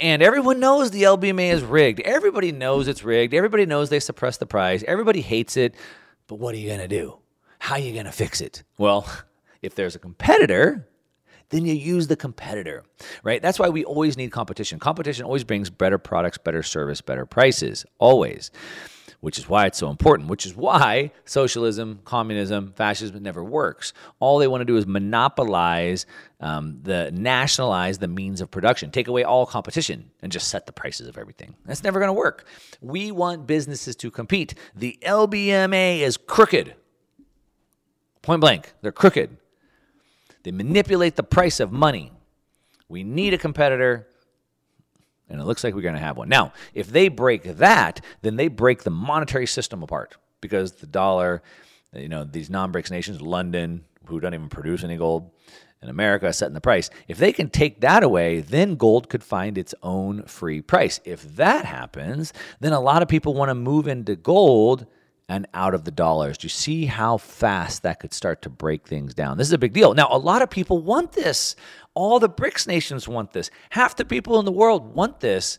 And 0.00 0.20
everyone 0.20 0.58
knows 0.58 0.90
the 0.90 1.04
LBMA 1.04 1.52
is 1.52 1.62
rigged. 1.62 2.00
Everybody 2.00 2.50
knows 2.50 2.88
it's 2.88 3.04
rigged. 3.04 3.34
Everybody 3.34 3.66
knows 3.66 3.88
they 3.88 4.00
suppress 4.00 4.36
the 4.38 4.46
price. 4.46 4.82
Everybody 4.88 5.20
hates 5.20 5.56
it. 5.56 5.76
But 6.26 6.36
what 6.36 6.54
are 6.54 6.58
you 6.58 6.68
going 6.68 6.80
to 6.80 6.88
do? 6.88 7.18
How 7.60 7.76
are 7.76 7.80
you 7.80 7.92
going 7.92 8.06
to 8.06 8.12
fix 8.12 8.40
it? 8.40 8.64
Well, 8.78 9.08
if 9.62 9.76
there's 9.76 9.94
a 9.94 10.00
competitor, 10.00 10.88
then 11.54 11.64
you 11.64 11.74
use 11.74 12.08
the 12.08 12.16
competitor, 12.16 12.82
right? 13.22 13.40
That's 13.40 13.60
why 13.60 13.68
we 13.68 13.84
always 13.84 14.16
need 14.16 14.32
competition. 14.32 14.80
Competition 14.80 15.24
always 15.24 15.44
brings 15.44 15.70
better 15.70 15.98
products, 15.98 16.36
better 16.36 16.64
service, 16.64 17.00
better 17.00 17.24
prices, 17.24 17.86
always. 17.98 18.50
Which 19.20 19.38
is 19.38 19.48
why 19.48 19.64
it's 19.64 19.78
so 19.78 19.88
important, 19.88 20.28
which 20.28 20.44
is 20.44 20.54
why 20.54 21.12
socialism, 21.24 22.00
communism, 22.04 22.74
fascism 22.76 23.22
never 23.22 23.42
works. 23.42 23.94
All 24.20 24.38
they 24.38 24.48
want 24.48 24.60
to 24.60 24.66
do 24.66 24.76
is 24.76 24.86
monopolize 24.86 26.04
um, 26.40 26.80
the 26.82 27.10
nationalize 27.10 27.96
the 27.98 28.08
means 28.08 28.42
of 28.42 28.50
production, 28.50 28.90
take 28.90 29.08
away 29.08 29.24
all 29.24 29.46
competition, 29.46 30.10
and 30.20 30.30
just 30.30 30.48
set 30.48 30.66
the 30.66 30.72
prices 30.72 31.08
of 31.08 31.16
everything. 31.16 31.54
That's 31.64 31.82
never 31.82 32.00
going 32.00 32.10
to 32.10 32.12
work. 32.12 32.44
We 32.82 33.12
want 33.12 33.46
businesses 33.46 33.96
to 33.96 34.10
compete. 34.10 34.54
The 34.74 34.98
LBMA 35.00 36.00
is 36.00 36.18
crooked. 36.18 36.74
Point 38.20 38.42
blank, 38.42 38.74
they're 38.82 38.92
crooked. 38.92 39.38
They 40.44 40.52
manipulate 40.52 41.16
the 41.16 41.22
price 41.22 41.58
of 41.58 41.72
money. 41.72 42.12
We 42.88 43.02
need 43.02 43.34
a 43.34 43.38
competitor, 43.38 44.06
and 45.28 45.40
it 45.40 45.44
looks 45.44 45.64
like 45.64 45.74
we're 45.74 45.82
going 45.82 45.94
to 45.94 46.00
have 46.00 46.16
one. 46.16 46.28
Now, 46.28 46.52
if 46.74 46.86
they 46.86 47.08
break 47.08 47.42
that, 47.42 48.00
then 48.22 48.36
they 48.36 48.48
break 48.48 48.84
the 48.84 48.90
monetary 48.90 49.46
system 49.46 49.82
apart 49.82 50.16
because 50.40 50.72
the 50.72 50.86
dollar, 50.86 51.42
you 51.94 52.08
know, 52.08 52.24
these 52.24 52.50
non 52.50 52.72
BRICS 52.72 52.90
nations, 52.90 53.20
London, 53.22 53.84
who 54.06 54.20
don't 54.20 54.34
even 54.34 54.50
produce 54.50 54.84
any 54.84 54.98
gold, 54.98 55.30
and 55.80 55.90
America 55.90 56.32
setting 56.32 56.54
the 56.54 56.60
price. 56.60 56.90
If 57.08 57.18
they 57.18 57.32
can 57.32 57.48
take 57.48 57.80
that 57.80 58.02
away, 58.02 58.40
then 58.40 58.76
gold 58.76 59.08
could 59.08 59.24
find 59.24 59.56
its 59.56 59.74
own 59.82 60.22
free 60.24 60.60
price. 60.60 61.00
If 61.04 61.36
that 61.36 61.64
happens, 61.64 62.32
then 62.60 62.72
a 62.72 62.80
lot 62.80 63.02
of 63.02 63.08
people 63.08 63.34
want 63.34 63.48
to 63.50 63.54
move 63.54 63.88
into 63.88 64.16
gold 64.16 64.86
and 65.28 65.46
out 65.54 65.74
of 65.74 65.84
the 65.84 65.90
dollars. 65.90 66.38
Do 66.38 66.46
you 66.46 66.50
see 66.50 66.86
how 66.86 67.16
fast 67.16 67.82
that 67.82 68.00
could 68.00 68.12
start 68.12 68.42
to 68.42 68.50
break 68.50 68.86
things 68.86 69.14
down? 69.14 69.38
This 69.38 69.46
is 69.46 69.52
a 69.52 69.58
big 69.58 69.72
deal. 69.72 69.94
Now, 69.94 70.08
a 70.10 70.18
lot 70.18 70.42
of 70.42 70.50
people 70.50 70.82
want 70.82 71.12
this. 71.12 71.56
All 71.94 72.18
the 72.18 72.28
BRICS 72.28 72.66
nations 72.66 73.08
want 73.08 73.32
this. 73.32 73.50
Half 73.70 73.96
the 73.96 74.04
people 74.04 74.38
in 74.38 74.44
the 74.44 74.52
world 74.52 74.94
want 74.94 75.20
this. 75.20 75.58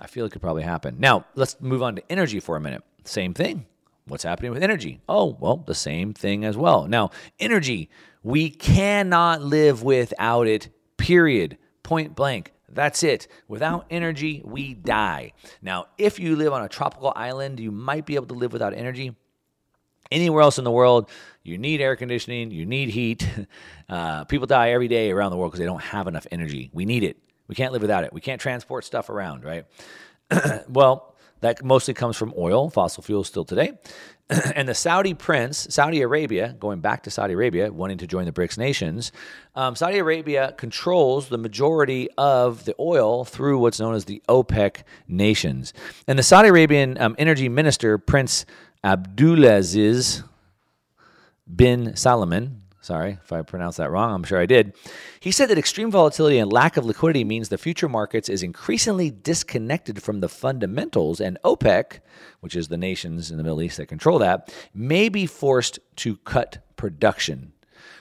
I 0.00 0.06
feel 0.06 0.26
it 0.26 0.32
could 0.32 0.42
probably 0.42 0.62
happen. 0.62 0.96
Now, 0.98 1.26
let's 1.34 1.60
move 1.60 1.82
on 1.82 1.96
to 1.96 2.02
energy 2.10 2.38
for 2.38 2.56
a 2.56 2.60
minute. 2.60 2.84
Same 3.04 3.34
thing. 3.34 3.66
What's 4.06 4.24
happening 4.24 4.52
with 4.52 4.62
energy? 4.62 5.00
Oh, 5.08 5.36
well, 5.40 5.56
the 5.56 5.74
same 5.74 6.14
thing 6.14 6.44
as 6.44 6.56
well. 6.56 6.86
Now, 6.86 7.10
energy, 7.40 7.90
we 8.22 8.48
cannot 8.48 9.42
live 9.42 9.82
without 9.82 10.46
it, 10.46 10.68
period. 10.96 11.58
Point 11.82 12.14
blank. 12.14 12.52
That's 12.68 13.02
it. 13.02 13.28
Without 13.48 13.86
energy, 13.90 14.42
we 14.44 14.74
die. 14.74 15.32
Now, 15.62 15.86
if 15.96 16.18
you 16.18 16.36
live 16.36 16.52
on 16.52 16.62
a 16.62 16.68
tropical 16.68 17.12
island, 17.16 17.60
you 17.60 17.70
might 17.70 18.04
be 18.06 18.14
able 18.14 18.26
to 18.26 18.34
live 18.34 18.52
without 18.52 18.74
energy. 18.74 19.16
Anywhere 20.10 20.42
else 20.42 20.58
in 20.58 20.64
the 20.64 20.70
world, 20.70 21.10
you 21.42 21.58
need 21.58 21.80
air 21.80 21.96
conditioning, 21.96 22.50
you 22.50 22.66
need 22.66 22.90
heat. 22.90 23.28
Uh, 23.90 24.22
people 24.24 24.46
die 24.46 24.72
every 24.72 24.86
day 24.86 25.10
around 25.10 25.30
the 25.30 25.36
world 25.38 25.50
because 25.50 25.60
they 25.60 25.64
don't 25.64 25.80
have 25.80 26.06
enough 26.06 26.26
energy. 26.30 26.68
We 26.74 26.84
need 26.84 27.04
it. 27.04 27.16
We 27.46 27.54
can't 27.54 27.72
live 27.72 27.80
without 27.80 28.04
it. 28.04 28.12
We 28.12 28.20
can't 28.20 28.38
transport 28.38 28.84
stuff 28.84 29.08
around, 29.08 29.44
right? 29.44 29.64
well, 30.68 31.07
that 31.40 31.64
mostly 31.64 31.94
comes 31.94 32.16
from 32.16 32.34
oil, 32.36 32.70
fossil 32.70 33.02
fuels 33.02 33.28
still 33.28 33.44
today. 33.44 33.72
and 34.54 34.68
the 34.68 34.74
Saudi 34.74 35.14
prince, 35.14 35.66
Saudi 35.70 36.02
Arabia, 36.02 36.54
going 36.58 36.80
back 36.80 37.02
to 37.04 37.10
Saudi 37.10 37.32
Arabia, 37.32 37.72
wanting 37.72 37.98
to 37.98 38.06
join 38.06 38.26
the 38.26 38.32
BRICS 38.32 38.58
nations, 38.58 39.12
um, 39.54 39.74
Saudi 39.74 39.98
Arabia 39.98 40.54
controls 40.58 41.28
the 41.28 41.38
majority 41.38 42.08
of 42.18 42.64
the 42.64 42.74
oil 42.78 43.24
through 43.24 43.58
what's 43.58 43.80
known 43.80 43.94
as 43.94 44.04
the 44.04 44.22
OPEC 44.28 44.82
nations. 45.06 45.72
And 46.06 46.18
the 46.18 46.22
Saudi 46.22 46.48
Arabian 46.48 47.00
um, 47.00 47.14
energy 47.18 47.48
minister, 47.48 47.96
Prince 47.96 48.44
Abdulaziz 48.84 50.22
bin 51.54 51.96
Salman, 51.96 52.62
Sorry 52.88 53.18
if 53.22 53.34
I 53.34 53.42
pronounced 53.42 53.76
that 53.76 53.90
wrong. 53.90 54.14
I'm 54.14 54.24
sure 54.24 54.40
I 54.40 54.46
did. 54.46 54.72
He 55.20 55.30
said 55.30 55.50
that 55.50 55.58
extreme 55.58 55.90
volatility 55.90 56.38
and 56.38 56.50
lack 56.50 56.78
of 56.78 56.86
liquidity 56.86 57.22
means 57.22 57.50
the 57.50 57.58
future 57.58 57.86
markets 57.86 58.30
is 58.30 58.42
increasingly 58.42 59.10
disconnected 59.10 60.02
from 60.02 60.20
the 60.20 60.28
fundamentals, 60.30 61.20
and 61.20 61.36
OPEC, 61.44 62.00
which 62.40 62.56
is 62.56 62.68
the 62.68 62.78
nations 62.78 63.30
in 63.30 63.36
the 63.36 63.42
Middle 63.42 63.60
East 63.60 63.76
that 63.76 63.88
control 63.88 64.18
that, 64.20 64.54
may 64.72 65.10
be 65.10 65.26
forced 65.26 65.78
to 65.96 66.16
cut 66.24 66.64
production. 66.76 67.52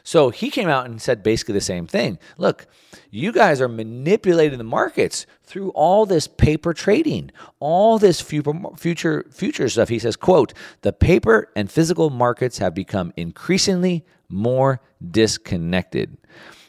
So 0.03 0.29
he 0.29 0.49
came 0.49 0.69
out 0.69 0.85
and 0.85 1.01
said 1.01 1.21
basically 1.21 1.55
the 1.55 1.59
same 1.59 1.85
thing. 1.85 2.17
Look, 2.37 2.65
you 3.11 3.33
guys 3.33 3.59
are 3.59 3.67
manipulating 3.67 4.57
the 4.57 4.63
markets 4.63 5.25
through 5.43 5.71
all 5.71 6.05
this 6.05 6.29
paper 6.29 6.73
trading, 6.73 7.31
all 7.59 7.99
this 7.99 8.21
future 8.21 9.25
future 9.29 9.67
stuff. 9.67 9.89
He 9.89 9.99
says, 9.99 10.15
"quote 10.15 10.53
The 10.81 10.93
paper 10.93 11.51
and 11.57 11.69
physical 11.69 12.09
markets 12.09 12.59
have 12.59 12.73
become 12.73 13.11
increasingly 13.17 14.05
more 14.29 14.81
disconnected. 15.11 16.17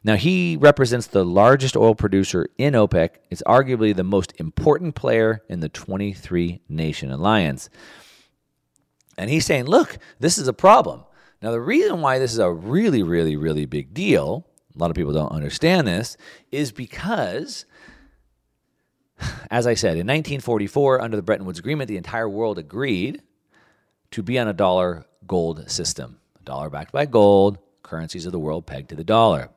Now, 0.04 0.16
he 0.16 0.56
represents 0.56 1.08
the 1.08 1.24
largest 1.24 1.76
oil 1.76 1.94
producer 1.94 2.48
in 2.56 2.74
OPEC. 2.74 3.16
It's 3.30 3.42
arguably 3.42 3.94
the 3.94 4.04
most 4.04 4.32
important 4.38 4.94
player 4.94 5.42
in 5.48 5.60
the 5.60 5.68
23 5.68 6.60
nation 6.68 7.10
alliance. 7.10 7.68
And 9.16 9.28
he's 9.28 9.44
saying, 9.44 9.64
look, 9.64 9.98
this 10.20 10.38
is 10.38 10.46
a 10.46 10.52
problem. 10.52 11.02
Now, 11.42 11.50
the 11.50 11.60
reason 11.60 12.00
why 12.00 12.18
this 12.18 12.32
is 12.32 12.38
a 12.38 12.50
really, 12.50 13.02
really, 13.02 13.36
really 13.36 13.66
big 13.66 13.92
deal, 13.92 14.46
a 14.74 14.78
lot 14.78 14.90
of 14.90 14.96
people 14.96 15.12
don't 15.12 15.32
understand 15.32 15.86
this, 15.86 16.16
is 16.52 16.72
because, 16.72 17.64
as 19.50 19.66
I 19.66 19.74
said, 19.74 19.92
in 19.92 20.06
1944, 20.06 21.00
under 21.00 21.16
the 21.16 21.22
Bretton 21.22 21.46
Woods 21.46 21.58
Agreement, 21.58 21.88
the 21.88 21.96
entire 21.96 22.28
world 22.28 22.58
agreed 22.58 23.22
to 24.12 24.22
be 24.22 24.38
on 24.38 24.48
a 24.48 24.52
dollar 24.52 25.06
gold 25.26 25.68
system. 25.70 26.20
Dollar 26.48 26.70
backed 26.70 26.92
by 26.92 27.04
gold, 27.04 27.58
currencies 27.82 28.24
of 28.24 28.32
the 28.32 28.38
world 28.38 28.64
pegged 28.64 28.88
to 28.88 28.96
the 28.96 29.04
dollar. 29.04 29.50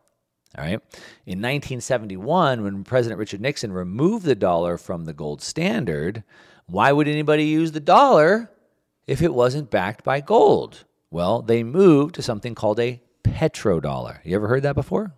All 0.57 0.63
right. 0.65 0.81
In 1.25 1.39
1971, 1.39 2.63
when 2.63 2.83
President 2.83 3.17
Richard 3.17 3.39
Nixon 3.39 3.71
removed 3.71 4.25
the 4.25 4.35
dollar 4.35 4.77
from 4.77 5.05
the 5.05 5.13
gold 5.13 5.41
standard, 5.41 6.25
why 6.65 6.91
would 6.91 7.07
anybody 7.07 7.45
use 7.45 7.71
the 7.71 7.79
dollar 7.79 8.51
if 9.07 9.21
it 9.21 9.33
wasn't 9.33 9.71
backed 9.71 10.03
by 10.03 10.19
gold? 10.19 10.83
Well, 11.09 11.41
they 11.41 11.63
moved 11.63 12.15
to 12.15 12.21
something 12.21 12.55
called 12.55 12.81
a 12.81 13.01
petrodollar. 13.23 14.19
You 14.25 14.35
ever 14.35 14.49
heard 14.49 14.63
that 14.63 14.75
before? 14.75 15.13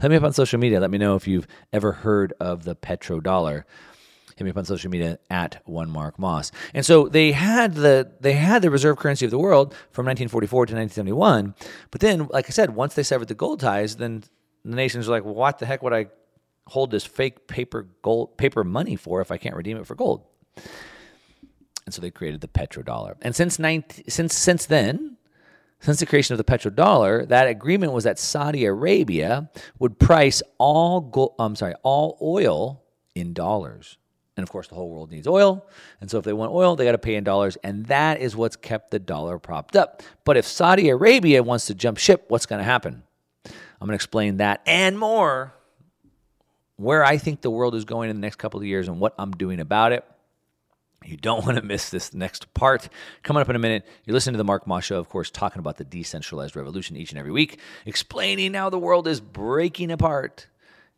Hit 0.00 0.08
me 0.08 0.16
up 0.16 0.22
on 0.22 0.32
social 0.32 0.60
media. 0.60 0.78
Let 0.78 0.92
me 0.92 0.98
know 0.98 1.16
if 1.16 1.26
you've 1.26 1.48
ever 1.72 1.90
heard 1.90 2.32
of 2.38 2.62
the 2.62 2.76
petrodollar. 2.76 3.64
Hit 4.36 4.44
me 4.44 4.50
up 4.50 4.56
on 4.56 4.64
social 4.64 4.90
media 4.90 5.18
at 5.30 5.60
one 5.64 5.90
Mark 5.90 6.18
Moss. 6.18 6.52
And 6.74 6.84
so 6.84 7.08
they 7.08 7.32
had 7.32 7.74
the 7.74 8.10
they 8.20 8.34
had 8.34 8.62
the 8.62 8.70
reserve 8.70 8.96
currency 8.96 9.24
of 9.24 9.30
the 9.30 9.38
world 9.38 9.72
from 9.90 10.06
1944 10.06 10.66
to 10.66 10.74
1971. 10.74 11.54
But 11.90 12.00
then, 12.00 12.28
like 12.30 12.46
I 12.46 12.50
said, 12.50 12.74
once 12.74 12.94
they 12.94 13.02
severed 13.02 13.28
the 13.28 13.34
gold 13.34 13.60
ties, 13.60 13.96
then 13.96 14.24
the 14.64 14.76
nations 14.76 15.08
are 15.08 15.12
like, 15.12 15.24
well, 15.24 15.34
what 15.34 15.58
the 15.58 15.66
heck 15.66 15.82
would 15.82 15.92
I 15.92 16.06
hold 16.68 16.90
this 16.90 17.04
fake 17.04 17.46
paper 17.46 17.88
gold 18.02 18.36
paper 18.36 18.64
money 18.64 18.96
for 18.96 19.20
if 19.20 19.30
I 19.30 19.36
can't 19.36 19.56
redeem 19.56 19.76
it 19.76 19.86
for 19.86 19.94
gold? 19.94 20.24
And 21.84 21.92
so 21.92 22.00
they 22.00 22.10
created 22.10 22.40
the 22.40 22.48
petrodollar. 22.48 23.16
And 23.22 23.34
since 23.34 23.58
19, 23.58 24.04
since 24.08 24.36
since 24.36 24.66
then, 24.66 25.16
since 25.82 25.98
the 25.98 26.06
creation 26.06 26.32
of 26.32 26.38
the 26.38 26.44
petrodollar, 26.44 27.26
that 27.28 27.48
agreement 27.48 27.92
was 27.92 28.04
that 28.04 28.18
Saudi 28.18 28.64
Arabia 28.64 29.50
would 29.80 29.98
price 29.98 30.40
all 30.58 31.00
gold, 31.00 31.34
I'm 31.40 31.56
sorry, 31.56 31.74
all 31.82 32.18
oil 32.22 32.84
in 33.14 33.32
dollars. 33.32 33.98
And 34.36 34.42
of 34.42 34.50
course, 34.50 34.68
the 34.68 34.74
whole 34.74 34.88
world 34.88 35.10
needs 35.10 35.26
oil. 35.26 35.66
And 36.00 36.10
so 36.10 36.18
if 36.18 36.24
they 36.24 36.32
want 36.32 36.52
oil, 36.52 36.74
they 36.74 36.84
got 36.84 36.92
to 36.92 36.98
pay 36.98 37.16
in 37.16 37.24
dollars. 37.24 37.56
And 37.62 37.86
that 37.86 38.20
is 38.20 38.34
what's 38.34 38.56
kept 38.56 38.90
the 38.90 38.98
dollar 38.98 39.38
propped 39.38 39.76
up. 39.76 40.02
But 40.24 40.36
if 40.36 40.46
Saudi 40.46 40.88
Arabia 40.88 41.42
wants 41.42 41.66
to 41.66 41.74
jump 41.74 41.98
ship, 41.98 42.24
what's 42.28 42.46
going 42.46 42.60
to 42.60 42.64
happen? 42.64 43.02
I'm 43.44 43.86
going 43.86 43.90
to 43.90 43.94
explain 43.94 44.38
that 44.38 44.62
and 44.64 44.98
more, 44.98 45.52
where 46.76 47.04
I 47.04 47.18
think 47.18 47.42
the 47.42 47.50
world 47.50 47.74
is 47.74 47.84
going 47.84 48.10
in 48.10 48.16
the 48.16 48.20
next 48.20 48.36
couple 48.36 48.58
of 48.58 48.66
years 48.66 48.88
and 48.88 49.00
what 49.00 49.14
I'm 49.18 49.32
doing 49.32 49.60
about 49.60 49.92
it. 49.92 50.04
You 51.04 51.16
don't 51.16 51.44
want 51.44 51.58
to 51.58 51.64
miss 51.64 51.90
this 51.90 52.14
next 52.14 52.54
part. 52.54 52.88
Coming 53.22 53.40
up 53.40 53.48
in 53.50 53.56
a 53.56 53.58
minute, 53.58 53.84
you're 54.04 54.14
listening 54.14 54.34
to 54.34 54.38
the 54.38 54.44
Mark 54.44 54.66
Moss 54.66 54.84
Show, 54.84 54.98
of 54.98 55.08
course, 55.08 55.30
talking 55.30 55.58
about 55.58 55.76
the 55.76 55.84
decentralized 55.84 56.54
revolution 56.56 56.96
each 56.96 57.10
and 57.10 57.18
every 57.18 57.32
week, 57.32 57.58
explaining 57.86 58.54
how 58.54 58.70
the 58.70 58.78
world 58.78 59.08
is 59.08 59.20
breaking 59.20 59.90
apart 59.90 60.46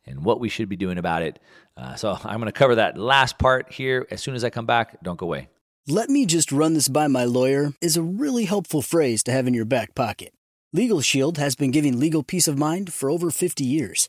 and 0.06 0.24
what 0.24 0.40
we 0.40 0.48
should 0.48 0.68
be 0.68 0.76
doing 0.76 0.98
about 0.98 1.22
it. 1.22 1.38
Uh, 1.76 1.94
so 1.94 2.18
I'm 2.24 2.40
going 2.40 2.46
to 2.46 2.52
cover 2.52 2.76
that 2.76 2.96
last 2.98 3.38
part 3.38 3.72
here 3.72 4.06
as 4.10 4.22
soon 4.22 4.34
as 4.34 4.44
I 4.44 4.50
come 4.50 4.66
back. 4.66 5.02
Don't 5.02 5.18
go 5.18 5.26
away. 5.26 5.48
Let 5.86 6.08
me 6.08 6.24
just 6.24 6.50
run 6.50 6.72
this 6.74 6.88
by 6.88 7.08
my 7.08 7.24
lawyer 7.24 7.74
is 7.80 7.96
a 7.96 8.02
really 8.02 8.46
helpful 8.46 8.80
phrase 8.80 9.22
to 9.24 9.32
have 9.32 9.46
in 9.46 9.52
your 9.52 9.66
back 9.66 9.94
pocket. 9.94 10.32
Legal 10.72 11.00
Shield 11.02 11.38
has 11.38 11.54
been 11.54 11.70
giving 11.70 12.00
legal 12.00 12.22
peace 12.22 12.48
of 12.48 12.58
mind 12.58 12.92
for 12.92 13.10
over 13.10 13.30
50 13.30 13.64
years. 13.64 14.08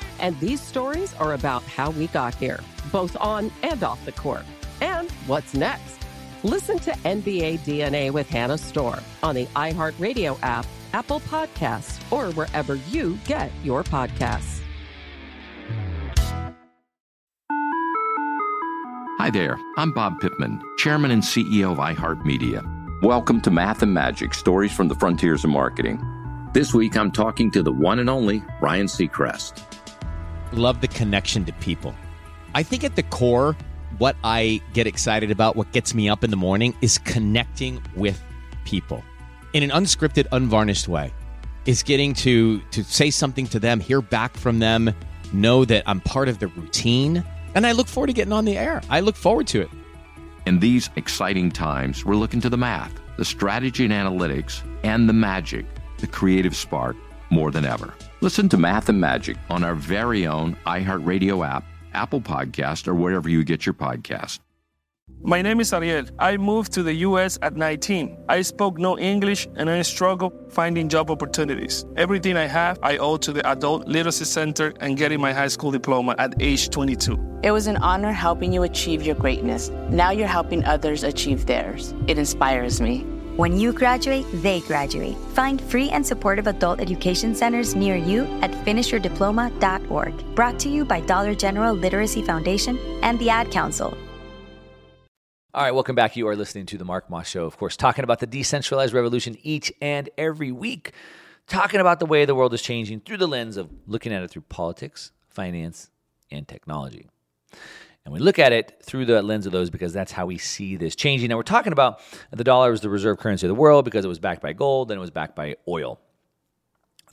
And 0.21 0.39
these 0.39 0.61
stories 0.61 1.15
are 1.15 1.33
about 1.33 1.63
how 1.63 1.89
we 1.89 2.05
got 2.07 2.35
here, 2.35 2.59
both 2.91 3.17
on 3.19 3.51
and 3.63 3.83
off 3.83 4.05
the 4.05 4.11
court. 4.11 4.45
And 4.79 5.09
what's 5.25 5.55
next? 5.55 5.97
Listen 6.43 6.77
to 6.79 6.91
NBA 6.91 7.59
DNA 7.59 8.11
with 8.11 8.29
Hannah 8.29 8.59
Storm 8.59 8.99
on 9.23 9.33
the 9.33 9.47
iHeartRadio 9.47 10.37
app, 10.43 10.67
Apple 10.93 11.21
Podcasts, 11.21 11.99
or 12.11 12.31
wherever 12.33 12.75
you 12.75 13.17
get 13.25 13.51
your 13.63 13.83
podcasts. 13.83 14.61
Hi 19.17 19.29
there, 19.29 19.57
I'm 19.77 19.91
Bob 19.91 20.19
Pittman, 20.19 20.61
Chairman 20.77 21.11
and 21.11 21.21
CEO 21.21 21.71
of 21.71 21.77
iHeartMedia. 21.77 23.03
Welcome 23.03 23.41
to 23.41 23.51
Math 23.51 23.81
and 23.81 23.93
Magic 23.93 24.35
Stories 24.35 24.71
from 24.71 24.87
the 24.87 24.95
Frontiers 24.95 25.43
of 25.43 25.49
Marketing. 25.49 25.99
This 26.53 26.73
week 26.73 26.97
I'm 26.97 27.11
talking 27.11 27.49
to 27.51 27.63
the 27.63 27.71
one 27.71 27.99
and 27.99 28.09
only 28.09 28.43
Ryan 28.61 28.87
Seacrest. 28.87 29.80
Love 30.53 30.81
the 30.81 30.87
connection 30.87 31.45
to 31.45 31.53
people. 31.53 31.95
I 32.53 32.63
think 32.63 32.83
at 32.83 32.95
the 32.95 33.03
core, 33.03 33.55
what 33.97 34.15
I 34.23 34.61
get 34.73 34.87
excited 34.87 35.31
about, 35.31 35.55
what 35.55 35.71
gets 35.71 35.93
me 35.93 36.09
up 36.09 36.23
in 36.23 36.29
the 36.29 36.37
morning, 36.37 36.75
is 36.81 36.97
connecting 36.97 37.81
with 37.95 38.21
people 38.65 39.03
in 39.53 39.63
an 39.63 39.69
unscripted, 39.69 40.27
unvarnished 40.31 40.87
way. 40.87 41.13
Is 41.65 41.83
getting 41.83 42.13
to 42.15 42.59
to 42.71 42.83
say 42.83 43.11
something 43.11 43.47
to 43.47 43.59
them, 43.59 43.79
hear 43.79 44.01
back 44.01 44.35
from 44.35 44.59
them, 44.59 44.93
know 45.31 45.63
that 45.65 45.83
I'm 45.85 46.01
part 46.01 46.27
of 46.27 46.39
the 46.39 46.47
routine, 46.47 47.23
and 47.53 47.67
I 47.67 47.73
look 47.73 47.87
forward 47.87 48.07
to 48.07 48.13
getting 48.13 48.33
on 48.33 48.45
the 48.45 48.57
air. 48.57 48.81
I 48.89 49.01
look 49.01 49.15
forward 49.15 49.47
to 49.47 49.61
it. 49.61 49.69
In 50.47 50.59
these 50.59 50.89
exciting 50.95 51.51
times, 51.51 52.03
we're 52.03 52.15
looking 52.15 52.41
to 52.41 52.49
the 52.49 52.57
math, 52.57 52.93
the 53.17 53.25
strategy 53.25 53.85
and 53.85 53.93
analytics, 53.93 54.63
and 54.83 55.07
the 55.07 55.13
magic, 55.13 55.65
the 55.99 56.07
creative 56.07 56.55
spark 56.55 56.97
more 57.29 57.51
than 57.51 57.63
ever. 57.63 57.93
Listen 58.23 58.47
to 58.49 58.57
Math 58.57 58.87
and 58.87 59.01
Magic 59.01 59.35
on 59.49 59.63
our 59.63 59.73
very 59.73 60.27
own 60.27 60.55
iHeartRadio 60.67 61.43
app, 61.43 61.63
Apple 61.95 62.21
Podcast, 62.21 62.87
or 62.87 62.93
wherever 62.93 63.27
you 63.27 63.43
get 63.43 63.65
your 63.65 63.73
podcast. 63.73 64.37
My 65.23 65.41
name 65.41 65.59
is 65.59 65.73
Ariel. 65.73 66.05
I 66.19 66.37
moved 66.37 66.71
to 66.73 66.83
the 66.83 66.93
US 67.07 67.39
at 67.41 67.55
19. 67.55 68.25
I 68.29 68.43
spoke 68.43 68.77
no 68.77 68.99
English 68.99 69.47
and 69.55 69.71
I 69.71 69.81
struggled 69.81 70.33
finding 70.53 70.87
job 70.87 71.09
opportunities. 71.09 71.83
Everything 71.97 72.37
I 72.37 72.45
have, 72.45 72.77
I 72.83 72.97
owe 72.97 73.17
to 73.17 73.33
the 73.33 73.45
Adult 73.49 73.87
Literacy 73.87 74.25
Center 74.25 74.71
and 74.81 74.97
getting 74.97 75.19
my 75.19 75.33
high 75.33 75.47
school 75.47 75.71
diploma 75.71 76.13
at 76.19 76.39
age 76.39 76.69
22. 76.69 77.39
It 77.41 77.49
was 77.49 77.65
an 77.65 77.77
honor 77.77 78.11
helping 78.11 78.53
you 78.53 78.61
achieve 78.61 79.01
your 79.01 79.15
greatness. 79.15 79.69
Now 79.89 80.11
you're 80.11 80.27
helping 80.27 80.63
others 80.65 81.03
achieve 81.03 81.47
theirs. 81.47 81.95
It 82.07 82.19
inspires 82.19 82.79
me. 82.79 83.03
When 83.37 83.57
you 83.57 83.71
graduate, 83.71 84.25
they 84.33 84.59
graduate. 84.61 85.15
Find 85.33 85.61
free 85.61 85.89
and 85.89 86.05
supportive 86.05 86.47
adult 86.47 86.81
education 86.81 87.33
centers 87.33 87.75
near 87.75 87.95
you 87.95 88.25
at 88.41 88.51
finishyourdiploma.org. 88.51 90.35
Brought 90.35 90.59
to 90.59 90.69
you 90.69 90.83
by 90.83 90.99
Dollar 90.99 91.33
General 91.33 91.73
Literacy 91.73 92.23
Foundation 92.23 92.77
and 93.01 93.17
the 93.19 93.29
Ad 93.29 93.49
Council. 93.49 93.97
All 95.53 95.63
right, 95.63 95.71
welcome 95.71 95.95
back. 95.95 96.17
You 96.17 96.27
are 96.27 96.35
listening 96.35 96.65
to 96.67 96.77
the 96.77 96.83
Mark 96.83 97.09
Moss 97.09 97.29
Show, 97.29 97.45
of 97.45 97.57
course, 97.57 97.77
talking 97.77 98.03
about 98.03 98.19
the 98.19 98.27
decentralized 98.27 98.93
revolution 98.93 99.37
each 99.43 99.71
and 99.81 100.09
every 100.17 100.51
week, 100.51 100.91
talking 101.47 101.79
about 101.79 101.99
the 101.99 102.05
way 102.05 102.25
the 102.25 102.35
world 102.35 102.53
is 102.53 102.61
changing 102.61 102.99
through 102.99 103.17
the 103.17 103.27
lens 103.27 103.55
of 103.55 103.69
looking 103.87 104.11
at 104.11 104.23
it 104.23 104.29
through 104.29 104.43
politics, 104.43 105.13
finance, 105.29 105.89
and 106.31 106.49
technology. 106.49 107.07
And 108.03 108.13
we 108.13 108.19
look 108.19 108.39
at 108.39 108.51
it 108.51 108.81
through 108.83 109.05
the 109.05 109.21
lens 109.21 109.45
of 109.45 109.51
those 109.51 109.69
because 109.69 109.93
that's 109.93 110.11
how 110.11 110.25
we 110.25 110.37
see 110.37 110.75
this 110.75 110.95
changing. 110.95 111.29
Now, 111.29 111.37
we're 111.37 111.43
talking 111.43 111.71
about 111.71 112.01
the 112.31 112.43
dollar 112.43 112.71
as 112.71 112.81
the 112.81 112.89
reserve 112.89 113.19
currency 113.19 113.45
of 113.45 113.49
the 113.49 113.55
world 113.55 113.85
because 113.85 114.03
it 114.03 114.07
was 114.07 114.19
backed 114.19 114.41
by 114.41 114.53
gold, 114.53 114.89
then 114.89 114.97
it 114.97 115.01
was 115.01 115.11
backed 115.11 115.35
by 115.35 115.55
oil 115.67 115.99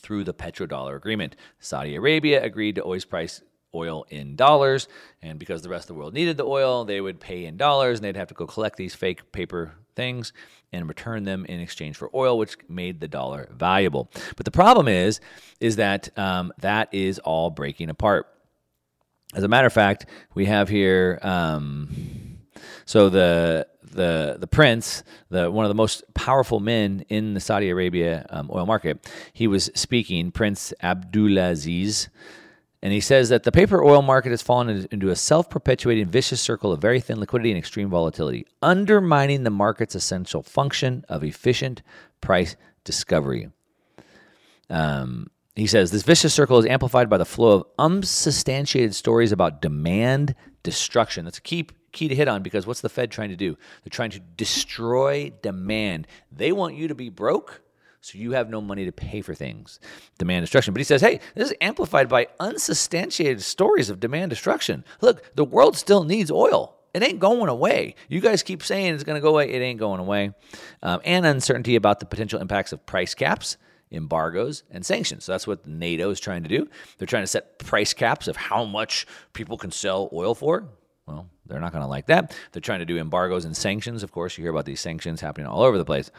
through 0.00 0.24
the 0.24 0.34
petrodollar 0.34 0.96
agreement. 0.96 1.36
Saudi 1.58 1.94
Arabia 1.94 2.42
agreed 2.42 2.76
to 2.76 2.80
always 2.80 3.04
price 3.04 3.42
oil 3.74 4.06
in 4.08 4.34
dollars, 4.34 4.88
and 5.20 5.38
because 5.38 5.60
the 5.60 5.68
rest 5.68 5.84
of 5.84 5.88
the 5.88 5.94
world 5.94 6.14
needed 6.14 6.36
the 6.36 6.46
oil, 6.46 6.84
they 6.84 7.00
would 7.00 7.20
pay 7.20 7.44
in 7.44 7.56
dollars 7.56 7.98
and 7.98 8.04
they'd 8.04 8.16
have 8.16 8.28
to 8.28 8.34
go 8.34 8.46
collect 8.46 8.76
these 8.76 8.94
fake 8.94 9.30
paper 9.32 9.74
things 9.94 10.32
and 10.72 10.88
return 10.88 11.24
them 11.24 11.44
in 11.46 11.60
exchange 11.60 11.96
for 11.96 12.10
oil, 12.14 12.38
which 12.38 12.56
made 12.68 13.00
the 13.00 13.08
dollar 13.08 13.48
valuable. 13.52 14.10
But 14.36 14.44
the 14.44 14.50
problem 14.50 14.88
is, 14.88 15.20
is 15.60 15.76
that 15.76 16.16
um, 16.18 16.52
that 16.60 16.88
is 16.92 17.18
all 17.18 17.50
breaking 17.50 17.90
apart. 17.90 18.26
As 19.34 19.42
a 19.42 19.48
matter 19.48 19.66
of 19.66 19.72
fact, 19.72 20.06
we 20.34 20.46
have 20.46 20.68
here. 20.68 21.18
Um, 21.22 22.38
so 22.84 23.08
the 23.08 23.66
the 23.82 24.36
the 24.38 24.46
prince, 24.46 25.02
the 25.28 25.50
one 25.50 25.64
of 25.64 25.68
the 25.68 25.74
most 25.74 26.02
powerful 26.14 26.60
men 26.60 27.04
in 27.08 27.34
the 27.34 27.40
Saudi 27.40 27.68
Arabia 27.68 28.26
um, 28.30 28.50
oil 28.52 28.66
market, 28.66 29.10
he 29.32 29.46
was 29.46 29.70
speaking. 29.74 30.30
Prince 30.30 30.72
Abdulaziz. 30.82 32.08
And 32.80 32.92
he 32.92 33.00
says 33.00 33.28
that 33.30 33.42
the 33.42 33.50
paper 33.50 33.82
oil 33.82 34.02
market 34.02 34.30
has 34.30 34.40
fallen 34.40 34.86
into 34.92 35.10
a 35.10 35.16
self 35.16 35.50
perpetuating 35.50 36.06
vicious 36.06 36.40
circle 36.40 36.72
of 36.72 36.80
very 36.80 37.00
thin 37.00 37.18
liquidity 37.18 37.50
and 37.50 37.58
extreme 37.58 37.90
volatility, 37.90 38.46
undermining 38.62 39.42
the 39.42 39.50
market's 39.50 39.96
essential 39.96 40.42
function 40.44 41.04
of 41.08 41.24
efficient 41.24 41.82
price 42.20 42.54
discovery. 42.84 43.50
Um, 44.70 45.28
he 45.60 45.66
says 45.66 45.90
this 45.90 46.02
vicious 46.02 46.34
circle 46.34 46.58
is 46.58 46.66
amplified 46.66 47.08
by 47.08 47.18
the 47.18 47.24
flow 47.24 47.52
of 47.52 47.64
unsubstantiated 47.78 48.94
stories 48.94 49.32
about 49.32 49.62
demand 49.62 50.34
destruction. 50.62 51.24
That's 51.24 51.38
a 51.38 51.42
key 51.42 51.66
key 51.92 52.08
to 52.08 52.14
hit 52.14 52.28
on 52.28 52.42
because 52.42 52.66
what's 52.66 52.80
the 52.80 52.88
Fed 52.88 53.10
trying 53.10 53.30
to 53.30 53.36
do? 53.36 53.56
They're 53.82 53.90
trying 53.90 54.10
to 54.10 54.20
destroy 54.20 55.32
demand. 55.42 56.06
They 56.30 56.52
want 56.52 56.74
you 56.74 56.88
to 56.88 56.94
be 56.94 57.08
broke 57.08 57.62
so 58.00 58.18
you 58.18 58.32
have 58.32 58.48
no 58.48 58.60
money 58.60 58.84
to 58.84 58.92
pay 58.92 59.20
for 59.20 59.34
things. 59.34 59.80
Demand 60.18 60.44
destruction. 60.44 60.72
But 60.72 60.80
he 60.80 60.84
says, 60.84 61.00
hey, 61.00 61.20
this 61.34 61.50
is 61.50 61.56
amplified 61.60 62.08
by 62.08 62.28
unsubstantiated 62.38 63.42
stories 63.42 63.90
of 63.90 64.00
demand 64.00 64.30
destruction. 64.30 64.84
Look, 65.00 65.34
the 65.34 65.44
world 65.44 65.76
still 65.76 66.04
needs 66.04 66.30
oil. 66.30 66.76
It 66.94 67.02
ain't 67.02 67.18
going 67.18 67.48
away. 67.48 67.96
You 68.08 68.20
guys 68.20 68.42
keep 68.42 68.62
saying 68.62 68.94
it's 68.94 69.04
going 69.04 69.16
to 69.16 69.22
go 69.22 69.30
away. 69.30 69.50
It 69.50 69.60
ain't 69.60 69.78
going 69.78 70.00
away. 70.00 70.32
Um, 70.82 71.00
and 71.04 71.26
uncertainty 71.26 71.76
about 71.76 72.00
the 72.00 72.06
potential 72.06 72.40
impacts 72.40 72.72
of 72.72 72.86
price 72.86 73.14
caps 73.14 73.56
embargoes 73.90 74.62
and 74.70 74.84
sanctions. 74.84 75.24
So 75.24 75.32
that's 75.32 75.46
what 75.46 75.66
NATO 75.66 76.10
is 76.10 76.20
trying 76.20 76.42
to 76.42 76.48
do. 76.48 76.68
They're 76.98 77.06
trying 77.06 77.22
to 77.22 77.28
set 77.28 77.58
price 77.58 77.94
caps 77.94 78.28
of 78.28 78.36
how 78.36 78.64
much 78.64 79.06
people 79.32 79.56
can 79.56 79.70
sell 79.70 80.08
oil 80.12 80.34
for. 80.34 80.68
Well, 81.06 81.28
they're 81.46 81.60
not 81.60 81.72
going 81.72 81.82
to 81.82 81.88
like 81.88 82.06
that. 82.06 82.36
They're 82.52 82.60
trying 82.60 82.80
to 82.80 82.84
do 82.84 82.98
embargoes 82.98 83.44
and 83.44 83.56
sanctions. 83.56 84.02
Of 84.02 84.12
course, 84.12 84.36
you 84.36 84.42
hear 84.42 84.50
about 84.50 84.66
these 84.66 84.80
sanctions 84.80 85.20
happening 85.20 85.46
all 85.46 85.62
over 85.62 85.78
the 85.78 85.84
place. 85.84 86.10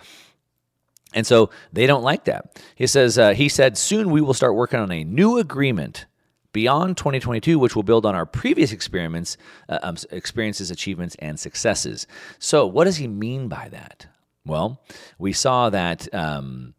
And 1.13 1.25
so 1.25 1.49
they 1.73 1.87
don't 1.87 2.03
like 2.03 2.25
that. 2.25 2.59
He 2.75 2.87
says, 2.87 3.17
uh, 3.17 3.33
he 3.33 3.49
said, 3.49 3.77
soon 3.77 4.11
we 4.11 4.21
will 4.21 4.33
start 4.33 4.55
working 4.55 4.79
on 4.79 4.91
a 4.91 5.03
new 5.03 5.37
agreement 5.37 6.05
beyond 6.53 6.97
2022, 6.97 7.57
which 7.57 7.75
will 7.75 7.83
build 7.83 8.05
on 8.05 8.15
our 8.15 8.25
previous 8.25 8.71
experiments, 8.71 9.37
uh, 9.67 9.79
um, 9.81 9.97
experiences, 10.11 10.71
achievements, 10.71 11.15
and 11.19 11.39
successes. 11.39 12.07
So, 12.37 12.65
what 12.65 12.85
does 12.85 12.97
he 12.97 13.07
mean 13.07 13.47
by 13.47 13.69
that? 13.69 14.07
Well, 14.45 14.81
we 15.17 15.33
saw 15.33 15.69
that 15.69 16.13
um, 16.13 16.73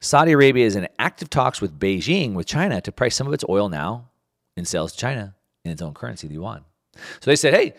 Saudi 0.00 0.32
Arabia 0.32 0.66
is 0.66 0.76
in 0.76 0.88
active 0.98 1.28
talks 1.28 1.60
with 1.60 1.78
Beijing, 1.78 2.32
with 2.34 2.46
China, 2.46 2.80
to 2.80 2.90
price 2.90 3.14
some 3.14 3.26
of 3.26 3.32
its 3.32 3.44
oil 3.48 3.68
now 3.68 4.08
in 4.56 4.64
sales 4.64 4.92
to 4.92 4.98
China 4.98 5.34
in 5.64 5.72
its 5.72 5.82
own 5.82 5.92
currency, 5.92 6.26
the 6.26 6.34
yuan. 6.34 6.64
So 6.94 7.30
they 7.30 7.36
said, 7.36 7.54
"Hey, 7.54 7.74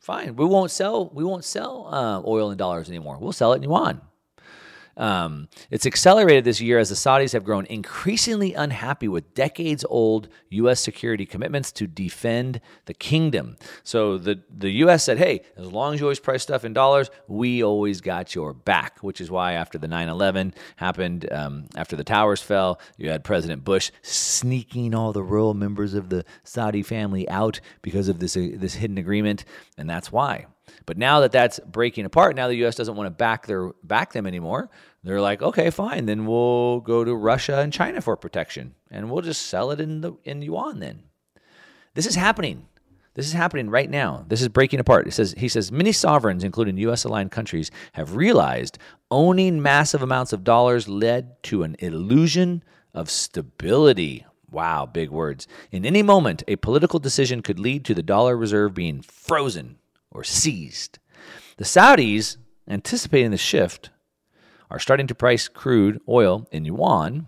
fine, 0.00 0.36
we 0.36 0.44
won't 0.44 0.70
sell 0.70 1.10
we 1.14 1.24
won't 1.24 1.44
sell 1.44 1.88
uh, 1.92 2.22
oil 2.26 2.50
in 2.50 2.58
dollars 2.58 2.88
anymore. 2.88 3.18
We'll 3.20 3.32
sell 3.32 3.52
it 3.52 3.56
in 3.56 3.62
yuan." 3.64 4.00
Um, 4.96 5.48
it's 5.70 5.86
accelerated 5.86 6.44
this 6.44 6.60
year 6.60 6.78
as 6.78 6.88
the 6.88 6.94
Saudis 6.94 7.32
have 7.32 7.44
grown 7.44 7.66
increasingly 7.66 8.54
unhappy 8.54 9.08
with 9.08 9.34
decades 9.34 9.84
old 9.88 10.28
U.S. 10.50 10.80
security 10.80 11.26
commitments 11.26 11.72
to 11.72 11.86
defend 11.86 12.60
the 12.86 12.94
kingdom. 12.94 13.56
So 13.82 14.18
the, 14.18 14.42
the 14.56 14.70
U.S. 14.70 15.04
said, 15.04 15.18
hey, 15.18 15.42
as 15.56 15.70
long 15.70 15.94
as 15.94 16.00
you 16.00 16.06
always 16.06 16.20
price 16.20 16.42
stuff 16.42 16.64
in 16.64 16.72
dollars, 16.72 17.10
we 17.26 17.62
always 17.62 18.00
got 18.00 18.34
your 18.34 18.52
back, 18.52 18.98
which 19.00 19.20
is 19.20 19.30
why 19.30 19.52
after 19.52 19.78
the 19.78 19.88
9 19.88 20.08
11 20.08 20.54
happened, 20.76 21.30
um, 21.32 21.66
after 21.76 21.96
the 21.96 22.04
towers 22.04 22.40
fell, 22.40 22.80
you 22.96 23.10
had 23.10 23.24
President 23.24 23.64
Bush 23.64 23.90
sneaking 24.02 24.94
all 24.94 25.12
the 25.12 25.22
royal 25.22 25.54
members 25.54 25.94
of 25.94 26.08
the 26.08 26.24
Saudi 26.44 26.82
family 26.82 27.28
out 27.28 27.60
because 27.82 28.08
of 28.08 28.18
this, 28.18 28.36
uh, 28.36 28.48
this 28.54 28.74
hidden 28.74 28.98
agreement. 28.98 29.44
And 29.76 29.88
that's 29.88 30.12
why. 30.12 30.46
But 30.86 30.98
now 30.98 31.20
that 31.20 31.32
that's 31.32 31.60
breaking 31.60 32.04
apart, 32.04 32.36
now 32.36 32.48
the 32.48 32.56
U.S. 32.56 32.76
doesn't 32.76 32.96
want 32.96 33.06
to 33.06 33.10
back 33.10 33.46
their 33.46 33.70
back 33.82 34.12
them 34.12 34.26
anymore. 34.26 34.70
They're 35.02 35.20
like, 35.20 35.42
okay, 35.42 35.70
fine, 35.70 36.06
then 36.06 36.26
we'll 36.26 36.80
go 36.80 37.04
to 37.04 37.14
Russia 37.14 37.60
and 37.60 37.72
China 37.72 38.00
for 38.00 38.16
protection, 38.16 38.74
and 38.90 39.10
we'll 39.10 39.22
just 39.22 39.46
sell 39.46 39.70
it 39.70 39.80
in 39.80 40.00
the 40.00 40.14
in 40.24 40.42
yuan. 40.42 40.80
Then 40.80 41.04
this 41.94 42.06
is 42.06 42.14
happening. 42.14 42.66
This 43.14 43.26
is 43.26 43.32
happening 43.32 43.70
right 43.70 43.88
now. 43.88 44.24
This 44.28 44.42
is 44.42 44.48
breaking 44.48 44.80
apart. 44.80 45.06
It 45.06 45.12
says 45.12 45.34
he 45.38 45.48
says 45.48 45.70
many 45.70 45.92
sovereigns, 45.92 46.44
including 46.44 46.76
U.S. 46.78 47.04
aligned 47.04 47.30
countries, 47.30 47.70
have 47.92 48.16
realized 48.16 48.78
owning 49.10 49.62
massive 49.62 50.02
amounts 50.02 50.32
of 50.32 50.44
dollars 50.44 50.88
led 50.88 51.42
to 51.44 51.62
an 51.62 51.76
illusion 51.78 52.64
of 52.92 53.08
stability. 53.08 54.26
Wow, 54.50 54.86
big 54.86 55.10
words. 55.10 55.46
In 55.72 55.84
any 55.84 56.02
moment, 56.02 56.42
a 56.46 56.56
political 56.56 56.98
decision 56.98 57.42
could 57.42 57.58
lead 57.58 57.84
to 57.86 57.94
the 57.94 58.02
dollar 58.02 58.36
reserve 58.36 58.74
being 58.74 59.02
frozen 59.02 59.78
or 60.14 60.24
seized. 60.24 60.98
The 61.56 61.64
Saudis, 61.64 62.36
anticipating 62.68 63.30
the 63.30 63.36
shift, 63.36 63.90
are 64.70 64.78
starting 64.78 65.06
to 65.08 65.14
price 65.14 65.48
crude 65.48 66.00
oil 66.08 66.48
in 66.50 66.64
yuan 66.64 67.26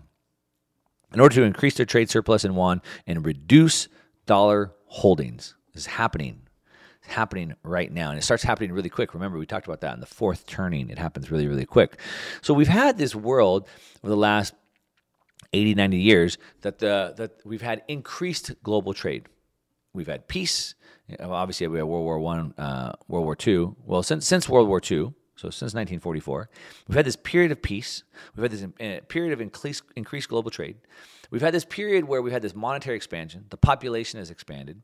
in 1.13 1.19
order 1.19 1.35
to 1.35 1.43
increase 1.43 1.75
their 1.75 1.85
trade 1.85 2.09
surplus 2.09 2.43
in 2.43 2.53
yuan 2.53 2.81
and 3.05 3.25
reduce 3.25 3.87
dollar 4.25 4.73
holdings. 4.87 5.55
This 5.73 5.83
is 5.83 5.87
happening. 5.87 6.41
It's 7.03 7.13
happening 7.13 7.53
right 7.63 7.91
now. 7.91 8.09
And 8.09 8.17
it 8.17 8.23
starts 8.23 8.43
happening 8.43 8.71
really 8.71 8.89
quick. 8.89 9.13
Remember, 9.13 9.37
we 9.37 9.45
talked 9.45 9.67
about 9.67 9.81
that 9.81 9.93
in 9.93 9.99
the 9.99 10.05
fourth 10.05 10.45
turning. 10.45 10.89
It 10.89 10.97
happens 10.97 11.31
really, 11.31 11.47
really 11.47 11.65
quick. 11.65 11.99
So 12.41 12.53
we've 12.53 12.67
had 12.67 12.97
this 12.97 13.15
world 13.15 13.67
over 14.03 14.09
the 14.09 14.17
last 14.17 14.53
80, 15.53 15.75
90 15.75 15.97
years 15.97 16.37
that, 16.61 16.79
the, 16.79 17.13
that 17.17 17.39
we've 17.45 17.61
had 17.61 17.83
increased 17.87 18.51
global 18.63 18.93
trade. 18.93 19.27
We've 19.97 20.07
had 20.07 20.27
peace 20.27 20.75
obviously 21.19 21.67
we 21.67 21.77
had 21.77 21.85
World 21.85 22.03
War 22.03 22.19
One, 22.19 22.53
uh, 22.57 22.93
World 23.07 23.25
War 23.25 23.35
Two. 23.35 23.75
Well, 23.85 24.03
since 24.03 24.25
since 24.25 24.49
World 24.49 24.67
War 24.67 24.81
Two, 24.81 25.13
so 25.35 25.49
since 25.49 25.73
1944, 25.73 26.49
we've 26.87 26.95
had 26.95 27.05
this 27.05 27.15
period 27.15 27.51
of 27.51 27.61
peace. 27.61 28.03
We've 28.35 28.43
had 28.43 28.51
this 28.51 28.63
uh, 28.63 29.05
period 29.07 29.33
of 29.33 29.41
increased 29.41 29.83
increased 29.95 30.29
global 30.29 30.51
trade. 30.51 30.77
We've 31.29 31.41
had 31.41 31.53
this 31.53 31.65
period 31.65 32.05
where 32.05 32.21
we've 32.21 32.31
had 32.31 32.41
this 32.41 32.55
monetary 32.55 32.95
expansion. 32.95 33.45
The 33.49 33.57
population 33.57 34.17
has 34.19 34.31
expanded, 34.31 34.81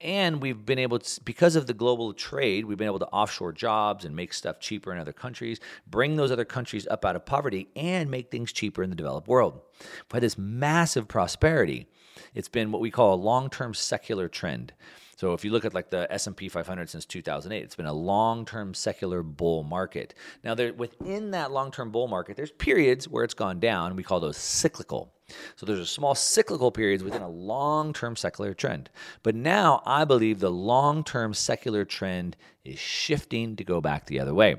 and 0.00 0.40
we've 0.40 0.64
been 0.64 0.78
able 0.78 0.98
to, 0.98 1.20
because 1.22 1.54
of 1.54 1.66
the 1.66 1.74
global 1.74 2.14
trade, 2.14 2.64
we've 2.64 2.78
been 2.78 2.86
able 2.86 2.98
to 3.00 3.08
offshore 3.08 3.52
jobs 3.52 4.06
and 4.06 4.16
make 4.16 4.32
stuff 4.32 4.58
cheaper 4.58 4.92
in 4.92 4.98
other 4.98 5.12
countries, 5.12 5.60
bring 5.86 6.16
those 6.16 6.32
other 6.32 6.46
countries 6.46 6.86
up 6.90 7.04
out 7.04 7.14
of 7.14 7.26
poverty, 7.26 7.68
and 7.76 8.10
make 8.10 8.30
things 8.30 8.52
cheaper 8.52 8.82
in 8.82 8.88
the 8.88 8.96
developed 8.96 9.28
world. 9.28 9.60
We've 9.80 10.14
had 10.14 10.22
this 10.22 10.38
massive 10.38 11.08
prosperity. 11.08 11.88
It's 12.34 12.48
been 12.48 12.72
what 12.72 12.80
we 12.80 12.90
call 12.90 13.14
a 13.14 13.16
long-term 13.16 13.74
secular 13.74 14.28
trend. 14.28 14.72
So 15.16 15.34
if 15.34 15.44
you 15.44 15.52
look 15.52 15.64
at 15.64 15.72
like 15.72 15.90
the 15.90 16.12
S&P 16.12 16.48
500 16.48 16.90
since 16.90 17.04
2008, 17.04 17.62
it's 17.62 17.76
been 17.76 17.86
a 17.86 17.92
long-term 17.92 18.74
secular 18.74 19.22
bull 19.22 19.62
market. 19.62 20.14
Now 20.42 20.54
there 20.54 20.72
within 20.72 21.30
that 21.30 21.52
long-term 21.52 21.92
bull 21.92 22.08
market, 22.08 22.36
there's 22.36 22.50
periods 22.50 23.08
where 23.08 23.22
it's 23.22 23.34
gone 23.34 23.60
down. 23.60 23.94
We 23.94 24.02
call 24.02 24.18
those 24.18 24.36
cyclical. 24.36 25.12
So 25.56 25.64
there's 25.64 25.78
a 25.78 25.86
small 25.86 26.14
cyclical 26.14 26.72
periods 26.72 27.04
within 27.04 27.22
a 27.22 27.28
long-term 27.28 28.16
secular 28.16 28.52
trend. 28.52 28.90
But 29.22 29.34
now 29.34 29.82
I 29.86 30.04
believe 30.04 30.40
the 30.40 30.50
long-term 30.50 31.34
secular 31.34 31.84
trend 31.84 32.36
is 32.64 32.78
shifting 32.78 33.54
to 33.56 33.64
go 33.64 33.80
back 33.80 34.06
the 34.06 34.18
other 34.18 34.34
way. 34.34 34.56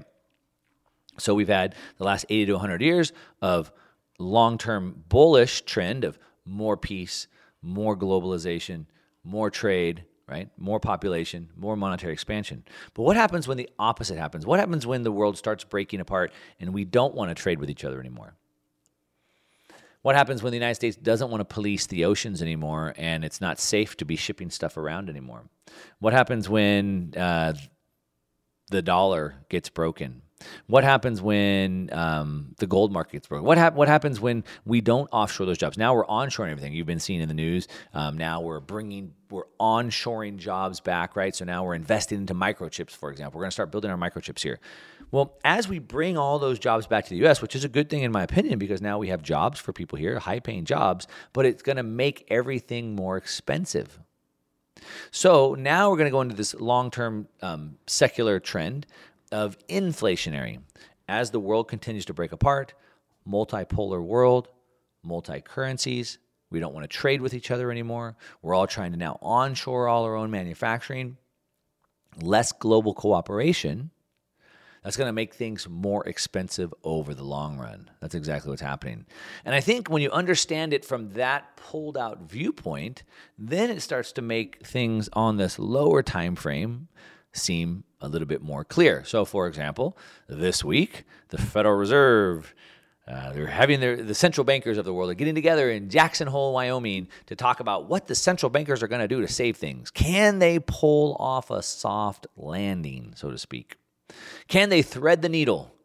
So 1.17 1.35
we've 1.35 1.47
had 1.47 1.75
the 1.97 2.05
last 2.05 2.25
80 2.29 2.45
to 2.45 2.53
100 2.53 2.81
years 2.81 3.11
of 3.41 3.71
long-term 4.17 5.03
bullish 5.09 5.63
trend 5.63 6.05
of 6.05 6.17
more 6.45 6.77
peace, 6.77 7.27
more 7.63 7.97
globalization, 7.97 8.85
more 9.23 9.49
trade, 9.49 10.03
right? 10.27 10.49
More 10.57 10.79
population, 10.79 11.49
more 11.55 11.75
monetary 11.75 12.13
expansion. 12.13 12.63
But 12.93 13.03
what 13.03 13.15
happens 13.15 13.47
when 13.47 13.57
the 13.57 13.69
opposite 13.79 14.17
happens? 14.17 14.45
What 14.45 14.59
happens 14.59 14.85
when 14.85 15.03
the 15.03 15.11
world 15.11 15.37
starts 15.37 15.63
breaking 15.63 15.99
apart 15.99 16.31
and 16.59 16.73
we 16.73 16.85
don't 16.85 17.15
want 17.15 17.29
to 17.29 17.35
trade 17.35 17.59
with 17.59 17.69
each 17.69 17.83
other 17.83 17.99
anymore? 17.99 18.35
What 20.01 20.15
happens 20.15 20.43
when 20.43 20.51
the 20.51 20.57
United 20.57 20.75
States 20.75 20.97
doesn't 20.97 21.29
want 21.29 21.39
to 21.39 21.45
police 21.45 21.87
the 21.87 22.03
oceans 22.03 22.41
anymore 22.41 22.93
and 22.97 23.23
it's 23.23 23.39
not 23.39 23.57
safe 23.57 23.95
to 23.97 24.05
be 24.05 24.17
shipping 24.17 24.49
stuff 24.49 24.75
around 24.75 25.09
anymore? 25.09 25.43
What 25.99 26.11
happens 26.11 26.49
when 26.49 27.13
uh, 27.15 27.53
the 28.69 28.81
dollar 28.81 29.35
gets 29.47 29.69
broken? 29.69 30.22
What 30.67 30.83
happens 30.83 31.21
when 31.21 31.89
um, 31.91 32.55
the 32.57 32.67
gold 32.67 32.91
market 32.91 33.13
gets 33.13 33.27
broken? 33.27 33.45
What, 33.45 33.57
hap- 33.57 33.75
what 33.75 33.87
happens 33.87 34.19
when 34.19 34.43
we 34.65 34.81
don't 34.81 35.07
offshore 35.11 35.45
those 35.45 35.57
jobs? 35.57 35.77
Now 35.77 35.93
we're 35.93 36.05
onshoring 36.05 36.51
everything. 36.51 36.73
You've 36.73 36.87
been 36.87 36.99
seeing 36.99 37.21
in 37.21 37.27
the 37.27 37.33
news. 37.33 37.67
Um, 37.93 38.17
now 38.17 38.41
we're 38.41 38.59
bringing, 38.59 39.13
we're 39.29 39.45
onshoring 39.59 40.37
jobs 40.37 40.79
back, 40.79 41.15
right? 41.15 41.35
So 41.35 41.45
now 41.45 41.63
we're 41.63 41.75
investing 41.75 42.19
into 42.19 42.33
microchips, 42.33 42.91
for 42.91 43.11
example. 43.11 43.37
We're 43.39 43.43
going 43.43 43.51
to 43.51 43.55
start 43.55 43.71
building 43.71 43.91
our 43.91 43.97
microchips 43.97 44.41
here. 44.41 44.59
Well, 45.11 45.37
as 45.43 45.67
we 45.67 45.79
bring 45.79 46.17
all 46.17 46.39
those 46.39 46.57
jobs 46.57 46.87
back 46.87 47.05
to 47.05 47.09
the 47.11 47.27
US, 47.27 47.41
which 47.41 47.55
is 47.55 47.63
a 47.63 47.69
good 47.69 47.89
thing 47.89 48.01
in 48.01 48.11
my 48.11 48.23
opinion, 48.23 48.57
because 48.59 48.81
now 48.81 48.97
we 48.97 49.09
have 49.09 49.21
jobs 49.21 49.59
for 49.59 49.71
people 49.71 49.97
here, 49.97 50.19
high 50.19 50.39
paying 50.39 50.65
jobs, 50.65 51.07
but 51.33 51.45
it's 51.45 51.61
going 51.61 51.77
to 51.77 51.83
make 51.83 52.25
everything 52.29 52.95
more 52.95 53.17
expensive. 53.17 53.99
So 55.11 55.55
now 55.55 55.89
we're 55.89 55.97
going 55.97 56.07
to 56.07 56.11
go 56.11 56.21
into 56.21 56.35
this 56.35 56.53
long 56.55 56.91
term 56.91 57.27
um, 57.41 57.77
secular 57.87 58.39
trend 58.39 58.85
of 59.33 59.57
inflationary. 59.67 60.59
As 61.09 61.31
the 61.31 61.39
world 61.39 61.67
continues 61.67 62.05
to 62.05 62.13
break 62.13 62.31
apart, 62.31 62.73
multipolar 63.27 64.01
world, 64.01 64.47
multi 65.03 65.41
currencies, 65.41 66.19
we 66.49 66.59
don't 66.59 66.73
want 66.73 66.83
to 66.83 66.97
trade 66.97 67.21
with 67.21 67.33
each 67.33 67.51
other 67.51 67.71
anymore. 67.71 68.15
We're 68.41 68.53
all 68.53 68.67
trying 68.67 68.91
to 68.91 68.97
now 68.97 69.17
onshore 69.21 69.87
all 69.87 70.05
our 70.05 70.15
own 70.15 70.31
manufacturing, 70.31 71.17
less 72.21 72.51
global 72.51 72.93
cooperation. 72.93 73.89
That's 74.83 74.97
going 74.97 75.07
to 75.07 75.13
make 75.13 75.33
things 75.33 75.67
more 75.67 76.05
expensive 76.07 76.73
over 76.83 77.13
the 77.13 77.23
long 77.23 77.57
run. 77.57 77.89
That's 78.01 78.15
exactly 78.15 78.49
what's 78.49 78.61
happening. 78.61 79.05
And 79.45 79.55
I 79.55 79.61
think 79.61 79.89
when 79.89 80.01
you 80.01 80.11
understand 80.11 80.73
it 80.73 80.83
from 80.83 81.13
that 81.13 81.55
pulled 81.55 81.97
out 81.97 82.29
viewpoint, 82.29 83.03
then 83.37 83.69
it 83.69 83.81
starts 83.81 84.11
to 84.13 84.21
make 84.21 84.65
things 84.65 85.09
on 85.13 85.37
this 85.37 85.57
lower 85.57 86.03
time 86.03 86.35
frame 86.35 86.89
seem 87.31 87.83
a 88.03 88.09
little 88.09 88.27
bit 88.27 88.41
more 88.41 88.63
clear. 88.63 89.03
So, 89.05 89.25
for 89.25 89.47
example, 89.47 89.97
this 90.27 90.63
week, 90.63 91.05
the 91.29 91.37
Federal 91.37 91.75
Reserve. 91.75 92.53
Uh, 93.05 93.33
they're 93.33 93.47
having 93.47 93.81
their, 93.81 94.01
the 94.01 94.15
central 94.15 94.45
bankers 94.45 94.77
of 94.77 94.85
the 94.85 94.93
world 94.93 95.09
are 95.09 95.13
getting 95.13 95.35
together 95.35 95.69
in 95.69 95.89
Jackson 95.89 96.25
Hole, 96.25 96.53
Wyoming, 96.53 97.09
to 97.25 97.35
talk 97.35 97.59
about 97.59 97.89
what 97.89 98.07
the 98.07 98.15
central 98.15 98.49
bankers 98.49 98.81
are 98.81 98.87
going 98.87 99.01
to 99.01 99.09
do 99.09 99.19
to 99.19 99.27
save 99.27 99.57
things. 99.57 99.91
Can 99.91 100.39
they 100.39 100.59
pull 100.59 101.17
off 101.19 101.49
a 101.49 101.61
soft 101.61 102.27
landing, 102.37 103.11
so 103.17 103.29
to 103.29 103.37
speak? 103.37 103.75
Can 104.47 104.69
they 104.69 104.81
thread 104.81 105.21
the 105.21 105.27
needle? 105.27 105.75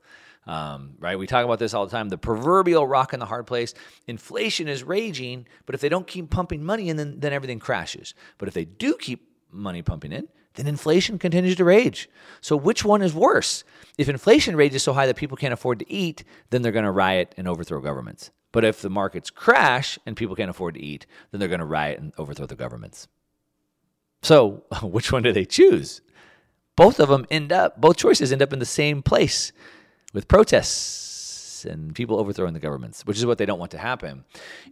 Um, 0.47 0.95
right? 1.01 1.19
We 1.19 1.27
talk 1.27 1.45
about 1.45 1.59
this 1.59 1.75
all 1.75 1.87
the 1.87 1.91
time. 1.91 2.09
The 2.09 2.19
proverbial 2.19 2.87
rock 2.87 3.13
in 3.13 3.19
the 3.19 3.27
hard 3.27 3.49
place. 3.49 3.75
Inflation 4.07 4.69
is 4.69 4.85
raging, 4.85 5.47
but 5.67 5.75
if 5.75 5.81
they 5.81 5.89
don't 5.89 6.07
keep 6.07 6.31
pumping 6.31 6.65
money 6.65 6.89
in, 6.89 6.97
then, 6.97 7.19
then 7.19 7.33
everything 7.33 7.59
crashes. 7.59 8.15
But 8.39 8.47
if 8.47 8.55
they 8.55 8.65
do 8.65 8.97
keep 8.97 9.29
money 9.51 9.83
pumping 9.83 10.13
in, 10.13 10.29
then 10.59 10.67
inflation 10.67 11.19
continues 11.19 11.57
to 11.57 11.65
rage. 11.65 12.11
So, 12.41 12.57
which 12.57 12.85
one 12.85 13.01
is 13.01 13.15
worse? 13.15 13.63
If 13.97 14.09
inflation 14.09 14.57
rages 14.57 14.83
so 14.83 14.93
high 14.93 15.07
that 15.07 15.17
people 15.17 15.37
can't 15.37 15.55
afford 15.55 15.79
to 15.79 15.91
eat, 15.91 16.25
then 16.51 16.63
they're 16.63 16.73
going 16.73 16.85
to 16.85 16.91
riot 16.91 17.35
and 17.37 17.47
overthrow 17.47 17.81
governments. 17.81 18.31
But 18.51 18.65
if 18.65 18.83
the 18.83 18.91
markets 18.91 19.31
crash 19.31 19.99
and 20.05 20.17
people 20.17 20.35
can't 20.35 20.51
afford 20.51 20.75
to 20.75 20.81
eat, 20.81 21.07
then 21.31 21.39
they're 21.39 21.49
going 21.49 21.61
to 21.61 21.67
riot 21.67 22.01
and 22.01 22.13
overthrow 22.19 22.47
the 22.47 22.57
governments. 22.57 23.07
So, 24.23 24.65
which 24.83 25.13
one 25.13 25.23
do 25.23 25.33
they 25.33 25.45
choose? 25.45 26.01
Both 26.77 27.01
of 27.01 27.09
them 27.09 27.27
end 27.31 27.53
up, 27.53 27.81
both 27.81 27.97
choices 27.97 28.33
end 28.33 28.43
up 28.43 28.53
in 28.53 28.59
the 28.59 28.67
same 28.67 29.03
place 29.03 29.53
with 30.13 30.29
protests 30.29 31.08
and 31.65 31.95
people 31.95 32.19
overthrowing 32.19 32.55
the 32.55 32.61
governments, 32.61 33.05
which 33.07 33.19
is 33.19 33.27
what 33.27 33.39
they 33.39 33.47
don't 33.47 33.59
want 33.59 33.71
to 33.73 33.79
happen. 33.79 34.25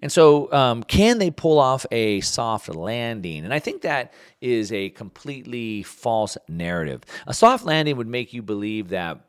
And 0.03 0.11
so, 0.11 0.53
um, 0.53 0.83
can 0.83 1.19
they 1.19 1.31
pull 1.31 1.59
off 1.59 1.87
a 1.91 2.21
soft 2.21 2.69
landing? 2.69 3.45
And 3.45 3.53
I 3.53 3.59
think 3.59 3.83
that 3.83 4.13
is 4.41 4.73
a 4.73 4.91
completely 4.91 5.83
false 5.83 6.37
narrative. 6.49 7.03
A 7.27 7.35
soft 7.35 7.65
landing 7.65 7.97
would 7.97 8.07
make 8.07 8.33
you 8.33 8.43
believe 8.43 8.91
that 8.91 9.21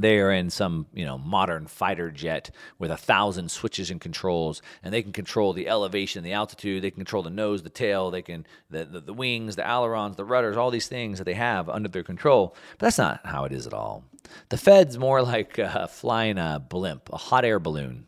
they 0.00 0.18
are 0.18 0.32
in 0.32 0.50
some 0.50 0.86
you 0.92 1.04
know 1.04 1.18
modern 1.18 1.66
fighter 1.66 2.10
jet 2.10 2.50
with 2.78 2.90
a 2.90 2.96
thousand 2.96 3.50
switches 3.50 3.90
and 3.90 4.00
controls 4.00 4.62
and 4.82 4.92
they 4.92 5.02
can 5.02 5.12
control 5.12 5.52
the 5.52 5.68
elevation 5.68 6.24
the 6.24 6.32
altitude 6.32 6.82
they 6.82 6.90
can 6.90 7.00
control 7.00 7.22
the 7.22 7.30
nose 7.30 7.62
the 7.62 7.70
tail 7.70 8.10
they 8.10 8.22
can 8.22 8.46
the, 8.70 8.84
the, 8.84 9.00
the, 9.00 9.12
wings 9.12 9.56
the 9.56 9.66
ailerons 9.66 10.16
the 10.16 10.24
rudders 10.24 10.56
all 10.56 10.70
these 10.70 10.88
things 10.88 11.18
that 11.18 11.24
they 11.24 11.34
have 11.34 11.68
under 11.68 11.88
their 11.88 12.02
control. 12.02 12.54
But 12.78 12.86
that's 12.86 12.98
not 12.98 13.20
how 13.24 13.44
it 13.44 13.52
is 13.52 13.66
at 13.66 13.74
all. 13.74 14.04
The 14.48 14.56
fed's 14.56 14.98
more 14.98 15.22
like 15.22 15.58
uh, 15.58 15.86
flying 15.86 16.38
a 16.38 16.64
blimp 16.66 17.08
a 17.12 17.16
hot 17.16 17.44
air 17.44 17.58
balloon. 17.58 18.06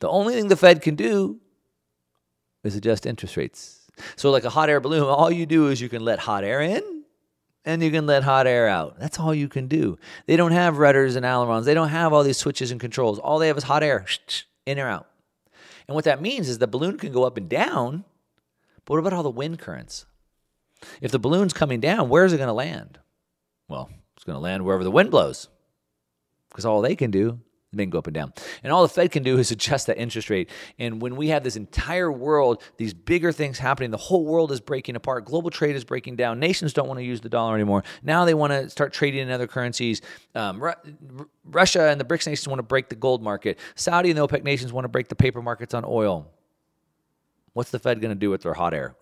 The 0.00 0.08
only 0.08 0.34
thing 0.34 0.48
the 0.48 0.56
fed 0.56 0.82
can 0.82 0.94
do 0.94 1.40
is 2.64 2.76
adjust 2.76 3.06
interest 3.06 3.36
rates. 3.36 3.80
So 4.16 4.30
like 4.30 4.44
a 4.44 4.50
hot 4.50 4.68
air 4.68 4.80
balloon 4.80 5.02
all 5.02 5.30
you 5.30 5.46
do 5.46 5.68
is 5.68 5.80
you 5.80 5.88
can 5.88 6.04
let 6.04 6.18
hot 6.18 6.44
air 6.44 6.60
in 6.60 6.95
and 7.66 7.82
you 7.82 7.90
can 7.90 8.06
let 8.06 8.22
hot 8.22 8.46
air 8.46 8.68
out. 8.68 8.98
That's 8.98 9.18
all 9.18 9.34
you 9.34 9.48
can 9.48 9.66
do. 9.66 9.98
They 10.26 10.36
don't 10.36 10.52
have 10.52 10.78
rudders 10.78 11.16
and 11.16 11.26
ailerons. 11.26 11.66
They 11.66 11.74
don't 11.74 11.88
have 11.88 12.12
all 12.12 12.22
these 12.22 12.38
switches 12.38 12.70
and 12.70 12.80
controls. 12.80 13.18
All 13.18 13.38
they 13.40 13.48
have 13.48 13.58
is 13.58 13.64
hot 13.64 13.82
air, 13.82 14.06
in 14.64 14.78
or 14.78 14.88
out. 14.88 15.08
And 15.88 15.94
what 15.94 16.04
that 16.04 16.22
means 16.22 16.48
is 16.48 16.58
the 16.58 16.66
balloon 16.66 16.96
can 16.96 17.12
go 17.12 17.24
up 17.24 17.36
and 17.36 17.48
down, 17.48 18.04
but 18.84 18.94
what 18.94 19.00
about 19.00 19.12
all 19.12 19.22
the 19.22 19.30
wind 19.30 19.58
currents? 19.58 20.06
If 21.00 21.10
the 21.10 21.18
balloon's 21.18 21.52
coming 21.52 21.80
down, 21.80 22.08
where 22.08 22.24
is 22.24 22.32
it 22.32 22.38
going 22.38 22.48
to 22.48 22.52
land? 22.52 22.98
Well, 23.68 23.90
it's 24.16 24.24
going 24.24 24.36
to 24.36 24.40
land 24.40 24.64
wherever 24.64 24.84
the 24.84 24.90
wind 24.90 25.10
blows 25.10 25.48
because 26.50 26.64
all 26.64 26.80
they 26.80 26.96
can 26.96 27.10
do 27.10 27.40
they 27.72 27.82
can 27.82 27.90
go 27.90 27.98
up 27.98 28.06
and 28.06 28.14
down. 28.14 28.32
And 28.62 28.72
all 28.72 28.82
the 28.82 28.88
Fed 28.88 29.10
can 29.10 29.22
do 29.22 29.38
is 29.38 29.50
adjust 29.50 29.86
that 29.88 29.98
interest 29.98 30.30
rate. 30.30 30.50
And 30.78 31.02
when 31.02 31.16
we 31.16 31.28
have 31.28 31.42
this 31.42 31.56
entire 31.56 32.10
world, 32.10 32.62
these 32.76 32.94
bigger 32.94 33.32
things 33.32 33.58
happening, 33.58 33.90
the 33.90 33.96
whole 33.96 34.24
world 34.24 34.52
is 34.52 34.60
breaking 34.60 34.96
apart. 34.96 35.24
Global 35.24 35.50
trade 35.50 35.76
is 35.76 35.84
breaking 35.84 36.16
down. 36.16 36.38
Nations 36.38 36.72
don't 36.72 36.88
want 36.88 36.98
to 36.98 37.04
use 37.04 37.20
the 37.20 37.28
dollar 37.28 37.54
anymore. 37.54 37.84
Now 38.02 38.24
they 38.24 38.34
want 38.34 38.52
to 38.52 38.70
start 38.70 38.92
trading 38.92 39.20
in 39.20 39.30
other 39.30 39.46
currencies. 39.46 40.00
Um, 40.34 40.62
Ru- 40.62 41.28
Russia 41.44 41.88
and 41.88 42.00
the 42.00 42.04
BRICS 42.04 42.28
nations 42.28 42.48
want 42.48 42.60
to 42.60 42.64
break 42.64 42.88
the 42.88 42.96
gold 42.96 43.22
market. 43.22 43.58
Saudi 43.74 44.10
and 44.10 44.18
the 44.18 44.26
OPEC 44.26 44.44
nations 44.44 44.72
want 44.72 44.84
to 44.84 44.88
break 44.88 45.08
the 45.08 45.16
paper 45.16 45.42
markets 45.42 45.74
on 45.74 45.84
oil. 45.84 46.30
What's 47.52 47.70
the 47.70 47.78
Fed 47.78 48.00
going 48.00 48.14
to 48.14 48.18
do 48.18 48.30
with 48.30 48.42
their 48.42 48.54
hot 48.54 48.74
air? 48.74 48.96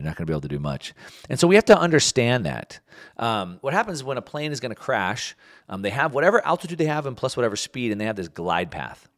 They're 0.00 0.08
not 0.08 0.16
going 0.16 0.24
to 0.26 0.30
be 0.30 0.32
able 0.32 0.40
to 0.40 0.48
do 0.48 0.58
much. 0.58 0.94
And 1.28 1.38
so 1.38 1.46
we 1.46 1.56
have 1.56 1.66
to 1.66 1.78
understand 1.78 2.46
that. 2.46 2.80
Um, 3.18 3.58
what 3.60 3.74
happens 3.74 4.02
when 4.02 4.16
a 4.16 4.22
plane 4.22 4.50
is 4.50 4.58
going 4.58 4.70
to 4.70 4.80
crash, 4.80 5.36
um, 5.68 5.82
they 5.82 5.90
have 5.90 6.14
whatever 6.14 6.42
altitude 6.42 6.78
they 6.78 6.86
have 6.86 7.04
and 7.04 7.14
plus 7.14 7.36
whatever 7.36 7.54
speed, 7.54 7.92
and 7.92 8.00
they 8.00 8.06
have 8.06 8.16
this 8.16 8.28
glide 8.28 8.70
path. 8.70 9.10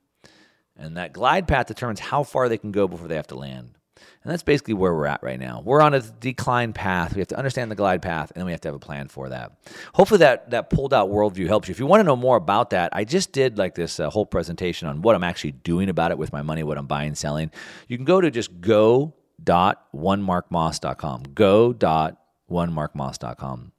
And 0.77 0.97
that 0.97 1.13
glide 1.13 1.47
path 1.47 1.67
determines 1.67 2.01
how 2.01 2.25
far 2.25 2.49
they 2.49 2.59
can 2.59 2.73
go 2.73 2.89
before 2.89 3.07
they 3.07 3.15
have 3.15 3.29
to 3.29 3.37
land. 3.37 3.79
And 4.25 4.33
that's 4.33 4.43
basically 4.43 4.75
where 4.75 4.93
we're 4.93 5.07
at 5.07 5.23
right 5.23 5.39
now. 5.39 5.63
We're 5.65 5.83
on 5.83 5.95
a 5.95 6.01
decline 6.01 6.73
path. 6.73 7.15
We 7.15 7.21
have 7.21 7.29
to 7.29 7.37
understand 7.37 7.71
the 7.71 7.77
glide 7.77 8.03
path, 8.03 8.33
and 8.33 8.41
then 8.41 8.47
we 8.47 8.51
have 8.51 8.61
to 8.63 8.69
have 8.69 8.75
a 8.75 8.81
plan 8.81 9.07
for 9.07 9.29
that. 9.29 9.53
Hopefully, 9.95 10.19
that 10.19 10.51
that 10.51 10.69
pulled 10.69 10.93
out 10.93 11.11
worldview 11.11 11.47
helps 11.47 11.69
you. 11.69 11.73
If 11.73 11.79
you 11.79 11.87
want 11.87 12.01
to 12.01 12.05
know 12.05 12.17
more 12.17 12.37
about 12.37 12.71
that, 12.71 12.91
I 12.93 13.05
just 13.05 13.31
did 13.31 13.57
like 13.57 13.77
this 13.77 14.01
uh, 14.01 14.11
whole 14.11 14.27
presentation 14.27 14.89
on 14.89 15.03
what 15.03 15.15
I'm 15.15 15.23
actually 15.23 15.53
doing 15.53 15.89
about 15.89 16.11
it 16.11 16.19
with 16.19 16.33
my 16.33 16.43
money, 16.43 16.65
what 16.65 16.77
I'm 16.77 16.87
buying, 16.87 17.15
selling. 17.15 17.53
You 17.87 17.97
can 17.97 18.05
go 18.05 18.21
to 18.21 18.33
just 18.33 18.61
go 18.61 19.15
dot 19.43 19.87
onemarkmoss.com. 19.95 21.23
Go 21.35 21.73
dot 21.73 22.17
onemarkmoss.com 22.51 23.73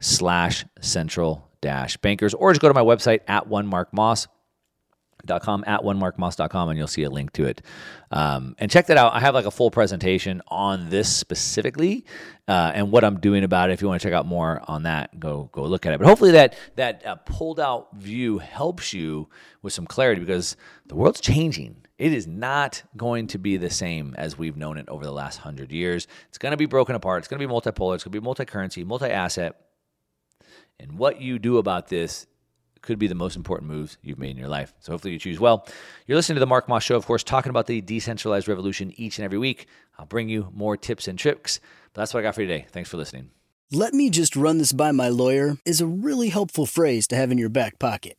slash 0.00 0.64
central 0.80 1.50
dash 1.60 1.96
bankers. 1.98 2.34
Or 2.34 2.52
just 2.52 2.60
go 2.60 2.68
to 2.68 2.74
my 2.74 2.82
website 2.82 3.20
at 3.26 3.48
onemarkmoss 3.48 4.28
dot 5.26 5.42
com 5.42 5.64
at 5.66 5.80
onemarkmoss.com 5.80 6.68
and 6.68 6.78
you'll 6.78 6.86
see 6.86 7.02
a 7.02 7.10
link 7.10 7.32
to 7.32 7.46
it. 7.46 7.62
Um, 8.10 8.54
and 8.58 8.70
check 8.70 8.86
that 8.86 8.96
out. 8.96 9.14
I 9.14 9.20
have 9.20 9.34
like 9.34 9.46
a 9.46 9.50
full 9.50 9.70
presentation 9.70 10.42
on 10.48 10.90
this 10.90 11.14
specifically 11.14 12.04
uh, 12.46 12.72
and 12.74 12.92
what 12.92 13.04
i'm 13.04 13.20
doing 13.20 13.42
about 13.42 13.70
it. 13.70 13.72
If 13.72 13.82
you 13.82 13.88
want 13.88 14.00
to 14.00 14.06
check 14.06 14.14
out 14.14 14.26
more 14.26 14.62
on 14.68 14.82
that 14.84 15.18
go 15.18 15.48
go 15.52 15.64
look 15.64 15.86
at 15.86 15.94
it. 15.94 15.98
But 15.98 16.06
hopefully 16.06 16.32
that 16.32 16.56
that 16.76 17.06
uh, 17.06 17.16
pulled 17.16 17.58
out 17.58 17.96
view 17.96 18.38
helps 18.38 18.92
you 18.92 19.28
with 19.62 19.72
some 19.72 19.86
clarity 19.86 20.20
because 20.20 20.56
the 20.86 20.94
world's 20.94 21.20
changing 21.20 21.83
it 21.98 22.12
is 22.12 22.26
not 22.26 22.82
going 22.96 23.28
to 23.28 23.38
be 23.38 23.56
the 23.56 23.70
same 23.70 24.14
as 24.18 24.36
we've 24.36 24.56
known 24.56 24.78
it 24.78 24.88
over 24.88 25.04
the 25.04 25.12
last 25.12 25.38
hundred 25.38 25.70
years. 25.70 26.06
It's 26.28 26.38
going 26.38 26.50
to 26.50 26.56
be 26.56 26.66
broken 26.66 26.94
apart. 26.94 27.20
It's 27.20 27.28
going 27.28 27.40
to 27.40 27.46
be 27.46 27.52
multipolar. 27.52 27.94
It's 27.94 28.04
going 28.04 28.12
to 28.12 28.20
be 28.20 28.24
multi 28.24 28.44
currency, 28.44 28.84
multi 28.84 29.06
asset. 29.06 29.56
And 30.80 30.98
what 30.98 31.20
you 31.20 31.38
do 31.38 31.58
about 31.58 31.88
this 31.88 32.26
could 32.82 32.98
be 32.98 33.06
the 33.06 33.14
most 33.14 33.36
important 33.36 33.70
moves 33.70 33.96
you've 34.02 34.18
made 34.18 34.32
in 34.32 34.36
your 34.36 34.48
life. 34.48 34.74
So 34.80 34.92
hopefully 34.92 35.12
you 35.12 35.18
choose 35.18 35.40
well. 35.40 35.66
You're 36.06 36.16
listening 36.16 36.36
to 36.36 36.40
the 36.40 36.46
Mark 36.46 36.68
Moss 36.68 36.82
Show, 36.82 36.96
of 36.96 37.06
course, 37.06 37.22
talking 37.22 37.50
about 37.50 37.66
the 37.66 37.80
decentralized 37.80 38.48
revolution 38.48 38.92
each 38.96 39.18
and 39.18 39.24
every 39.24 39.38
week. 39.38 39.66
I'll 39.98 40.06
bring 40.06 40.28
you 40.28 40.50
more 40.52 40.76
tips 40.76 41.08
and 41.08 41.18
tricks. 41.18 41.60
But 41.92 42.02
that's 42.02 42.12
what 42.12 42.20
I 42.20 42.24
got 42.24 42.34
for 42.34 42.42
you 42.42 42.48
today. 42.48 42.66
Thanks 42.70 42.90
for 42.90 42.96
listening. 42.96 43.30
Let 43.72 43.94
me 43.94 44.10
just 44.10 44.36
run 44.36 44.58
this 44.58 44.72
by 44.72 44.92
my 44.92 45.08
lawyer 45.08 45.56
is 45.64 45.80
a 45.80 45.86
really 45.86 46.28
helpful 46.28 46.66
phrase 46.66 47.06
to 47.08 47.16
have 47.16 47.32
in 47.32 47.38
your 47.38 47.48
back 47.48 47.78
pocket. 47.78 48.18